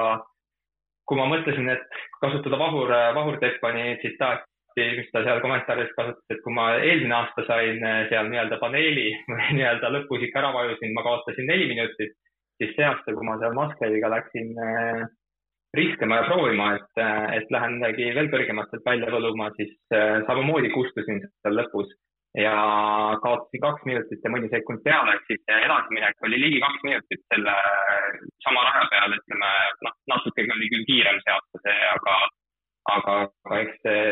kui 1.11 1.19
ma 1.19 1.27
mõtlesin, 1.27 1.67
et 1.73 2.01
kasutada 2.23 2.59
Vahur, 2.61 2.93
Vahur 3.17 3.41
Teppani 3.43 3.97
tsitaati, 3.99 4.85
mis 4.95 5.09
ta 5.11 5.25
seal 5.27 5.41
kommentaarides 5.43 5.91
kasutas, 5.97 6.23
et 6.31 6.39
kui 6.45 6.55
ma 6.55 6.69
eelmine 6.79 7.17
aasta 7.17 7.43
sain 7.49 7.83
seal 8.13 8.31
nii-öelda 8.31 8.61
paneeli 8.63 9.09
nii-öelda 9.57 9.91
lõpus 9.97 10.23
ikka 10.23 10.45
ära 10.45 10.53
vajusin, 10.55 10.95
ma 10.95 11.03
kaotasin 11.03 11.51
neli 11.51 11.67
minutit, 11.73 12.15
siis 12.61 12.77
see 12.77 12.87
aasta, 12.87 13.17
kui 13.17 13.27
ma 13.27 13.39
seal 13.41 13.57
Musgrave'iga 13.57 14.13
läksin 14.13 14.53
äh, 14.61 15.09
riskima 15.77 16.21
ja 16.21 16.29
proovima, 16.29 16.75
et, 16.77 16.93
eh, 16.99 17.27
et 17.39 17.51
lähen 17.55 17.79
midagi 17.79 18.11
veel 18.17 18.31
kõrgemat 18.33 18.71
sealt 18.73 18.87
välja 18.87 19.11
võluma, 19.15 19.51
siis 19.59 19.75
äh, 19.95 20.19
samamoodi 20.27 20.73
kustusin 20.75 21.23
seal 21.43 21.57
lõpus 21.61 21.93
ja 22.39 22.55
kaotasin 23.23 23.63
kaks 23.63 23.87
minutit 23.87 24.25
ja 24.25 24.31
mõni 24.31 24.51
sekund 24.51 24.83
peale, 24.87 25.15
ehk 25.17 25.31
siis 25.31 25.55
edasiminek 25.55 26.27
oli 26.27 26.43
ligi 26.43 26.61
kaks 26.63 26.85
minutit 26.87 27.23
selle 27.33 27.55
sama 28.45 28.67
raja 28.67 28.85
peal, 28.93 29.17
ütleme, 29.19 29.55
noh, 29.87 29.97
natuke 30.15 30.47
oli 30.57 30.69
küll 30.75 30.87
kiirem 30.91 31.23
see 31.23 31.35
aasta 31.35 31.63
see, 31.65 31.79
aga, 31.95 32.19
aga, 32.97 33.17
aga 33.47 33.63
eks 33.65 33.81
see 33.87 34.05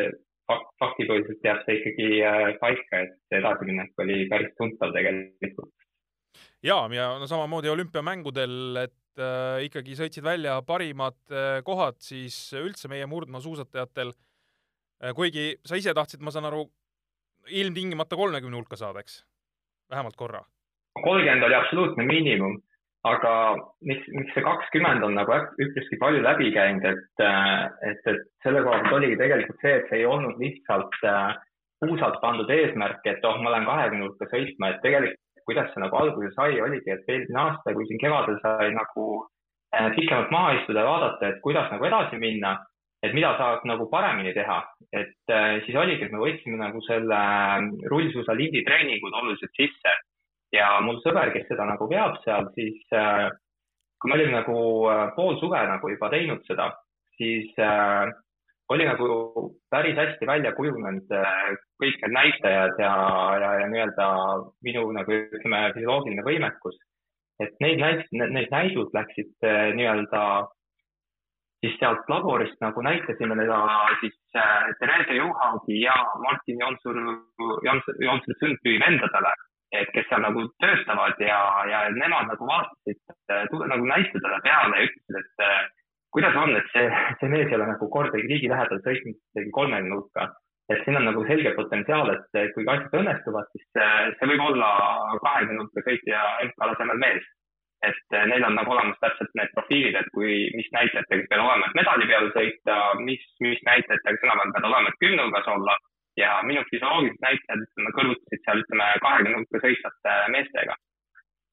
fakt, 0.51 0.72
faktipõhiselt 0.82 1.46
jääb 1.51 1.62
see 1.66 1.78
ikkagi 1.80 2.09
äh, 2.30 2.46
paika, 2.62 3.05
et 3.05 3.38
edasiminek 3.42 4.07
oli 4.07 4.24
päris 4.30 4.55
tuntav 4.59 4.94
tegelikult. 4.94 5.74
Ja, 6.62 6.78
ja 6.92 7.09
no 7.18 7.26
samamoodi 7.30 7.70
olümpiamängudel, 7.72 8.82
et 8.84 9.22
äh, 9.22 9.64
ikkagi 9.68 9.96
sõitsid 9.98 10.24
välja 10.26 10.59
parimad 10.66 11.18
äh, 11.30 11.61
kohad 11.66 11.98
siis 12.02 12.36
üldse 12.59 12.90
meie 12.90 13.06
murdmaasuusatajatel 13.11 14.12
äh,. 14.12 15.14
kuigi 15.16 15.50
sa 15.66 15.78
ise 15.78 15.94
tahtsid, 15.94 16.22
ma 16.24 16.34
saan 16.34 16.48
aru, 16.50 16.66
ilmtingimata 17.48 18.18
kolmekümne 18.18 18.59
hulka 18.59 18.76
saada, 18.76 19.04
eks? 19.04 19.22
vähemalt 19.90 20.16
korra. 20.16 20.42
kolmkümmend 21.02 21.46
oli 21.46 21.54
absoluutne 21.54 22.04
miinimum, 22.04 22.59
aga 23.09 23.32
miks, 23.86 24.09
miks 24.12 24.34
see 24.34 24.44
kakskümmend 24.44 25.04
on 25.06 25.14
nagu 25.16 25.36
üpriski 25.62 25.96
palju 26.00 26.20
läbi 26.24 26.50
käinud, 26.52 26.84
et, 26.84 27.22
et, 27.86 28.02
et 28.12 28.24
selle 28.44 28.64
koha 28.66 28.82
pealt 28.82 28.98
oligi 28.98 29.20
tegelikult 29.20 29.62
see, 29.62 29.76
et 29.78 29.86
see 29.88 30.02
ei 30.02 30.09
olnud 30.11 30.42
lihtsalt 30.42 30.98
äh, 31.06 31.38
puusalt 31.80 32.18
pandud 32.20 32.50
eesmärk, 32.50 33.06
et 33.06 33.24
oh, 33.24 33.38
ma 33.42 33.54
lähen 33.54 33.68
kahekümne 33.70 34.09
hulka 34.09 34.28
sõitma, 34.32 34.74
et 34.74 34.82
tegelikult 34.84 35.22
kuidas 35.49 35.72
see 35.72 35.82
nagu 35.82 35.96
alguse 35.96 36.30
sai, 36.36 36.61
oligi, 36.61 36.92
et 36.92 37.09
eelmine 37.09 37.40
aasta, 37.42 37.74
kui 37.74 37.88
siin 37.88 38.01
kevadel 38.03 38.38
sai 38.44 38.70
nagu 38.76 39.07
äh, 39.74 39.90
pikemalt 39.96 40.34
maha 40.34 40.57
istuda 40.61 40.84
ja 40.84 40.90
vaadata, 40.92 41.32
et 41.32 41.40
kuidas 41.44 41.70
nagu 41.72 41.88
edasi 41.88 42.20
minna 42.20 42.59
et 43.03 43.14
mida 43.14 43.34
saab 43.38 43.64
nagu 43.68 43.86
paremini 43.92 44.32
teha, 44.34 44.59
et 44.92 45.30
äh, 45.30 45.59
siis 45.66 45.76
oligi, 45.78 46.07
et 46.07 46.14
me 46.14 46.22
võtsime 46.22 46.59
nagu 46.59 46.82
selle 46.86 47.18
äh, 47.18 47.66
rullsuusa 47.92 48.34
lindi 48.34 48.64
treeningud 48.66 49.14
oluliselt 49.14 49.55
sisse. 49.59 49.94
Ja 50.55 50.78
mul 50.80 50.99
sõber, 51.05 51.30
kes 51.34 51.44
seda 51.51 51.66
nagu 51.68 51.86
veab 51.90 52.16
seal, 52.24 52.49
siis 52.57 52.80
äh, 52.96 53.28
kui 54.01 54.11
me 54.11 54.16
olime 54.16 54.38
nagu 54.38 54.57
pool 55.14 55.36
suve 55.42 55.61
nagu 55.68 55.90
juba 55.92 56.11
teinud 56.11 56.42
seda, 56.49 56.70
siis 57.18 57.53
äh, 57.62 58.09
oli 58.69 58.85
nagu 58.85 59.07
päris 59.71 59.97
hästi 59.97 60.27
välja 60.27 60.53
kujunenud 60.53 61.12
äh, 61.12 61.57
kõik 61.81 61.97
need 62.03 62.14
näitajad 62.16 62.83
ja, 62.83 62.93
ja, 63.43 63.51
ja 63.62 63.71
nii-öelda 63.73 64.09
minu 64.66 64.85
nagu 64.93 65.16
ütleme, 65.16 65.62
füsioloogiline 65.77 66.25
võimekus. 66.27 66.77
et 67.41 67.55
neid 67.62 67.81
näit-, 67.81 68.09
need 68.12 68.51
näidud 68.51 68.93
läksid 68.95 69.33
äh, 69.47 69.73
nii-öelda 69.79 70.23
siis 71.64 71.79
sealt 71.81 72.11
laborist 72.12 72.61
nagu 72.61 72.83
näitasime 72.83 73.37
teda 73.41 73.59
siis 74.01 74.19
äh, 74.37 74.69
Therese 74.81 75.16
Johaagi 75.16 75.81
ja 75.81 75.97
Martin 76.27 76.61
Jonsur, 76.61 77.01
Jonsur, 77.64 78.03
Jonsur 78.05 78.35
Sundby 78.41 78.77
vendadele, 78.85 79.33
et 79.73 79.89
kes 79.95 80.07
seal 80.11 80.23
nagu 80.27 80.45
töötavad 80.61 81.25
ja, 81.25 81.41
ja 81.73 81.83
nemad 81.97 82.29
nagu 82.35 82.53
vaatasid 82.53 83.01
nagu 83.73 83.91
näitasid 83.95 84.23
talle 84.23 84.45
peale 84.45 84.77
ja 84.77 84.91
ütlesid, 84.91 85.25
et 85.25 85.77
kuidas 86.14 86.36
on, 86.40 86.54
et 86.56 86.68
see, 86.74 86.90
see 87.20 87.32
mees 87.32 87.48
ei 87.48 87.56
ole 87.59 87.70
nagu 87.70 87.88
kordagi 87.94 88.28
ligilähedalt 88.30 88.86
sõitnud 88.86 89.16
isegi 89.16 89.50
kolmekümne 89.56 89.98
hulka. 89.98 90.28
et 90.68 90.84
siin 90.84 90.96
on 91.00 91.06
nagu 91.09 91.24
selge 91.24 91.54
potentsiaal, 91.56 92.11
et 92.12 92.54
kui 92.54 92.66
asjad 92.68 92.96
õnnestuvad, 93.00 93.46
siis 93.52 93.66
see 94.20 94.30
võib 94.32 94.42
olla 94.50 94.70
kahekümne 95.24 95.62
hulka 95.62 95.84
sõitja 95.86 96.24
MK 96.44 96.72
tasemel 96.72 97.04
mees 97.04 97.28
et 97.86 98.16
eh, 98.16 98.24
neil 98.26 98.44
on 98.46 98.56
nagu 98.59 98.72
olemas 98.74 98.98
täpselt 99.02 99.30
need 99.38 99.52
profiilid, 99.54 99.96
et 99.98 100.09
kui, 100.14 100.48
mis 100.59 100.66
näitajatega 100.74 101.28
peab 101.30 101.44
olema, 101.44 101.68
et 101.68 101.78
medali 101.78 102.09
peal 102.11 102.30
sõita, 102.34 102.78
mis, 103.04 103.22
mis 103.44 103.62
näitajatega 103.68 104.22
sina 104.22 104.34
pead 104.40 104.66
olema, 104.66 104.90
et 104.90 105.00
kümne 105.04 105.26
hulgas 105.26 105.50
olla 105.54 105.76
ja 106.18 106.40
minu 106.46 106.64
füsioloogilised 106.70 107.22
näitajad, 107.22 107.64
ütleme, 107.68 107.94
kõrvutasid 108.00 108.44
seal, 108.44 108.64
ütleme, 108.64 108.88
kahekümne 109.04 109.38
hulka 109.38 109.62
sõitvate 109.66 110.16
meestega. 110.34 110.78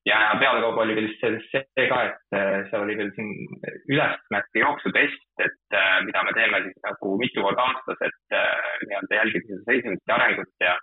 Ja 0.05 0.19
pealekauba 0.39 0.83
oli 0.85 0.95
veel 0.99 1.09
see, 1.19 1.63
ka, 1.89 2.01
et 2.09 2.37
eh, 2.37 2.59
seal 2.69 2.85
oli 2.85 2.97
veel 2.99 3.11
siin 3.15 3.31
ülesmärki 3.93 4.61
jooksutest, 4.61 5.25
et 5.47 5.77
eh, 5.79 5.97
mida 6.07 6.23
me 6.27 6.35
teeme 6.37 6.61
siis 6.67 6.77
nagu 6.85 7.15
mitu 7.21 7.45
korda 7.45 7.65
aastas, 7.71 8.05
et 8.09 8.39
nii-öelda 8.85 9.21
jälgida 9.21 9.49
seda 9.49 9.67
seisundit 9.71 10.11
ja 10.13 10.17
arengut 10.19 10.67
ja, 10.67 10.77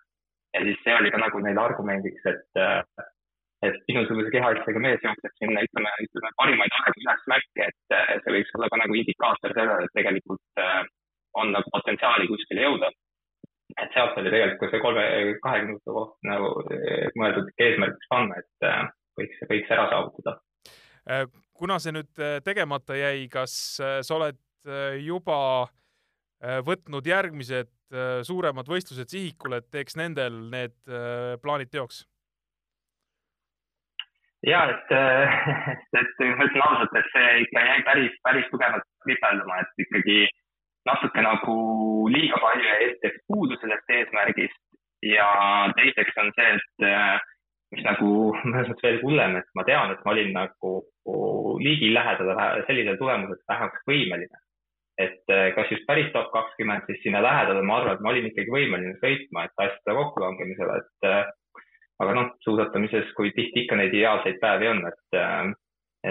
ja 0.56 0.66
siis 0.66 0.84
see 0.84 0.98
oli 0.98 1.14
ka 1.14 1.22
nagu 1.22 1.42
neile 1.44 1.66
argumendiks, 1.68 2.30
et 2.32 2.62
et 3.66 3.78
minusuguse 3.88 4.30
kehaasjadega 4.34 4.82
mees 4.82 5.04
jookseb 5.06 5.36
sinna, 5.38 5.62
ütleme, 5.66 5.92
ütleme 6.06 6.30
parimaid 6.40 6.74
aegu 6.78 7.02
ülesmärke, 7.04 7.68
et 7.68 7.94
äh, 7.94 8.10
see 8.24 8.34
võiks 8.36 8.56
olla 8.58 8.68
ka 8.72 8.80
nagu 8.82 8.98
indikaator 8.98 9.54
sellele, 9.54 9.86
et 9.86 9.94
tegelikult 9.98 10.62
äh, 10.64 10.80
on 11.38 11.54
nagu 11.54 11.74
potentsiaali 11.76 12.28
kuskile 12.30 12.66
jõuda. 12.66 12.90
et 13.80 13.94
sealt 13.94 14.18
oli 14.20 14.30
tegelikult 14.34 14.72
see 14.72 14.82
kolme, 14.82 15.04
kahekümne 15.44 15.70
minuti 15.70 15.94
koht 15.98 16.26
nagu 16.28 16.50
äh, 16.64 17.06
mõeldud 17.20 17.54
eesmärgiks 17.66 18.10
panna, 18.10 18.42
et 18.42 18.66
võiks, 19.18 19.42
võiks 19.50 19.70
ära 19.74 19.88
saavutada. 19.90 20.38
kuna 21.58 21.78
see 21.82 21.94
nüüd 21.96 22.22
tegemata 22.44 22.96
jäi, 22.96 23.28
kas 23.32 23.54
sa 23.78 24.16
oled 24.16 24.38
juba 25.02 25.68
võtnud 26.66 27.06
järgmised 27.06 27.70
suuremad 28.24 28.68
võistlused 28.70 29.10
sihikule, 29.10 29.58
et 29.60 29.70
teeks 29.74 29.98
nendel 29.98 30.38
need 30.52 30.76
plaanid 31.42 31.70
teoks? 31.74 32.04
ja 34.46 34.62
et, 34.70 34.94
et, 35.98 35.98
et 36.02 36.22
ma 36.36 36.46
ütlen 36.48 36.64
ausalt, 36.66 36.96
et 36.98 37.10
see 37.14 37.26
ikka 37.44 37.66
jäi 37.66 37.82
päris, 37.86 38.14
päris 38.26 38.48
tugevalt 38.50 38.86
kripeldama, 39.04 39.60
et 39.62 39.84
ikkagi 39.86 40.18
natuke 40.88 41.22
nagu 41.22 41.56
liiga 42.10 42.40
palju 42.42 42.66
jäi 42.66 42.88
esiteks 42.88 43.22
puudu 43.30 43.58
sellest 43.60 43.94
eesmärgist 43.98 44.58
ja 45.06 45.28
teiseks 45.78 46.18
on 46.22 46.32
see, 46.38 46.56
et 46.58 46.88
mis 47.72 47.84
nagu 47.86 48.12
mõnes 48.52 48.72
veel 48.84 49.02
hullem, 49.02 49.36
et 49.40 49.50
ma 49.58 49.66
tean, 49.68 49.92
et 49.92 50.00
ma 50.04 50.14
olin 50.14 50.32
nagu 50.36 50.78
ligilähedal 51.62 52.32
sellisele 52.68 52.96
tulemusele 53.00 53.48
vähemaks 53.48 53.84
võimeline. 53.90 54.38
et 55.00 55.30
kas 55.56 55.70
just 55.72 55.86
päris 55.88 56.10
top 56.12 56.28
kakskümmend, 56.30 56.84
siis 56.86 57.00
sinna 57.02 57.22
lähedale 57.24 57.62
ma 57.64 57.78
arvan, 57.80 57.96
et 57.96 58.02
ma 58.04 58.10
olin 58.12 58.26
ikkagi 58.28 58.52
võimeline 58.52 58.92
sõitma, 59.00 59.46
et 59.48 59.62
asjade 59.64 59.94
kokkulangemisele, 59.96 60.76
et 60.78 61.32
aga 62.02 62.14
noh, 62.16 62.30
suusatamises, 62.44 63.10
kui 63.16 63.32
tihti 63.36 63.64
ikka 63.64 63.78
neid 63.78 63.94
ideaalseid 63.94 64.40
päevi 64.42 64.70
on, 64.72 64.82
et, 64.88 65.18
äh, 65.18 65.52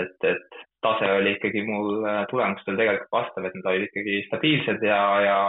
et, 0.01 0.27
et 0.29 0.59
tase 0.85 1.09
oli 1.17 1.35
ikkagi 1.35 1.63
mul 1.67 2.05
äh, 2.05 2.23
tulemustel 2.31 2.79
tegelikult 2.79 3.15
vastav, 3.17 3.47
et 3.47 3.57
nad 3.57 3.71
olid 3.73 3.87
ikkagi 3.89 4.21
stabiilsed 4.29 4.85
ja, 4.87 5.01
ja, 5.25 5.39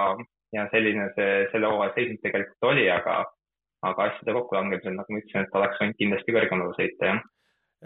ja 0.56 0.66
selline 0.74 1.08
see, 1.16 1.46
selle 1.52 1.70
hooaja 1.72 1.94
seisund 1.96 2.22
tegelikult 2.24 2.70
oli, 2.72 2.88
aga, 2.92 3.22
aga 3.83 4.11
asjade 4.11 4.35
kokkulangemisel, 4.39 4.95
nagu 4.99 5.14
ma 5.14 5.22
ütlesin, 5.22 5.47
et 5.47 5.57
oleks 5.61 5.80
võinud 5.80 5.99
kindlasti 5.99 6.37
kõrgemale 6.37 6.76
sõita, 6.78 7.12
jah 7.12 7.24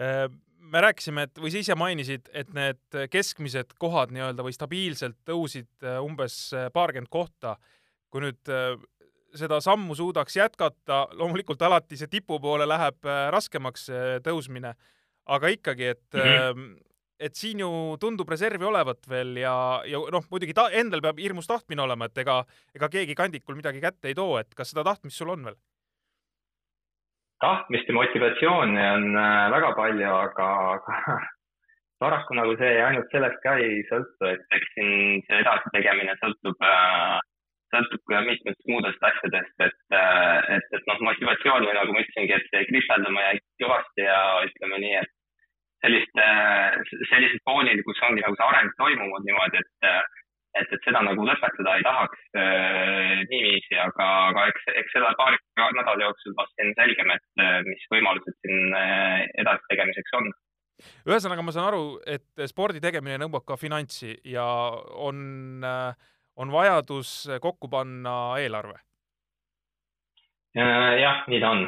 äh, 0.01 0.27
me 0.67 0.83
rääkisime, 0.83 1.27
et 1.27 1.39
või 1.39 1.53
sa 1.53 1.61
ise 1.63 1.75
mainisid, 1.79 2.27
et 2.35 2.49
need 2.55 2.99
keskmised 3.13 3.71
kohad 3.79 4.11
nii-öelda 4.11 4.43
või 4.43 4.55
stabiilselt 4.55 5.15
tõusid 5.27 5.85
umbes 6.03 6.35
paarkümmend 6.75 7.07
kohta. 7.07 7.55
kui 8.11 8.21
nüüd 8.23 8.49
seda 9.35 9.59
sammu 9.63 9.95
suudaks 9.97 10.37
jätkata, 10.37 11.05
loomulikult 11.17 11.61
alati 11.61 11.97
see 11.99 12.09
tipu 12.11 12.39
poole 12.43 12.67
läheb 12.67 13.07
äh, 13.07 13.27
raskemaks 13.33 13.89
tõusmine, 14.25 14.73
aga 15.27 15.53
ikkagi, 15.53 15.93
et 15.95 16.13
mm 16.13 16.21
-hmm. 16.21 16.75
et 17.19 17.35
siin 17.35 17.59
ju 17.59 17.97
tundub 17.99 18.29
reservi 18.29 18.65
olevat 18.65 19.09
veel 19.09 19.37
ja, 19.37 19.81
ja 19.85 19.99
noh, 20.11 20.25
muidugi 20.31 20.53
ta 20.53 20.69
endal 20.69 21.01
peab 21.01 21.19
hirmus 21.19 21.47
tahtmine 21.47 21.81
olema, 21.81 22.05
et 22.05 22.17
ega, 22.17 22.43
ega 22.75 22.89
keegi 22.89 23.15
kandikul 23.15 23.55
midagi 23.55 23.81
kätte 23.81 24.07
ei 24.07 24.15
too, 24.15 24.37
et 24.37 24.53
kas 24.55 24.69
seda 24.69 24.83
tahtmist 24.83 25.17
sul 25.17 25.29
on 25.29 25.43
veel? 25.43 25.57
Tahtmist 27.39 27.87
ja 27.87 27.93
motivatsiooni 27.93 28.83
on 28.95 29.17
äh, 29.17 29.51
väga 29.53 29.71
palju, 29.79 30.11
aga, 30.25 30.47
aga, 30.75 31.17
paraku 32.03 32.37
nagu 32.37 32.53
see 32.59 32.75
ainult 32.83 33.09
sellest 33.13 33.41
ka 33.45 33.55
ei 33.61 33.81
sõltu, 33.89 34.29
et 34.31 34.57
eks 34.59 34.69
siin 34.75 35.25
see 35.27 35.41
edasi 35.43 35.73
tegemine 35.75 36.15
sõltub 36.21 36.67
äh, 36.69 37.17
sõltub 37.75 38.03
ka 38.09 38.23
mitmetest 38.25 38.71
muudest 38.71 39.07
asjadest, 39.09 39.55
et, 39.67 39.79
äh, 39.93 40.37
et, 40.57 40.67
et 40.79 40.89
noh, 40.89 41.03
motivatsioon 41.09 41.67
või 41.67 41.77
nagu 41.77 41.93
ma 41.93 42.03
ütlesingi, 42.05 42.37
et 42.37 42.69
kripeldama 42.71 43.25
jäi 43.29 43.41
kõvasti 43.63 44.07
ja 44.07 44.19
ütleme 44.47 44.81
nii, 44.85 45.01
et 45.03 45.13
sellist, 45.85 46.21
sellisel 47.11 47.41
foonil, 47.45 47.83
kus 47.85 47.99
ongi 48.07 48.23
nagu 48.23 48.37
see 48.37 48.47
areng 48.47 48.71
toimunud 48.79 49.27
niimoodi, 49.27 49.61
et, 49.61 50.15
et, 50.55 50.71
et 50.71 50.87
seda 50.87 51.03
nagu 51.05 51.27
lõpetada 51.27 51.75
ei 51.77 51.85
tahaks 51.85 52.25
äh, 52.39 53.13
niiviisi, 53.29 53.77
aga, 53.83 54.09
aga 54.31 54.47
eks, 54.53 54.67
eks 54.83 54.95
selle 54.95 55.13
paari 55.19 55.39
nädala 55.59 56.07
jooksul 56.07 56.35
vast 56.39 56.63
on 56.63 56.75
selgem, 56.79 57.13
et 57.15 57.45
mis 57.67 57.87
võimalused 57.93 58.37
siin 58.41 58.75
edasi 59.43 59.73
tegemiseks 59.73 60.19
on 60.19 60.29
ühesõnaga, 61.09 61.41
ma 61.41 61.53
saan 61.55 61.71
aru, 61.71 61.85
et 62.05 62.45
spordi 62.49 62.77
tegemine 62.83 63.17
nõuab 63.23 63.47
ka 63.47 63.55
finantsi 63.57 64.11
ja 64.29 64.45
on 65.09 65.65
äh, 65.65 66.07
on 66.37 66.51
vajadus 66.51 67.27
kokku 67.41 67.69
panna 67.69 68.37
eelarve? 68.41 68.77
Äh, 70.57 70.93
jah, 71.01 71.23
nii 71.29 71.41
ta 71.41 71.53
on. 71.53 71.67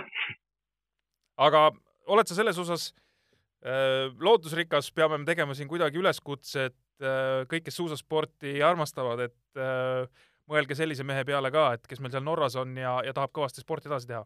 aga 1.39 1.69
oled 2.09 2.29
sa 2.29 2.37
selles 2.37 2.57
osas 2.61 2.89
äh, 3.65 4.09
lootusrikas, 4.19 4.91
peame 4.91 5.19
me 5.19 5.27
tegema 5.29 5.55
siin 5.57 5.69
kuidagi 5.69 6.01
üleskutse, 6.01 6.69
et 6.69 6.75
äh, 6.75 6.88
kõik, 6.99 7.67
kes 7.67 7.79
suusasporti 7.79 8.57
armastavad, 8.65 9.27
et 9.29 9.61
äh, 9.61 10.25
mõelge 10.49 10.75
sellise 10.75 11.05
mehe 11.07 11.23
peale 11.27 11.51
ka, 11.53 11.71
et 11.77 11.87
kes 11.87 12.01
meil 12.03 12.11
seal 12.13 12.25
Norras 12.25 12.57
on 12.59 12.75
ja, 12.77 12.99
ja 13.05 13.15
tahab 13.15 13.33
kõvasti 13.35 13.63
sporti 13.63 13.91
edasi 13.91 14.09
teha 14.09 14.25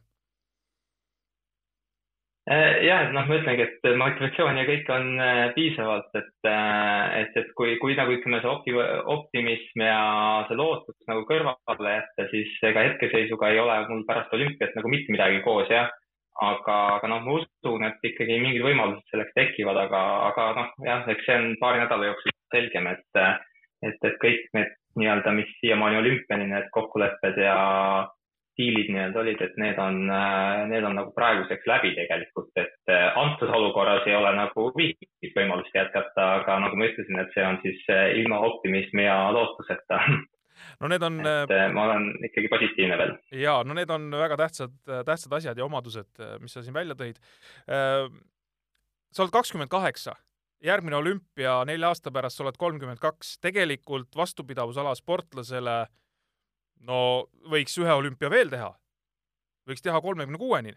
Äh, 2.44 2.84
jah, 2.84 3.06
et 3.06 3.14
noh, 3.16 3.24
ma 3.24 3.38
ütlengi, 3.38 3.64
et 3.64 3.86
motivatsioon 3.96 4.58
ja 4.60 4.66
kõik 4.68 4.90
on 4.92 5.06
äh, 5.24 5.46
piisavalt, 5.56 6.10
et, 6.20 6.34
äh, 6.44 7.14
et, 7.22 7.38
et 7.40 7.54
kui, 7.56 7.78
kui 7.80 7.96
nagu 7.96 8.12
ütleme, 8.12 8.42
see 8.44 8.52
opti-, 8.52 8.74
optimism 9.14 9.84
ja 9.86 10.02
see 10.50 10.58
lootus 10.60 10.98
nagu 11.08 11.24
kõrvale 11.30 11.94
jätta, 11.94 12.26
siis 12.34 12.52
ega 12.68 12.84
hetkeseisuga 12.90 13.54
ei 13.54 13.62
ole 13.64 13.78
mul 13.88 14.04
pärast 14.10 14.36
olümpiat 14.36 14.76
nagu 14.76 14.92
mitte 14.92 15.16
midagi 15.16 15.40
koos, 15.48 15.72
jah. 15.72 15.88
aga, 16.44 16.78
aga 16.98 17.14
noh, 17.14 17.24
ma 17.24 17.40
usun, 17.40 17.88
et 17.88 18.12
ikkagi 18.12 18.42
mingid 18.44 18.68
võimalused 18.68 19.08
selleks 19.14 19.38
tekivad, 19.40 19.80
aga, 19.86 20.04
aga 20.34 20.52
noh, 20.60 20.78
jah, 20.84 21.08
eks 21.16 21.24
see 21.30 21.40
on 21.40 21.52
paari 21.64 21.80
nädala 21.86 22.12
jooksul 22.12 22.33
selgem, 22.54 22.88
et, 22.94 23.22
et, 23.84 24.00
et 24.10 24.18
kõik 24.22 24.50
need 24.58 24.74
nii-öelda, 25.00 25.34
mis 25.34 25.50
siiamaani 25.60 25.98
olümpiani, 25.98 26.50
need 26.52 26.70
kokkulepped 26.76 27.40
ja 27.42 27.56
diilid 28.58 28.92
nii-öelda 28.94 29.20
olid, 29.20 29.40
et 29.42 29.56
need 29.58 29.80
on, 29.82 30.04
need 30.70 30.86
on 30.86 30.98
nagu 31.00 31.14
praeguseks 31.16 31.66
läbi 31.70 31.94
tegelikult, 31.98 32.52
et 32.62 32.92
äh, 32.94 33.08
antud 33.18 33.50
olukorras 33.50 34.06
ei 34.10 34.16
ole 34.16 34.34
nagu 34.38 34.68
mingit 34.78 35.34
võimalust 35.38 35.74
jätkata, 35.74 36.28
aga 36.42 36.60
nagu 36.68 36.78
ma 36.78 36.90
ütlesin, 36.92 37.18
et 37.24 37.34
see 37.34 37.48
on 37.48 37.58
siis 37.64 37.82
äh, 37.94 38.12
ilma 38.22 38.44
optimismi 38.46 39.08
ja 39.08 39.18
lootuseta. 39.34 40.04
no 40.84 40.92
need 40.92 41.08
on. 41.08 41.18
et 41.34 41.56
ma 41.74 41.88
olen 41.88 42.12
ikkagi 42.30 42.52
positiivne 42.52 43.00
veel. 43.02 43.16
ja 43.42 43.56
no 43.66 43.78
need 43.78 43.90
on 43.94 44.06
väga 44.22 44.38
tähtsad, 44.46 44.76
tähtsad 45.10 45.34
asjad 45.40 45.58
ja 45.58 45.66
omadused, 45.66 46.14
mis 46.44 46.54
sa 46.54 46.62
siin 46.62 46.78
välja 46.78 46.98
tõid. 47.00 47.18
sa 47.66 49.26
oled 49.26 49.34
kakskümmend 49.34 49.74
kaheksa 49.74 50.14
järgmine 50.64 50.96
olümpia 50.96 51.58
nelja 51.68 51.92
aasta 51.92 52.12
pärast, 52.12 52.40
sa 52.40 52.46
oled 52.46 52.58
kolmkümmend 52.60 53.02
kaks, 53.02 53.38
tegelikult 53.44 54.16
vastupidavusala 54.16 54.96
sportlasele 54.96 55.84
no 56.88 57.00
võiks 57.52 57.76
ühe 57.82 57.94
olümpia 57.94 58.32
veel 58.32 58.52
teha. 58.52 58.72
võiks 59.68 59.84
teha 59.84 60.02
kolmekümne 60.02 60.40
kuueni 60.40 60.74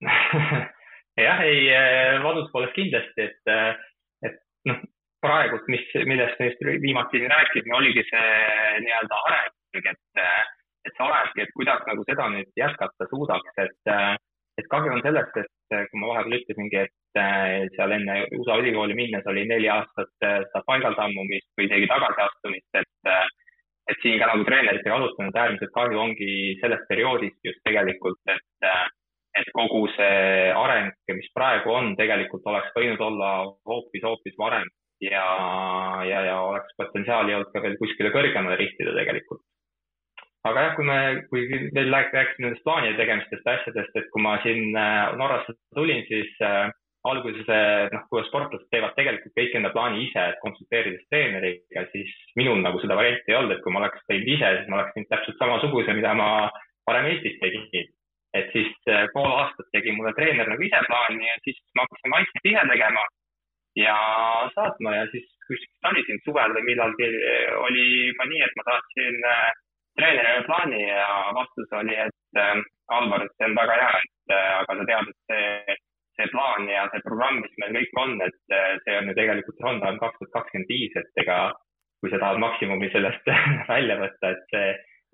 jah, 1.26 1.40
ei 1.42 1.66
eh, 1.74 2.20
vanuse 2.22 2.52
poolest 2.52 2.76
kindlasti, 2.76 3.26
et, 3.26 3.50
eh, 3.50 4.28
et 4.28 4.38
noh, 4.70 4.84
praegult, 5.24 5.66
mis, 5.72 5.82
millest 6.06 6.38
me 6.38 6.50
just 6.50 6.62
viimati 6.84 7.24
rääkisime, 7.24 7.74
oligi 7.74 8.04
see 8.06 8.28
nii-öelda 8.84 9.18
areng, 9.30 9.80
et, 9.80 10.04
eh, 10.22 10.44
et 10.86 10.94
see 10.94 11.08
areng, 11.08 11.42
et 11.42 11.54
kuidas 11.56 11.82
nagu 11.90 12.06
seda 12.06 12.28
nüüd 12.34 12.52
jätkata 12.60 13.10
suudaks, 13.10 13.58
et, 13.64 13.92
et 14.60 14.70
kahju 14.70 14.94
on 14.94 15.02
sellest, 15.02 15.42
et 15.42 15.90
kui 15.90 16.00
ma 16.00 16.12
vahepeal 16.12 16.38
ütlesingi, 16.38 16.86
et 16.86 16.94
seal 17.16 17.94
enne 17.96 18.20
USA 18.36 18.58
ülikooli 18.60 18.94
minnes 18.98 19.26
oli 19.30 19.46
neli 19.48 19.68
aastat 19.72 20.10
seda 20.20 20.62
paigaltammumist 20.66 21.48
või 21.56 21.68
isegi 21.70 21.88
tagasiastumist, 21.90 22.80
et 22.82 23.12
et 23.88 24.02
siin 24.02 24.18
ka 24.20 24.28
nagu 24.28 24.44
treeneritega 24.44 24.96
arutanud, 24.98 25.36
äärmiselt 25.42 25.72
kahju 25.72 26.00
ongi 26.00 26.32
sellest 26.60 26.88
perioodist 26.90 27.38
just 27.48 27.60
tegelikult, 27.64 28.20
et, 28.28 28.72
et 29.40 29.48
kogu 29.56 29.86
see 29.94 30.50
areng, 30.52 30.92
mis 31.16 31.30
praegu 31.36 31.72
on, 31.72 31.94
tegelikult 31.96 32.44
oleks 32.52 32.74
võinud 32.76 33.04
olla 33.08 33.30
hoopis-hoopis 33.70 34.36
varem 34.40 34.68
ja, 35.00 35.26
ja, 36.04 36.24
ja 36.26 36.40
oleks 36.50 36.74
potentsiaali 36.76 37.36
olnud 37.36 37.52
ka 37.54 37.62
veel 37.64 37.78
kuskile 37.80 38.12
kõrgemale 38.14 38.58
rihtida 38.60 38.96
tegelikult. 38.96 39.44
aga 40.48 40.64
jah, 40.64 40.74
kui 40.76 40.84
me, 40.86 40.98
kui 41.28 41.46
veel 41.76 41.90
rääkisime 41.92 42.46
nendest 42.46 42.64
plaanide 42.64 42.96
tegemistest 43.00 43.48
asjadest, 43.52 43.96
et 44.00 44.06
kui 44.12 44.22
ma 44.24 44.36
siin 44.44 44.76
äh, 44.76 45.16
Norrasse 45.18 45.56
tulin, 45.76 46.04
siis 46.08 46.30
äh, 46.44 46.70
alguses, 47.10 47.50
noh, 47.92 48.02
kui 48.10 48.22
sportlased 48.28 48.68
teevad 48.72 48.94
tegelikult 48.96 49.34
kõik 49.36 49.54
enda 49.58 49.70
plaani 49.74 50.02
ise, 50.06 50.24
et 50.32 50.40
konsulteerides 50.42 51.04
treeneriga, 51.12 51.84
siis 51.92 52.10
minul 52.38 52.60
nagu 52.64 52.80
seda 52.82 52.96
varianti 52.98 53.32
ei 53.32 53.38
olnud, 53.38 53.54
et 53.56 53.62
kui 53.64 53.74
ma 53.74 53.82
oleks 53.82 54.04
teinud 54.10 54.32
ise, 54.34 54.50
siis 54.56 54.68
ma 54.68 54.80
oleks 54.80 54.96
teinud 54.96 55.10
täpselt 55.12 55.38
samasuguse, 55.42 55.96
mida 55.98 56.14
ma 56.18 56.28
varem 56.88 57.08
Eestis 57.12 57.38
tegin. 57.42 57.88
et 58.38 58.50
siis 58.52 58.68
eh, 58.92 59.06
pool 59.14 59.30
aastat 59.40 59.70
tegi 59.72 59.92
mulle 59.96 60.12
treener 60.16 60.48
nagu 60.50 60.62
ise 60.62 60.80
plaani 60.84 61.24
ja 61.24 61.36
siis 61.46 61.56
ma 61.74 61.86
hakkasin 61.86 62.12
vaikselt 62.12 62.48
ise 62.50 62.64
tegema 62.70 63.04
ja 63.80 63.94
saatma 64.52 64.92
ja 64.98 65.06
siis 65.12 65.24
kuskilt 65.46 65.88
oli 65.90 66.02
siin 66.04 66.20
suvel 66.26 66.52
või 66.56 66.66
millalgi 66.66 67.08
oli 67.64 67.86
juba 68.10 68.26
nii, 68.28 68.42
et 68.44 68.58
ma 68.60 68.66
saatsin 68.68 69.16
eh, 69.32 69.48
treenerile 69.96 70.44
plaani 70.50 70.82
ja 70.84 71.08
vastus 71.40 71.72
oli, 71.80 71.96
et 71.96 72.42
Alvar, 72.96 73.24
see 73.36 73.48
on 73.48 73.56
väga 73.56 73.80
hea, 73.80 73.96
et 74.04 74.34
aga 74.36 74.76
sa 74.76 74.84
tead, 74.88 75.08
et 75.12 75.32
see 75.32 75.78
see 76.18 76.28
plaan 76.34 76.68
ja 76.70 76.88
see 76.92 77.04
programm, 77.06 77.40
mis 77.44 77.56
meil 77.62 77.78
kõik 77.78 78.02
on, 78.02 78.18
et 78.26 78.54
eh, 78.54 78.76
see 78.84 78.98
on 78.98 79.10
ju 79.10 79.16
tegelikult 79.18 79.64
Rondon 79.64 79.98
kaks 80.02 80.20
tuhat 80.20 80.34
kakskümmend 80.36 80.72
viis, 80.72 80.94
et 80.98 81.24
ega 81.24 81.38
kui 82.00 82.12
sa 82.12 82.20
tahad 82.22 82.38
maksimumi 82.42 82.90
sellest 82.92 83.26
välja 83.72 83.98
võtta, 84.02 84.34
et 84.34 84.44
see 84.52 84.68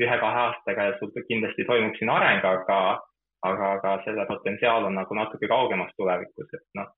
ühe-kahe 0.04 0.42
aastaga 0.48 0.90
sul 0.98 1.12
kindlasti 1.28 1.66
toimub 1.68 1.96
siin 1.98 2.12
areng, 2.12 2.44
aga, 2.44 2.78
aga, 3.46 3.70
aga 3.78 3.94
selle 4.04 4.26
potentsiaal 4.28 4.88
on 4.88 4.96
nagu 4.98 5.16
natuke 5.16 5.48
kaugemas 5.50 5.92
tulevikus, 5.98 6.50
et 6.56 6.66
noh. 6.80 6.92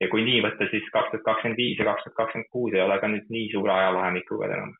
ja 0.00 0.08
kui 0.12 0.24
nii 0.24 0.42
võtta, 0.44 0.68
siis 0.72 0.88
kaks 0.94 1.12
tuhat 1.12 1.24
kakskümmend 1.28 1.60
viis 1.60 1.80
ja 1.80 1.88
kaks 1.90 2.06
tuhat 2.06 2.18
kakskümmend 2.22 2.52
kuus 2.52 2.76
ei 2.76 2.84
ole 2.84 2.98
ka 3.02 3.10
nüüd 3.12 3.32
nii 3.32 3.48
suure 3.54 3.72
ajavahemikuga 3.76 4.50
enam. 4.58 4.74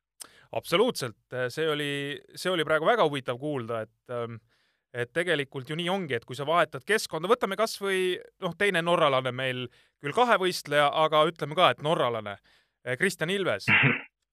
absoluutselt, 0.60 1.38
see 1.52 1.68
oli, 1.68 1.92
see 2.34 2.52
oli 2.52 2.68
praegu 2.68 2.88
väga 2.88 3.08
huvitav 3.08 3.40
kuulda, 3.40 3.82
et 3.88 4.14
ähm, 4.14 4.38
et 4.96 5.12
tegelikult 5.12 5.68
ju 5.70 5.76
nii 5.76 5.90
ongi, 5.92 6.16
et 6.16 6.24
kui 6.24 6.36
sa 6.38 6.46
vahetad 6.48 6.84
keskkonda, 6.88 7.28
võtame 7.28 7.58
kasvõi 7.58 8.16
noh, 8.44 8.54
teine 8.58 8.82
norralane 8.84 9.32
meil, 9.34 9.66
küll 10.00 10.16
kahevõistleja, 10.16 10.88
aga 11.04 11.26
ütleme 11.28 11.58
ka, 11.58 11.72
et 11.74 11.82
norralane, 11.84 12.38
eh, 12.84 12.96
Kristjan 13.00 13.32
Ilves. 13.34 13.68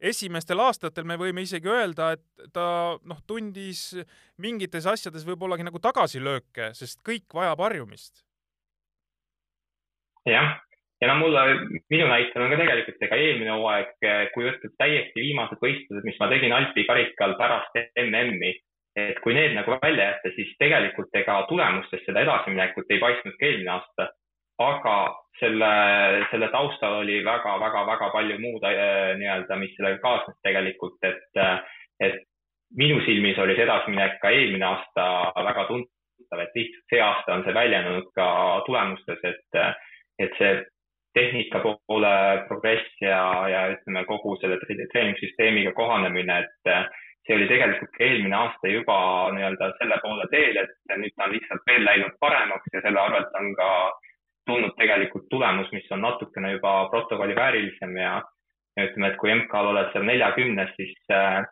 esimestel 0.03 0.59
aastatel 0.59 1.07
me 1.07 1.15
võime 1.19 1.45
isegi 1.45 1.69
öelda, 1.71 2.13
et 2.17 2.51
ta 2.55 2.65
noh, 3.07 3.21
tundis 3.27 3.93
mingites 4.41 4.87
asjades 4.89 5.23
võib-ollagi 5.27 5.63
nagu 5.63 5.79
tagasilööke, 5.83 6.73
sest 6.75 6.99
kõik 7.07 7.31
vajab 7.33 7.63
harjumist. 7.63 8.23
jah, 10.27 10.57
ja 11.03 11.07
no 11.11 11.15
mulle, 11.19 11.41
minu 11.91 12.07
näitel 12.07 12.43
on 12.43 12.51
ka 12.51 12.59
tegelikult 12.59 13.07
ega 13.07 13.19
eelmine 13.19 13.55
hooaeg, 13.55 13.95
kui 14.35 14.47
võtta 14.47 14.71
täiesti 14.83 15.23
viimased 15.23 15.63
võistlused, 15.63 16.03
mis 16.07 16.19
ma 16.19 16.29
tegin 16.31 16.55
Alpi 16.55 16.85
karikal 16.87 17.35
pärast 17.39 17.79
MM-i 18.03 18.53
et 18.95 19.19
kui 19.23 19.33
need 19.33 19.55
nagu 19.57 19.77
välja 19.81 20.11
jätta, 20.11 20.31
siis 20.35 20.51
tegelikult 20.61 21.15
ega 21.17 21.39
tulemustest 21.49 22.05
seda 22.05 22.21
edasiminekut 22.21 22.91
ei 22.93 23.01
paistnud 23.01 23.37
ka 23.39 23.47
eelmine 23.47 23.73
aasta. 23.77 24.09
aga 24.61 24.97
selle, 25.39 25.69
selle 26.31 26.47
taustal 26.53 26.99
oli 26.99 27.23
väga-väga-väga 27.25 28.09
palju 28.13 28.35
muud 28.39 28.67
äh, 28.69 29.15
nii-öelda, 29.17 29.55
mis 29.57 29.73
sellega 29.77 29.97
kaasnes 30.03 30.37
tegelikult, 30.45 30.99
et, 31.09 31.41
et 31.99 32.21
minu 32.77 32.99
silmis 33.05 33.39
oli 33.41 33.55
see 33.57 33.65
edasiminek 33.65 34.19
ka 34.21 34.29
eelmine 34.29 34.67
aasta 34.67 35.07
väga 35.49 35.65
tuntav, 35.71 36.43
et 36.45 36.53
lihtsalt 36.59 36.93
see 36.93 37.01
aasta 37.01 37.33
on 37.33 37.43
see 37.47 37.57
väljendunud 37.57 38.13
ka 38.17 38.27
tulemustes, 38.69 39.25
et, 39.31 39.59
et 40.21 40.37
see 40.37 40.53
tehnika 41.17 41.61
poole 41.65 42.13
progress 42.47 43.01
ja, 43.01 43.23
ja 43.49 43.65
ütleme, 43.73 44.05
kogu 44.09 44.37
selle 44.41 44.59
treeningsüsteemiga 44.65 45.73
kohanemine, 45.77 46.39
et 46.45 46.71
see 47.27 47.35
oli 47.35 47.47
tegelikult 47.47 47.91
ka 47.97 48.03
eelmine 48.03 48.35
aasta 48.35 48.71
juba 48.71 48.97
nii-öelda 49.35 49.69
selle 49.79 49.97
poole 50.03 50.27
teel, 50.31 50.57
et 50.63 50.95
nüüd 50.99 51.15
ta 51.15 51.27
on 51.27 51.35
lihtsalt 51.35 51.67
veel 51.69 51.85
läinud 51.87 52.17
paremaks 52.19 52.73
ja 52.73 52.81
selle 52.83 52.99
arvelt 52.99 53.37
on 53.39 53.53
ka 53.59 53.69
tulnud 54.49 54.75
tegelikult 54.77 55.29
tulemus, 55.31 55.71
mis 55.71 55.91
on 55.95 56.03
natukene 56.03 56.51
juba 56.57 56.73
protokolli 56.91 57.35
väärilisem 57.35 57.97
ja, 57.97 58.17
ütleme, 58.79 59.11
et 59.11 59.19
kui 59.21 59.31
MK-l 59.35 59.71
oled 59.71 59.91
seal 59.93 60.07
neljakümnes, 60.09 60.73
siis 60.75 61.13
äh, 61.15 61.45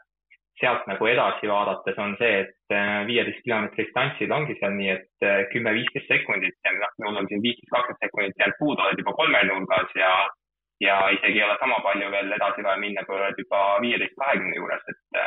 sealt 0.60 0.88
nagu 0.90 1.08
edasi 1.08 1.50
vaadates 1.50 2.00
on 2.04 2.18
see, 2.20 2.42
et 2.44 2.76
äh, 2.76 3.06
viieteist 3.08 3.44
kilomeetri 3.46 3.86
distantsil 3.86 4.34
ongi 4.36 4.58
seal 4.60 4.76
nii, 4.76 4.92
et 4.98 5.28
äh, 5.28 5.46
kümme-viisteist 5.54 6.12
sekundit 6.12 6.58
ja 6.68 6.76
noh, 6.76 6.96
mul 7.06 7.22
on 7.24 7.30
siin 7.32 7.44
viisteist, 7.46 7.72
kakskümmend 7.72 8.04
sekundit 8.06 8.44
jäänud 8.44 8.60
puudu, 8.60 8.84
oled 8.84 9.04
juba 9.04 9.16
kolme 9.22 9.44
nurgas 9.48 9.96
ja 9.96 10.12
ja 10.82 10.98
isegi 11.14 11.38
ei 11.38 11.46
ole 11.46 11.56
sama 11.62 11.78
palju 11.86 12.08
veel 12.12 12.32
edasi 12.36 12.64
vaja 12.66 12.80
minna, 12.82 13.06
kui 13.06 13.16
oled 13.16 13.38
juba 13.38 13.62
viieteist, 13.86 14.18
kahekümne 14.18 14.56
juures, 14.58 14.88
et 14.90 15.22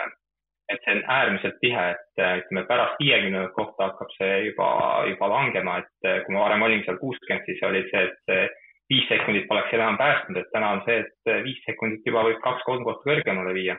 et 0.72 0.80
see 0.84 0.96
on 0.96 1.02
äärmiselt 1.12 1.56
tihe, 1.60 1.86
et 1.94 2.20
ütleme, 2.24 2.64
pärast 2.68 3.00
viiekümne 3.02 3.46
kohta 3.56 3.90
hakkab 3.90 4.12
see 4.16 4.36
juba, 4.48 4.68
juba 5.10 5.28
langema, 5.28 5.78
et 5.82 6.24
kui 6.24 6.36
ma 6.36 6.46
varem 6.46 6.64
olin 6.66 6.84
seal 6.86 7.00
kuuskümmend, 7.02 7.44
siis 7.48 7.60
oli 7.68 7.82
see, 7.90 8.04
et 8.08 8.60
viis 8.90 9.04
sekundit 9.08 9.48
poleks 9.48 9.74
enam 9.76 9.98
päästnud, 10.00 10.40
et 10.40 10.52
täna 10.52 10.70
on 10.76 10.84
see, 10.86 11.02
et 11.04 11.34
viis 11.44 11.60
sekundit 11.68 12.06
juba 12.08 12.24
võib 12.28 12.40
kaks-kolm 12.44 12.86
kohta 12.88 13.10
kõrgemale 13.10 13.56
viia 13.56 13.76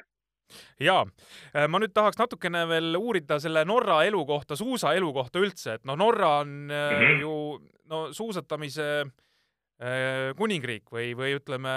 ja 0.77 0.99
ma 1.73 1.79
nüüd 1.81 1.89
tahaks 1.95 2.19
natukene 2.21 2.67
veel 2.69 2.93
uurida 2.99 3.39
selle 3.41 3.63
Norra 3.65 4.03
elu 4.05 4.19
kohta, 4.29 4.53
suusaelu 4.53 5.07
kohta 5.13 5.41
üldse, 5.41 5.79
et 5.79 5.87
noh, 5.89 5.97
Norra 5.97 6.35
on 6.43 6.51
mm 6.69 6.99
-hmm. 7.01 7.21
ju 7.23 7.31
no 7.89 8.01
suusatamise 8.13 8.85
äh, 9.01 9.09
Äh, 9.09 9.24
kuningriik 10.39 10.87
või, 10.91 11.09
või 11.19 11.33
ütleme, 11.35 11.71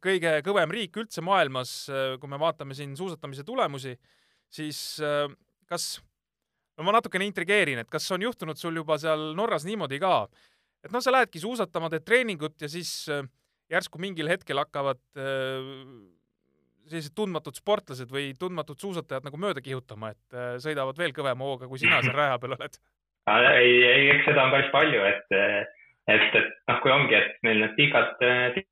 kõige 0.00 0.38
kõvem 0.46 0.70
riik 0.72 0.96
üldse 0.96 1.20
maailmas, 1.24 1.74
äh, 1.92 2.14
kui 2.20 2.30
me 2.30 2.38
vaatame 2.40 2.76
siin 2.76 2.94
suusatamise 2.96 3.44
tulemusi, 3.44 3.92
siis 4.48 4.80
äh, 5.04 5.26
kas, 5.68 5.98
no 6.78 6.86
ma 6.88 6.94
natukene 6.96 7.28
intrigeerin, 7.28 7.82
et 7.82 7.90
kas 7.92 8.08
on 8.16 8.24
juhtunud 8.24 8.56
sul 8.56 8.80
juba 8.80 8.96
seal 9.00 9.34
Norras 9.36 9.68
niimoodi 9.68 10.00
ka, 10.00 10.24
et 10.80 10.94
noh, 10.94 11.04
sa 11.04 11.12
lähedki 11.12 11.42
suusatama, 11.42 11.92
teed 11.92 12.06
treeningut 12.08 12.64
ja 12.64 12.72
siis 12.72 12.94
järsku 13.72 14.00
mingil 14.00 14.32
hetkel 14.32 14.58
hakkavad 14.58 15.00
sellised 16.88 17.14
tundmatud 17.14 17.56
sportlased 17.60 18.10
või 18.10 18.32
tundmatud 18.40 18.80
suusatajad 18.80 19.28
nagu 19.28 19.38
mööda 19.40 19.62
kihutama, 19.62 20.10
et 20.16 20.40
sõidavad 20.64 20.98
veel 20.98 21.14
kõvema 21.14 21.46
hooga, 21.46 21.68
kui 21.70 21.78
sina 21.80 22.00
seal 22.02 22.16
raja 22.22 22.40
peal 22.42 22.56
oled? 22.56 22.80
ei, 23.30 23.76
ei, 23.86 24.10
eks 24.16 24.26
seda 24.26 24.48
on 24.48 24.56
päris 24.56 24.72
palju, 24.72 25.04
et 25.12 25.78
et, 26.10 26.34
et 26.34 26.50
noh, 26.68 26.80
kui 26.82 26.90
ongi, 26.90 27.14
et 27.14 27.38
meil 27.46 27.62
need 27.62 27.74
pikad, 27.78 28.18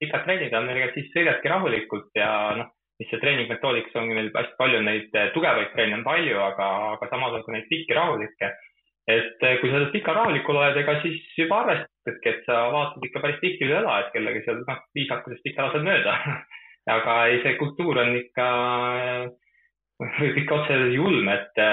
pikad 0.01 0.26
trennid 0.26 0.55
on, 0.57 0.70
ega 0.72 0.91
siis 0.97 1.11
sõidadki 1.14 1.53
rahulikult 1.53 2.11
ja 2.18 2.31
noh, 2.59 2.72
mis 3.01 3.09
see 3.09 3.20
treeningmetoodikas 3.22 3.97
ongi 3.97 4.16
meil 4.16 4.33
hästi 4.35 4.59
palju 4.59 4.81
neid 4.85 5.14
eh, 5.16 5.31
tugevaid 5.35 5.70
treene 5.72 6.01
on 6.01 6.05
palju, 6.05 6.37
aga, 6.45 6.66
aga 6.97 7.09
samas 7.12 7.39
on 7.39 7.47
ka 7.47 7.55
neid 7.55 7.70
pikki 7.70 7.97
rahulikke. 7.97 8.51
et 9.11 9.47
eh, 9.47 9.57
kui 9.61 9.70
sa 9.72 9.81
pika 9.95 10.14
rahulikul 10.14 10.59
oled, 10.61 10.76
ega 10.83 10.99
siis 11.05 11.22
juba 11.39 11.62
arvestadki, 11.64 12.35
et 12.35 12.43
sa 12.47 12.66
vaatad 12.74 13.07
ikka 13.09 13.22
päris 13.24 13.41
tihti 13.41 13.66
üle 13.66 13.78
õla, 13.81 13.95
et 14.03 14.12
kellega 14.14 14.43
seal 14.45 14.61
noh, 14.66 14.83
viisakusest 14.99 15.49
ikka 15.49 15.68
lased 15.68 15.87
mööda 15.87 16.16
aga 16.97 17.16
ei, 17.31 17.41
see 17.45 17.57
kultuur 17.62 18.03
on 18.05 18.12
ikka, 18.18 18.51
võib 20.20 20.43
ikka 20.45 20.61
otse 20.61 20.78
julm, 20.93 21.33
et 21.33 21.64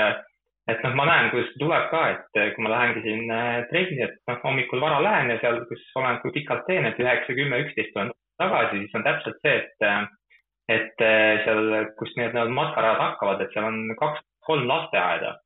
et 0.68 0.84
noh, 0.84 0.96
ma 1.00 1.06
näen, 1.08 1.30
kuidas 1.32 1.50
see 1.54 1.62
tuleb 1.62 1.88
ka, 1.92 2.02
et 2.14 2.40
eh, 2.40 2.52
kui 2.56 2.66
ma 2.66 2.74
lähengi 2.74 3.04
siin 3.06 3.32
eh, 3.32 3.60
trenni, 3.72 4.00
et 4.04 4.18
noh, 4.30 4.40
hommikul 4.44 4.84
vara 4.84 5.00
lähen 5.04 5.32
ja 5.32 5.40
seal, 5.44 5.62
kus 5.70 5.84
olen, 6.00 6.20
kui 6.24 6.34
pikalt 6.36 6.66
teen, 6.68 6.88
et 6.90 7.00
üheksa, 7.02 7.36
kümme, 7.38 7.62
üksteist 7.66 7.94
tulen 7.96 8.12
tagasi, 8.42 8.82
siis 8.84 8.98
on 9.00 9.06
täpselt 9.08 9.40
see, 9.46 9.56
et, 9.62 9.88
eh, 9.88 10.10
et 10.78 11.06
seal, 11.46 11.72
kus 12.00 12.12
need, 12.20 12.36
need 12.36 12.52
matkarajad 12.58 13.04
hakkavad, 13.06 13.44
et 13.46 13.56
seal 13.56 13.70
on 13.70 13.80
kaks-kolm 14.00 14.68
lasteaeda. 14.68 15.38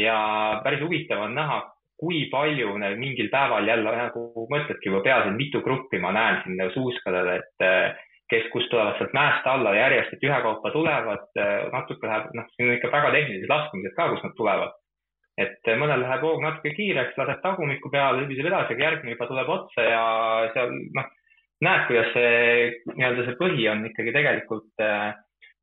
Ja 0.00 0.16
päris 0.64 0.80
huvitav 0.80 1.26
on 1.26 1.36
näha, 1.36 1.58
kui 2.00 2.24
palju 2.32 2.72
neil 2.80 2.96
mingil 2.98 3.28
päeval 3.30 3.68
jälle 3.68 3.92
nagu 3.92 4.46
mõtledki 4.50 4.88
juba 4.88 5.02
peas, 5.04 5.28
et 5.28 5.36
mitu 5.36 5.60
gruppi 5.62 6.00
ma 6.00 6.14
näen 6.16 6.40
siin 6.42 6.64
suuskadel, 6.72 7.28
et 7.36 7.66
kes, 8.32 8.46
kus 8.52 8.68
tulevad 8.72 8.98
sealt 8.98 9.16
mäest 9.16 9.48
alla 9.48 9.74
järjest, 9.76 10.14
et 10.16 10.28
ühekaupa 10.28 10.72
tulevad, 10.74 11.26
natuke 11.72 12.08
läheb, 12.08 12.30
noh, 12.38 12.46
siin 12.54 12.70
on 12.70 12.76
ikka 12.78 12.92
väga 12.92 13.10
tehnilised 13.16 13.50
laskmised 13.52 13.96
ka, 13.98 14.08
kus 14.12 14.24
nad 14.26 14.38
tulevad. 14.38 14.78
et 15.40 15.68
mõnel 15.80 16.02
läheb 16.02 16.24
hoog 16.26 16.42
natuke 16.44 16.74
kiireks, 16.76 17.16
laseb 17.16 17.38
tagumikku 17.40 17.88
peale, 17.90 18.20
libiseb 18.20 18.50
edasi, 18.50 18.74
aga 18.74 18.84
järgmine 18.84 19.14
juba 19.14 19.28
tuleb 19.30 19.48
otsa 19.54 19.84
ja 19.86 20.02
seal 20.52 20.74
noh, 20.98 21.06
näed, 21.64 21.86
kuidas 21.88 22.10
see 22.12 22.34
nii-öelda 22.92 23.24
see 23.26 23.38
põhi 23.40 23.68
on 23.72 23.86
ikkagi 23.88 24.12
tegelikult 24.12 24.84
äh, 24.84 25.14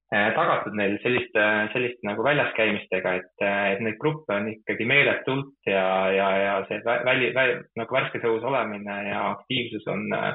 tagatud 0.10 0.74
neil 0.74 0.98
selliste, 1.04 1.46
selliste 1.74 2.08
nagu 2.08 2.26
väljas 2.26 2.50
käimistega, 2.58 3.14
et, 3.22 3.46
et 3.46 3.84
neid 3.86 4.00
gruppe 4.02 4.34
on 4.34 4.50
ikkagi 4.56 4.88
meeletult 4.90 5.70
ja, 5.70 5.86
ja, 6.16 6.30
ja 6.42 6.56
see 6.70 6.82
väli, 6.86 7.30
väli, 7.36 7.60
nagu 7.78 7.98
värskes 8.00 8.26
õhus 8.26 8.48
olemine 8.50 8.96
ja 9.12 9.26
aktiivsus 9.36 9.86
on 9.92 10.08
äh, 10.18 10.32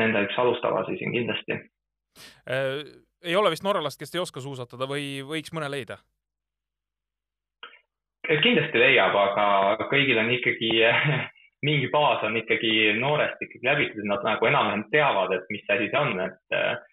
nende 0.00 0.26
üks 0.26 0.38
alustavasid 0.38 1.00
siin 1.00 1.14
kindlasti 1.14 1.56
äh,. 1.56 2.82
ei 3.24 3.36
ole 3.36 3.50
vist 3.50 3.64
norralast, 3.66 3.98
kes 4.00 4.14
ei 4.14 4.22
oska 4.22 4.42
suusatada 4.44 4.88
või 4.90 5.22
võiks 5.26 5.54
mõne 5.56 5.70
leida? 5.72 5.98
kindlasti 8.26 8.78
leiab, 8.82 9.14
aga 9.14 9.86
kõigil 9.90 10.18
on 10.18 10.32
ikkagi 10.34 10.72
mingi 11.66 11.88
baas 11.92 12.24
on 12.26 12.36
ikkagi 12.36 12.92
noorest 12.98 13.40
ikkagi 13.42 13.64
läbitud, 13.66 14.02
et 14.02 14.10
nad 14.10 14.24
nagu 14.26 14.48
enam-vähem 14.48 14.84
teavad, 14.92 15.32
et 15.32 15.48
mis 15.54 15.64
asi 15.72 15.88
see 15.90 16.02
on, 16.02 16.20
et 16.26 16.84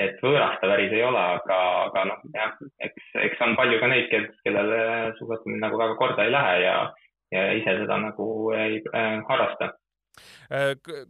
et 0.00 0.20
võõrast 0.24 0.60
ta 0.62 0.68
päris 0.70 0.92
ei 0.94 1.02
ole, 1.04 1.20
aga, 1.36 1.56
aga 1.88 2.04
noh, 2.08 2.20
jah, 2.32 2.54
eks, 2.86 3.08
eks 3.26 3.42
on 3.44 3.56
palju 3.58 3.80
ka 3.82 3.88
neid, 3.90 4.06
kes, 4.12 4.28
kellele 4.46 4.80
suusatamine 5.18 5.60
nagu 5.60 5.80
väga 5.80 5.96
korda 5.98 6.24
ei 6.24 6.32
lähe 6.32 6.54
ja, 6.62 6.76
ja 7.34 7.42
ise 7.58 7.74
seda 7.82 7.98
nagu 8.00 8.28
ei 8.56 8.78
äh, 8.94 9.18
harrasta 9.28 9.72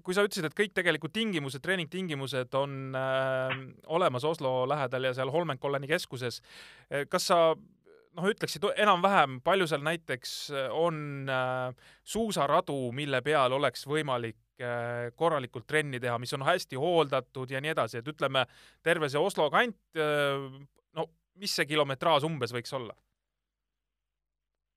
kui 0.05 0.17
sa 0.17 0.25
ütlesid, 0.27 0.47
et 0.49 0.57
kõik 0.57 0.75
tegelikult 0.77 1.15
tingimused, 1.17 1.63
treeningtingimused 1.65 2.55
on 2.59 2.97
äh, 2.99 3.55
olemas 3.93 4.27
Oslo 4.29 4.65
lähedal 4.69 5.09
ja 5.09 5.15
seal 5.17 5.33
Holmenkolleni 5.33 5.91
keskuses, 5.91 6.41
äh, 6.91 7.07
kas 7.11 7.31
sa 7.31 7.41
noh, 8.17 8.29
ütleksid 8.31 8.65
enam-vähem, 8.83 9.41
palju 9.45 9.69
seal 9.71 9.85
näiteks 9.87 10.35
on 10.77 11.31
äh, 11.31 11.91
suusaradu, 12.05 12.79
mille 12.97 13.23
peal 13.27 13.55
oleks 13.57 13.87
võimalik 13.91 14.63
äh, 14.63 15.11
korralikult 15.19 15.69
trenni 15.71 16.01
teha, 16.03 16.19
mis 16.23 16.35
on 16.37 16.47
hästi 16.47 16.81
hooldatud 16.81 17.51
ja 17.51 17.63
nii 17.63 17.75
edasi, 17.75 18.01
et 18.01 18.11
ütleme, 18.11 18.47
terve 18.87 19.11
see 19.11 19.21
Oslo 19.21 19.51
kant 19.53 19.79
äh,, 19.99 20.51
no 20.97 21.07
mis 21.41 21.55
see 21.57 21.69
kilometraaž 21.71 22.27
umbes 22.29 22.55
võiks 22.57 22.75
olla? 22.77 22.97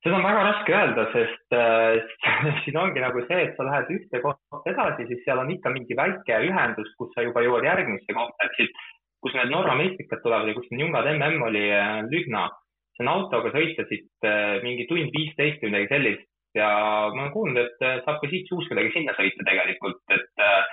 Seda 0.04 0.18
on 0.18 0.26
väga 0.26 0.42
raske 0.48 0.76
öelda, 0.76 1.06
sest 1.14 1.56
äh, 1.58 2.02
siin 2.66 2.80
ongi 2.80 3.04
nagu 3.04 3.24
see, 3.28 3.46
et 3.46 3.56
sa 3.58 3.68
lähed 3.68 3.94
ühte 3.96 4.22
kohta 4.24 4.60
edasi, 4.72 5.08
siis 5.10 5.24
seal 5.24 5.40
on 5.44 5.54
ikka 5.54 5.72
mingi 5.76 5.98
väike 6.00 6.42
ühendus, 6.50 6.92
kus 7.00 7.14
sa 7.16 7.26
juba 7.26 7.46
jõuad 7.46 7.68
järgmisse 7.70 8.18
kohta, 8.18 8.50
et 8.50 8.60
siit, 8.60 8.84
kus 9.24 9.38
need 9.38 9.54
Norra 9.54 9.78
meistrikad 9.80 10.22
tulevad 10.26 10.52
ja 10.52 10.58
kus 10.58 10.68
siin 10.68 10.84
Jungad 10.84 11.08
mm 11.14 11.48
oli 11.48 11.66
äh, 11.72 12.04
Lügna, 12.12 12.50
see 12.98 13.08
on 13.08 13.14
autoga 13.16 13.54
sõita 13.56 13.88
siit 13.90 14.28
äh, 14.28 14.60
mingi 14.66 14.86
tund 14.92 15.16
viisteist 15.16 15.64
või 15.64 15.74
midagi 15.74 15.92
sellist. 15.96 16.30
Ja 16.54 16.70
ma 17.10 17.24
olen 17.24 17.32
kuulnud, 17.34 17.58
et 17.64 17.82
äh, 17.82 18.00
saab 18.06 18.20
ka 18.22 18.30
siit 18.30 18.46
suuskadega 18.52 18.92
sinna 18.94 19.16
sõita 19.18 19.48
tegelikult, 19.48 20.04
et 20.14 20.44
äh, 20.44 20.64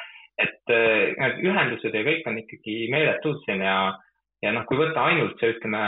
et 0.40 0.72
äh, 0.72 1.14
need 1.20 1.40
ühendused 1.44 1.94
ja 1.94 2.02
kõik 2.06 2.28
on 2.28 2.38
ikkagi 2.40 2.76
meeletud 2.92 3.40
siin 3.44 3.62
ja, 3.64 3.76
ja 4.44 4.52
noh, 4.56 4.64
kui 4.68 4.78
võtta 4.80 5.06
ainult 5.10 5.40
see, 5.40 5.54
ütleme, 5.54 5.82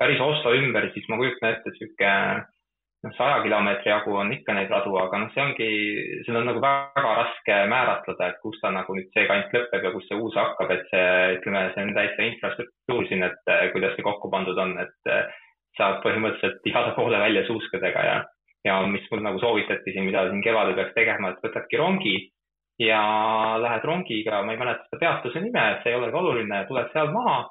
päris 0.00 0.20
Oslo 0.24 0.54
ümber, 0.56 0.88
siis 0.94 1.06
ma 1.12 1.18
kujutan 1.20 1.52
ette, 1.52 1.70
et 1.70 1.78
sihuke 1.78 2.14
noh, 3.04 3.12
saja 3.16 3.40
kilomeetri 3.44 3.92
jagu 3.92 4.16
on 4.16 4.32
ikka 4.32 4.54
neid 4.56 4.72
radu, 4.72 4.94
aga 5.00 5.20
noh, 5.22 5.30
see 5.34 5.44
ongi, 5.44 5.68
seda 6.26 6.40
on 6.40 6.50
nagu 6.50 6.62
väga 6.64 7.12
raske 7.20 7.58
määratleda, 7.72 8.30
et 8.32 8.40
kus 8.44 8.58
ta 8.62 8.72
nagu 8.74 8.96
nüüd 8.96 9.12
see 9.14 9.28
kant 9.28 9.54
lõpeb 9.56 9.86
ja 9.86 9.92
kus 9.94 10.08
see 10.08 10.18
uus 10.20 10.40
hakkab, 10.40 10.72
et 10.74 10.88
see, 10.92 11.06
ütleme, 11.36 11.66
see 11.74 11.86
on 11.86 11.94
täitsa 11.96 12.26
infrastruktuur 12.30 13.08
siin, 13.08 13.24
et 13.28 13.54
kuidas 13.76 13.96
see 13.96 14.06
kokku 14.06 14.32
pandud 14.32 14.58
on, 14.64 14.76
et 14.84 15.14
saab 15.78 16.02
põhimõtteliselt 16.04 16.66
igale 16.68 16.92
poole 16.96 17.20
välja 17.20 17.46
suuskadega 17.48 18.04
ja, 18.08 18.18
ja 18.66 18.80
mis 18.90 19.06
mul 19.12 19.24
nagu 19.24 19.40
soovitati 19.40 19.94
siin, 19.94 20.08
mida 20.08 20.26
siin 20.28 20.44
kevadel 20.44 20.76
peaks 20.76 20.96
tegema, 20.96 21.32
et 21.32 21.44
võtadki 21.44 21.80
rongi 21.80 22.16
ja 22.80 23.00
lähed 23.60 23.84
rongiga, 23.84 24.42
ma 24.44 24.54
ei 24.54 24.60
mäleta 24.60 24.88
seda 24.88 25.00
peatuse 25.04 25.40
nime, 25.44 25.64
see 25.82 25.92
ei 25.92 26.00
olegi 26.00 26.20
oluline, 26.20 26.64
tuled 26.68 26.92
seal 26.92 27.12
maha 27.14 27.42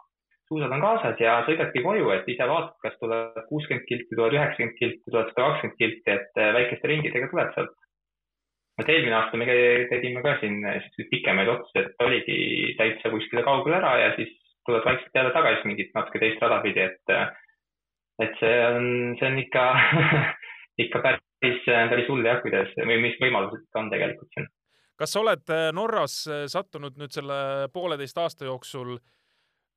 suusad 0.49 0.73
on 0.73 0.81
kaasas 0.81 1.21
ja 1.21 1.37
sõidadki 1.45 1.83
koju, 1.85 2.09
et 2.15 2.29
ise 2.33 2.47
vaatad, 2.49 2.77
kas 2.83 2.95
tuleb 3.01 3.37
kuuskümmend 3.51 3.85
kilti, 3.89 4.15
tuleb 4.15 4.35
üheksakümmend 4.37 4.79
kilti, 4.79 5.03
tuleb 5.11 5.29
sada 5.29 5.45
kakskümmend 5.45 5.77
kilti, 5.77 6.15
et 6.15 6.41
äh, 6.41 6.51
väikeste 6.57 6.91
ringidega 6.91 7.29
tuleb 7.33 7.53
sealt. 7.55 7.75
et 8.79 8.89
eelmine 8.89 9.15
aasta 9.15 9.37
me 9.37 9.45
tegime 9.91 10.21
ka 10.23 10.37
siin 10.39 10.61
siukseid 10.63 11.09
pikemaid 11.11 11.49
otsuseid, 11.51 11.89
et 11.89 12.03
oligi 12.05 12.37
täitsa 12.79 13.11
kuskile 13.11 13.43
kaugele 13.43 13.75
ära 13.75 13.89
ja 13.99 14.13
siis 14.15 14.31
tuled 14.65 14.85
vaikselt 14.85 15.19
jälle 15.19 15.33
tagasi 15.35 15.67
mingit 15.67 15.91
natuke 15.93 16.21
teist 16.21 16.41
rada 16.41 16.61
pidi, 16.63 16.85
et 16.87 17.13
äh, 17.13 17.27
et 18.23 18.39
see 18.39 18.55
on, 18.69 18.87
see 19.19 19.27
on 19.27 19.37
ikka 19.43 19.65
ikka 20.85 21.03
päris, 21.03 21.61
päris 21.67 22.09
hull 22.09 22.25
jah, 22.25 22.41
kuidas 22.41 22.71
või 22.79 22.97
mis 23.03 23.19
võimalused 23.21 23.83
on 23.83 23.91
tegelikult 23.93 24.33
siin. 24.33 24.49
kas 24.97 25.13
sa 25.13 25.21
oled 25.21 25.55
Norras 25.75 26.17
sattunud 26.55 26.97
nüüd 26.97 27.13
selle 27.13 27.39
pooleteist 27.75 28.17
aasta 28.17 28.47
jooksul 28.49 28.97
Äh, 28.97 29.18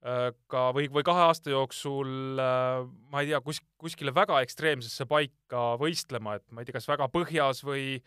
ka 0.03 0.71
või, 0.75 0.89
või 0.91 1.05
kahe 1.07 1.27
aasta 1.29 1.53
jooksul 1.53 2.41
äh, 2.43 2.83
ma 3.13 3.23
ei 3.23 3.31
tea, 3.31 3.39
kus, 3.45 3.61
kuskile 3.79 4.15
väga 4.15 4.41
ekstreemsesse 4.43 5.07
paika 5.11 5.77
võistlema, 5.79 6.39
et 6.39 6.47
ma 6.51 6.63
ei 6.63 6.69
tea, 6.69 6.75
kas 6.79 6.91
väga 6.91 7.07
põhjas 7.13 7.63
või, 7.67 8.01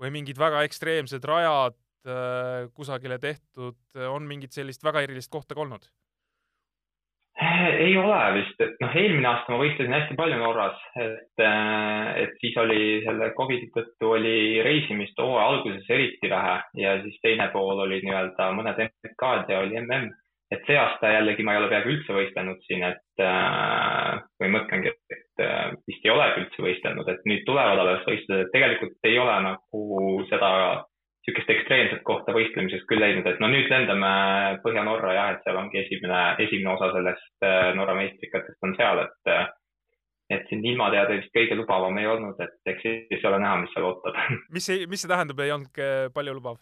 või 0.00 0.12
mingid 0.18 0.40
väga 0.40 0.60
ekstreemsed 0.68 1.24
rajad 1.24 1.78
äh, 2.04 2.68
kusagile 2.76 3.16
tehtud, 3.22 3.80
on 4.10 4.28
mingit 4.28 4.52
sellist 4.52 4.84
väga 4.84 5.06
erilist 5.08 5.32
kohta 5.32 5.56
ka 5.56 5.64
olnud? 5.64 5.88
ei 7.78 7.92
ole 7.96 8.16
vist, 8.34 8.60
et 8.64 8.80
noh, 8.82 8.94
eelmine 8.98 9.28
aasta 9.30 9.52
ma 9.52 9.60
võistlesin 9.60 9.94
hästi 9.94 10.16
palju 10.18 10.38
Norras, 10.40 10.78
et, 10.98 11.42
et 12.18 12.32
siis 12.42 12.56
oli 12.58 12.98
selle 13.04 13.28
Covidi 13.36 13.68
tõttu 13.70 14.10
oli 14.16 14.58
reisimist 14.66 15.20
hooaja 15.22 15.44
alguses 15.52 15.86
eriti 15.94 16.30
vähe 16.32 16.56
ja 16.82 16.96
siis 17.04 17.20
teine 17.22 17.46
pool 17.54 17.84
oli 17.86 18.00
nii-öelda 18.02 18.50
mõned 18.58 18.82
MK-d 18.88 19.54
ja 19.54 19.62
oli 19.62 19.78
mm 19.78 20.10
et 20.50 20.64
see 20.64 20.76
aasta 20.80 21.10
jällegi 21.12 21.44
ma 21.44 21.54
ei 21.54 21.60
ole 21.60 21.70
peaaegu 21.70 21.90
üldse 21.92 22.14
võistelnud 22.16 22.60
siin, 22.64 22.84
et 22.88 23.22
äh, 23.24 24.20
või 24.40 24.52
mõtlengi, 24.54 24.92
et 25.12 25.42
äh, 25.44 25.74
vist 25.88 26.06
ei 26.06 26.12
olegi 26.14 26.44
üldse 26.44 26.64
võistelnud, 26.64 27.10
et 27.12 27.26
nüüd 27.28 27.44
tulevad 27.48 27.82
alles 27.82 28.06
võistlused, 28.08 28.46
et 28.46 28.54
tegelikult 28.54 29.10
ei 29.10 29.18
ole 29.20 29.34
nagu 29.44 29.82
seda 30.30 30.52
niisugust 31.28 31.50
ekstreemset 31.52 32.00
kohta 32.08 32.32
võistlemiseks 32.32 32.86
küll 32.88 33.02
leidnud, 33.04 33.26
et 33.28 33.40
no 33.42 33.50
nüüd 33.52 33.68
lendame 33.68 34.12
Põhja-Norra 34.62 35.12
jah, 35.12 35.34
et 35.34 35.44
seal 35.44 35.58
ongi 35.60 35.82
esimene, 35.82 36.22
esimene 36.46 36.72
osa 36.72 36.88
sellest 36.94 37.44
äh, 37.44 37.68
Norra 37.76 37.98
meistrikatest 37.98 38.64
on 38.64 38.72
seal, 38.80 39.04
et 39.04 39.32
äh, 39.34 39.44
et 40.32 40.48
siin 40.48 40.64
ilmateade 40.64 41.14
vist 41.16 41.32
kõige 41.32 41.56
lubavam 41.56 41.96
ei 42.00 42.08
olnud, 42.08 42.40
et 42.44 42.72
eks 42.72 42.82
siis 42.84 43.22
ole 43.28 43.38
näha, 43.40 43.60
mis 43.60 43.76
seal 43.76 43.86
ootab. 43.88 44.16
mis 44.56 44.64
see, 44.72 44.88
mis 44.88 45.04
see 45.04 45.12
tähendab, 45.12 45.44
ei 45.44 45.52
olnud 45.52 45.84
palju 46.16 46.36
lubav? 46.40 46.58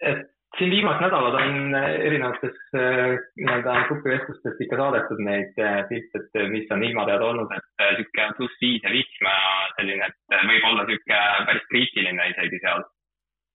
et 0.00 0.24
siin 0.56 0.70
viimased 0.70 1.02
nädalad 1.04 1.34
on 1.34 1.74
erinevates 1.74 2.56
äh, 2.74 3.16
nii-öelda 3.36 3.74
grupivestlustes 3.88 4.60
ikka 4.64 4.78
saadetud 4.80 5.20
neid 5.24 5.58
äh, 5.60 5.80
pilte, 5.88 6.22
et 6.22 6.50
mis 6.52 6.70
on 6.74 6.84
ilmatead 6.84 7.24
olnud, 7.24 7.52
et 7.56 7.84
äh, 7.84 7.94
sihuke 7.98 8.28
pluss 8.38 8.60
viis 8.62 8.84
ja 8.84 8.92
vihma 8.94 9.34
selline, 9.76 10.08
et 10.08 10.38
võib 10.50 10.68
olla 10.70 10.86
sihuke 10.88 11.20
päris 11.50 11.68
kriitiline 11.72 12.30
isegi 12.32 12.62
seal. 12.64 12.86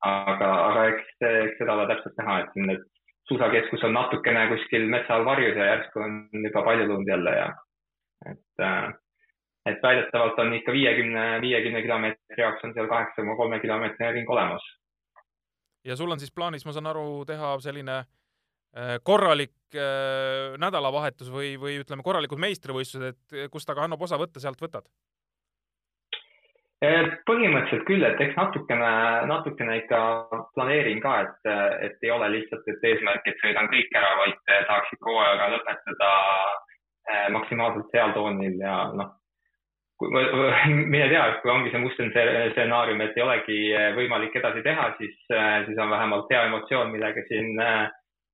aga, 0.04 0.50
aga 0.70 0.86
eks, 0.92 1.12
eks 1.30 1.58
seda 1.62 1.78
ole 1.78 1.88
täpselt 1.88 2.18
näha, 2.20 2.40
et 2.44 2.54
siin 2.54 2.70
need 2.70 2.86
suusakeskus 3.32 3.86
on 3.88 3.94
natukene 3.96 4.48
kuskil 4.52 4.90
metsa 4.92 5.16
all 5.16 5.26
varjus 5.26 5.58
ja 5.58 5.70
järsku 5.72 6.02
on 6.04 6.18
juba 6.44 6.64
palju 6.68 6.88
lund 6.90 7.08
jälle 7.08 7.36
ja 7.38 7.46
et, 8.32 8.64
et 9.72 9.84
väidetavalt 9.84 10.40
on 10.44 10.54
ikka 10.60 10.76
viiekümne, 10.76 11.24
viiekümne 11.42 11.82
kilomeetri 11.82 12.44
jaoks 12.44 12.68
on 12.68 12.76
seal 12.76 12.92
kaheksa 12.92 13.22
koma 13.22 13.38
kolme 13.40 13.60
kilomeetrine 13.64 14.12
ring 14.12 14.30
olemas 14.30 14.68
ja 15.86 15.98
sul 16.00 16.12
on 16.12 16.22
siis 16.22 16.32
plaanis, 16.32 16.66
ma 16.66 16.76
saan 16.76 16.90
aru, 16.92 17.24
teha 17.28 17.56
selline 17.64 17.98
äh, 18.02 18.98
korralik 19.04 19.56
äh, 19.76 20.58
nädalavahetus 20.62 21.32
või, 21.34 21.56
või 21.62 21.80
ütleme, 21.84 22.06
korralikud 22.06 22.42
meistrivõistlused, 22.42 23.14
et 23.14 23.52
kust 23.52 23.70
aga 23.70 23.88
annab 23.88 24.02
osa 24.02 24.20
võtta, 24.22 24.44
sealt 24.44 24.62
võtad? 24.64 24.88
põhimõtteliselt 26.84 27.86
küll, 27.88 28.04
et 28.04 28.20
eks 28.20 28.36
natukene, 28.36 28.88
natukene 29.30 29.78
ikka 29.80 30.00
planeerin 30.56 31.00
ka, 31.04 31.14
et, 31.24 31.52
et 31.88 32.04
ei 32.04 32.12
ole 32.12 32.28
lihtsalt, 32.34 32.68
et 32.68 32.88
eesmärk, 32.90 33.28
et 33.28 33.40
sõidan 33.40 33.70
kõik 33.72 33.96
ära, 33.96 34.10
vaid 34.20 34.40
tahaks 34.52 34.92
ikka 34.98 35.08
hooajaga 35.08 35.48
lõpetada 35.54 36.10
äh, 37.08 37.30
maksimaalselt 37.38 37.96
heal 37.96 38.12
toonil 38.18 38.60
ja 38.60 38.76
noh, 39.00 39.14
mine 40.94 41.08
tea, 41.10 41.24
kui 41.42 41.52
ongi 41.52 41.72
see 41.72 41.82
must 41.82 42.00
stsenaarium, 42.00 43.02
et 43.04 43.18
ei 43.18 43.24
olegi 43.26 43.58
eh, 43.72 43.92
võimalik 43.98 44.36
edasi 44.40 44.64
teha, 44.66 44.90
siis, 45.00 45.16
eh, 45.34 45.64
siis 45.68 45.80
on 45.82 45.92
vähemalt 45.94 46.32
hea 46.32 46.44
emotsioon, 46.50 46.92
millega 46.94 47.24
siin 47.30 47.60
eh, 47.62 47.88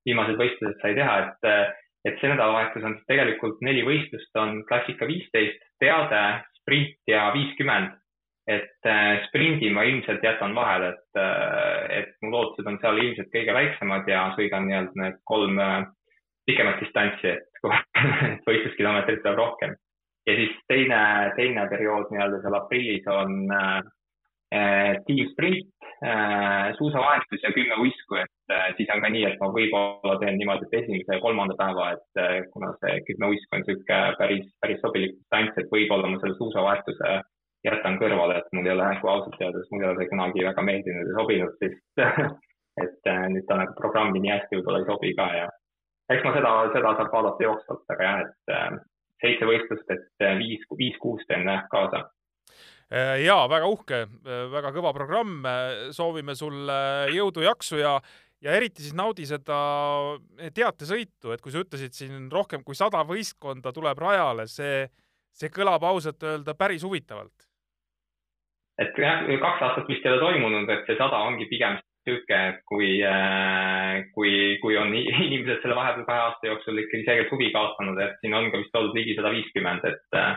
viimased 0.08 0.40
võistlused 0.40 0.80
sai 0.82 0.96
teha, 0.98 1.16
et, 1.26 1.50
et 2.08 2.22
see 2.22 2.32
nädalavahetus 2.32 2.86
on 2.88 2.96
tegelikult 3.10 3.60
neli 3.66 3.84
võistlust, 3.88 4.32
on 4.40 4.62
klassika 4.70 5.08
viisteist, 5.10 5.60
teade, 5.84 6.22
sprint 6.62 7.12
ja 7.12 7.30
viiskümmend. 7.36 7.96
et 8.50 8.88
sprindi 9.28 9.68
ma 9.70 9.84
ilmselt 9.86 10.24
jätan 10.26 10.56
vahele, 10.58 10.88
et, 10.96 11.20
et 11.94 12.16
mu 12.24 12.32
lootused 12.34 12.66
on 12.66 12.80
seal 12.82 12.98
ilmselt 12.98 13.30
kõige 13.30 13.54
väiksemad 13.54 14.10
ja 14.10 14.24
sõidan 14.34 14.66
nii-öelda 14.66 14.98
need 15.04 15.20
kolm 15.30 15.60
pikemat 16.50 16.82
distantsi, 16.82 17.36
et 17.36 17.62
võistluskilomeetrit 18.50 19.22
tuleb 19.22 19.38
rohkem 19.38 19.78
ja 20.30 20.36
siis 20.38 20.58
teine, 20.70 21.00
teine 21.38 21.66
periood 21.72 22.12
nii-öelda 22.12 22.42
seal 22.44 22.58
aprillis 22.60 23.08
on 23.14 23.36
äh, 23.56 23.80
tiimsprint 25.08 25.88
äh,, 26.04 26.70
suusavahetus 26.78 27.44
ja 27.44 27.52
kümme 27.56 27.80
uisku, 27.84 28.20
et 28.24 28.54
äh, 28.54 28.68
siis 28.78 28.92
on 28.94 29.02
ka 29.04 29.12
nii, 29.14 29.26
et 29.30 29.42
ma 29.42 29.52
võib-olla 29.56 30.18
teen 30.22 30.38
niimoodi, 30.42 30.70
et 30.70 30.78
esimese 30.84 31.18
ja 31.18 31.24
kolmanda 31.24 31.58
päeva, 31.60 31.92
et 31.98 32.22
äh, 32.24 32.38
kuna 32.54 32.72
see 32.84 33.00
kümme 33.10 33.34
uisku 33.34 33.58
on 33.58 33.66
niisugune 33.66 34.02
päris, 34.22 34.48
päris 34.62 34.82
sobilik 34.86 35.18
distants, 35.18 35.58
et 35.58 35.72
võib-olla 35.74 36.12
ma 36.12 36.22
selle 36.22 36.38
suusavahetuse 36.42 37.16
jätan 37.68 37.98
kõrvale, 38.00 38.40
et 38.40 38.54
mul 38.56 38.68
ei 38.70 38.76
ole, 38.76 38.92
kui 39.02 39.12
ausalt 39.12 39.42
öeldes, 39.42 39.68
mul 39.72 39.84
ei 39.84 39.90
ole 39.90 40.00
see 40.00 40.12
kunagi 40.14 40.46
väga 40.48 40.68
meeldinud 40.70 41.10
ja 41.10 41.18
sobinud, 41.18 41.58
sest 41.64 42.06
et 42.84 43.12
äh, 43.12 43.26
nüüd 43.34 43.48
ta 43.50 43.58
nagu 43.60 43.76
programmi 43.80 44.22
nii 44.24 44.36
hästi 44.36 44.60
võib-olla 44.60 44.84
ei 44.84 44.88
sobi 44.92 45.16
ka 45.18 45.28
ja 45.36 45.50
eks 46.14 46.24
ma 46.26 46.32
seda, 46.38 46.54
seda 46.74 46.94
saab 46.98 47.12
vaadata 47.14 47.46
jooksvalt, 47.46 47.84
aga 47.94 48.08
jah, 48.08 48.22
et 48.26 48.54
äh, 48.56 48.80
seitse 49.24 49.48
võistlust, 49.48 49.92
et 49.94 50.26
äh, 50.26 50.38
viis, 50.40 50.64
viis-kuus 50.80 51.26
teen 51.30 51.48
kaasa. 51.72 52.06
Äh, 52.90 53.20
ja 53.26 53.42
väga 53.52 53.70
uhke, 53.70 54.06
äh, 54.08 54.46
väga 54.52 54.72
kõva 54.76 54.94
programm, 54.96 55.44
soovime 55.96 56.36
sulle 56.40 56.80
jõudu-jaksu 57.16 57.84
ja 57.84 58.00
ja 58.40 58.54
eriti 58.56 58.80
siis 58.80 58.94
naudi 58.96 59.26
seda 59.28 59.56
teatesõitu, 60.56 61.34
et 61.34 61.42
kui 61.44 61.52
sa 61.52 61.60
ütlesid 61.60 61.92
siin 61.92 62.30
rohkem 62.32 62.62
kui 62.64 62.78
sada 62.78 63.02
võistkonda 63.04 63.74
tuleb 63.76 64.00
rajale, 64.00 64.46
see, 64.48 64.86
see 65.36 65.52
kõlab 65.52 65.84
ausalt 65.84 66.24
öelda 66.24 66.56
päris 66.56 66.86
huvitavalt. 66.88 67.50
et 68.80 68.96
jah, 68.96 69.28
kaks 69.44 69.66
aastat 69.68 69.92
vist 69.92 70.08
ei 70.08 70.14
ole 70.14 70.22
toimunud, 70.24 70.72
et 70.72 70.88
see 70.88 70.96
sada 70.96 71.20
ongi 71.28 71.50
pigem 71.52 71.76
niisugune, 72.10 72.40
et 72.50 72.62
kui, 72.70 72.90
äh, 73.06 74.06
kui, 74.16 74.34
kui 74.62 74.78
on 74.78 74.94
inimesed 75.28 75.62
selle 75.64 75.78
vahepeal 75.78 76.08
kahe 76.08 76.24
aasta 76.26 76.50
jooksul 76.50 76.82
ikkagi 76.84 77.06
selgelt 77.08 77.34
huvi 77.34 77.52
kaotanud, 77.56 78.00
et 78.04 78.18
siin 78.22 78.36
on 78.38 78.50
ka 78.52 78.62
vist 78.62 78.80
olnud 78.80 78.98
ligi 78.98 79.16
sada 79.18 79.34
viiskümmend, 79.36 79.86
et, 79.90 80.18
äh, 80.18 80.34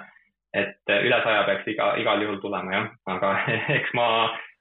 et 0.63 0.95
üle 1.01 1.19
saja 1.25 1.45
peaks 1.49 1.69
iga, 1.73 1.93
igal 2.03 2.25
juhul 2.25 2.41
tulema 2.45 2.77
jah, 2.77 2.89
aga 3.17 3.35
eks 3.79 3.93
ma, 3.99 4.07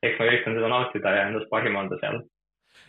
eks 0.03 0.20
ma 0.20 0.32
üritan 0.32 0.57
seda 0.57 0.72
nautida 0.72 1.16
ja 1.18 1.28
endast 1.30 1.51
parima 1.51 1.86
anda 1.86 1.99
seal. 2.01 2.22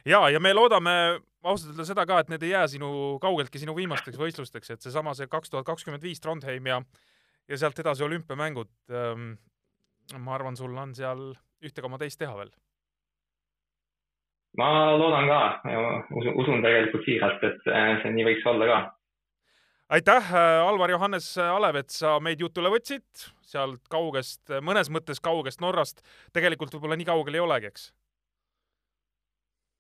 ja, 0.07 0.25
ja 0.31 0.41
me 0.41 0.55
loodame 0.55 0.97
ausalt 1.43 1.73
öelda 1.73 1.87
seda 1.89 2.07
ka, 2.07 2.21
et 2.23 2.31
need 2.31 2.43
ei 2.47 2.55
jää 2.55 2.67
sinu, 2.77 2.91
kaugeltki 3.23 3.59
sinu 3.63 3.75
viimasteks 3.77 4.19
võistlusteks, 4.19 4.75
et 4.75 4.85
seesama 4.85 5.15
see 5.19 5.31
kaks 5.31 5.51
tuhat 5.51 5.67
kakskümmend 5.67 6.03
viis 6.03 6.23
Trondheim 6.23 6.69
ja, 6.71 6.83
ja 7.51 7.59
sealt 7.59 7.79
edasi 7.83 8.07
olümpiamängud 8.07 8.71
ähm,. 8.95 9.33
ma 10.19 10.35
arvan, 10.35 10.57
sul 10.59 10.77
on 10.77 10.95
seal 10.95 11.33
ühte 11.63 11.83
koma 11.83 11.99
teist 11.99 12.19
teha 12.19 12.35
veel 12.37 12.51
ma 14.59 14.97
loodan 14.97 15.29
ka 15.31 15.41
usun, 16.17 16.35
usun 16.43 16.65
tegelikult 16.65 17.07
siiralt, 17.07 17.45
et 17.47 17.71
äh, 17.71 17.95
see 18.03 18.13
nii 18.17 18.27
võiks 18.29 18.49
olla 18.49 18.69
ka. 18.69 18.81
aitäh, 19.97 20.33
äh, 20.35 20.59
Alvar 20.67 20.93
Johannes 20.93 21.31
Alevet, 21.39 21.91
sa 21.95 22.19
meid 22.21 22.41
jutule 22.41 22.73
võtsid 22.73 23.27
sealt 23.53 23.89
kaugest, 23.93 24.43
mõnes 24.65 24.93
mõttes 24.93 25.21
kaugest 25.21 25.61
Norrast. 25.65 26.05
tegelikult 26.33 26.75
võib-olla 26.75 27.01
nii 27.01 27.09
kaugel 27.09 27.39
ei 27.39 27.45
olegi, 27.45 27.73
eks? 27.73 27.93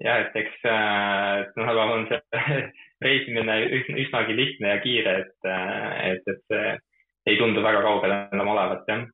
jah, 0.05 0.25
et 0.25 0.37
eks 0.45 0.64
äh, 0.68 1.53
Norral 1.61 1.97
on 1.99 2.09
see 2.11 2.62
reisimine 3.07 3.59
üsnagi 4.07 4.37
lihtne 4.39 4.77
ja 4.77 4.83
kiire, 4.83 5.18
et, 5.25 5.51
et, 6.12 6.29
et 6.33 6.47
see 6.49 6.77
ei 7.29 7.39
tundu 7.39 7.62
väga 7.62 7.83
kaugel 7.85 8.14
enam 8.14 8.55
olevat, 8.55 8.89
jah. 8.89 9.05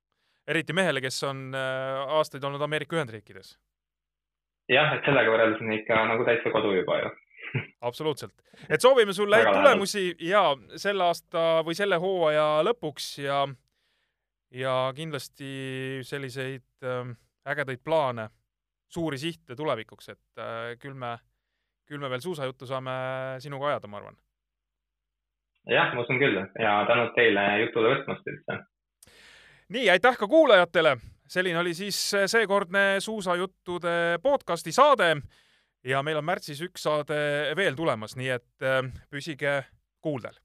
eriti 0.48 0.76
mehele, 0.76 1.02
kes 1.04 1.18
on 1.28 1.48
aastaid 1.54 2.44
olnud 2.44 2.62
Ameerika 2.62 2.96
Ühendriikides 2.96 3.56
jah, 4.72 4.92
et 4.96 5.06
sellega 5.06 5.32
võrreldes 5.32 5.62
on 5.64 5.72
ikka 5.76 6.02
nagu 6.10 6.26
täitsa 6.28 6.52
kodu 6.54 6.74
juba 6.76 7.00
ju. 7.02 7.14
Absoluutselt, 7.88 8.34
et 8.68 8.82
soovime 8.84 9.14
sulle 9.16 9.38
häid 9.40 9.54
tulemusi 9.54 10.10
ja 10.20 10.50
selle 10.76 11.06
aasta 11.06 11.62
või 11.64 11.78
selle 11.78 11.96
hooaja 12.02 12.58
lõpuks 12.66 13.14
ja 13.24 13.46
ja 14.52 14.74
kindlasti 14.96 16.00
selliseid 16.02 16.84
äh, 16.84 17.10
ägedaid 17.48 17.80
plaane, 17.84 18.28
suuri 18.88 19.18
sihte 19.18 19.56
tulevikuks, 19.56 20.08
et 20.08 20.40
äh, 20.40 20.76
küll 20.80 20.96
me, 20.96 21.16
küll 21.88 22.00
me 22.00 22.10
veel 22.10 22.24
suusajuttu 22.24 22.68
saame 22.68 22.92
sinuga 23.44 23.72
ajada, 23.72 23.88
ma 23.88 24.00
arvan. 24.00 24.16
jah, 25.68 25.92
ma 25.94 26.04
usun 26.04 26.20
küll. 26.20 26.40
Ja 26.60 26.80
tänud 26.88 27.14
teile 27.16 27.44
jutule 27.64 27.94
võtmast 27.96 28.28
üldse. 28.32 28.58
nii, 29.68 29.88
aitäh 29.96 30.16
ka 30.16 30.28
kuulajatele 30.28 30.96
selline 31.28 31.60
oli 31.60 31.74
siis 31.76 31.98
seekordne 32.26 33.00
suusajuttude 33.04 34.18
podcasti 34.22 34.72
saade. 34.72 35.14
Ja 35.86 36.02
meil 36.02 36.18
on 36.18 36.26
märtsis 36.26 36.60
üks 36.64 36.82
saade 36.88 37.18
veel 37.56 37.76
tulemas, 37.78 38.16
nii 38.18 38.34
et 38.34 38.66
äh, 38.66 38.82
püsige 39.10 39.60
kuuldel 40.02 40.36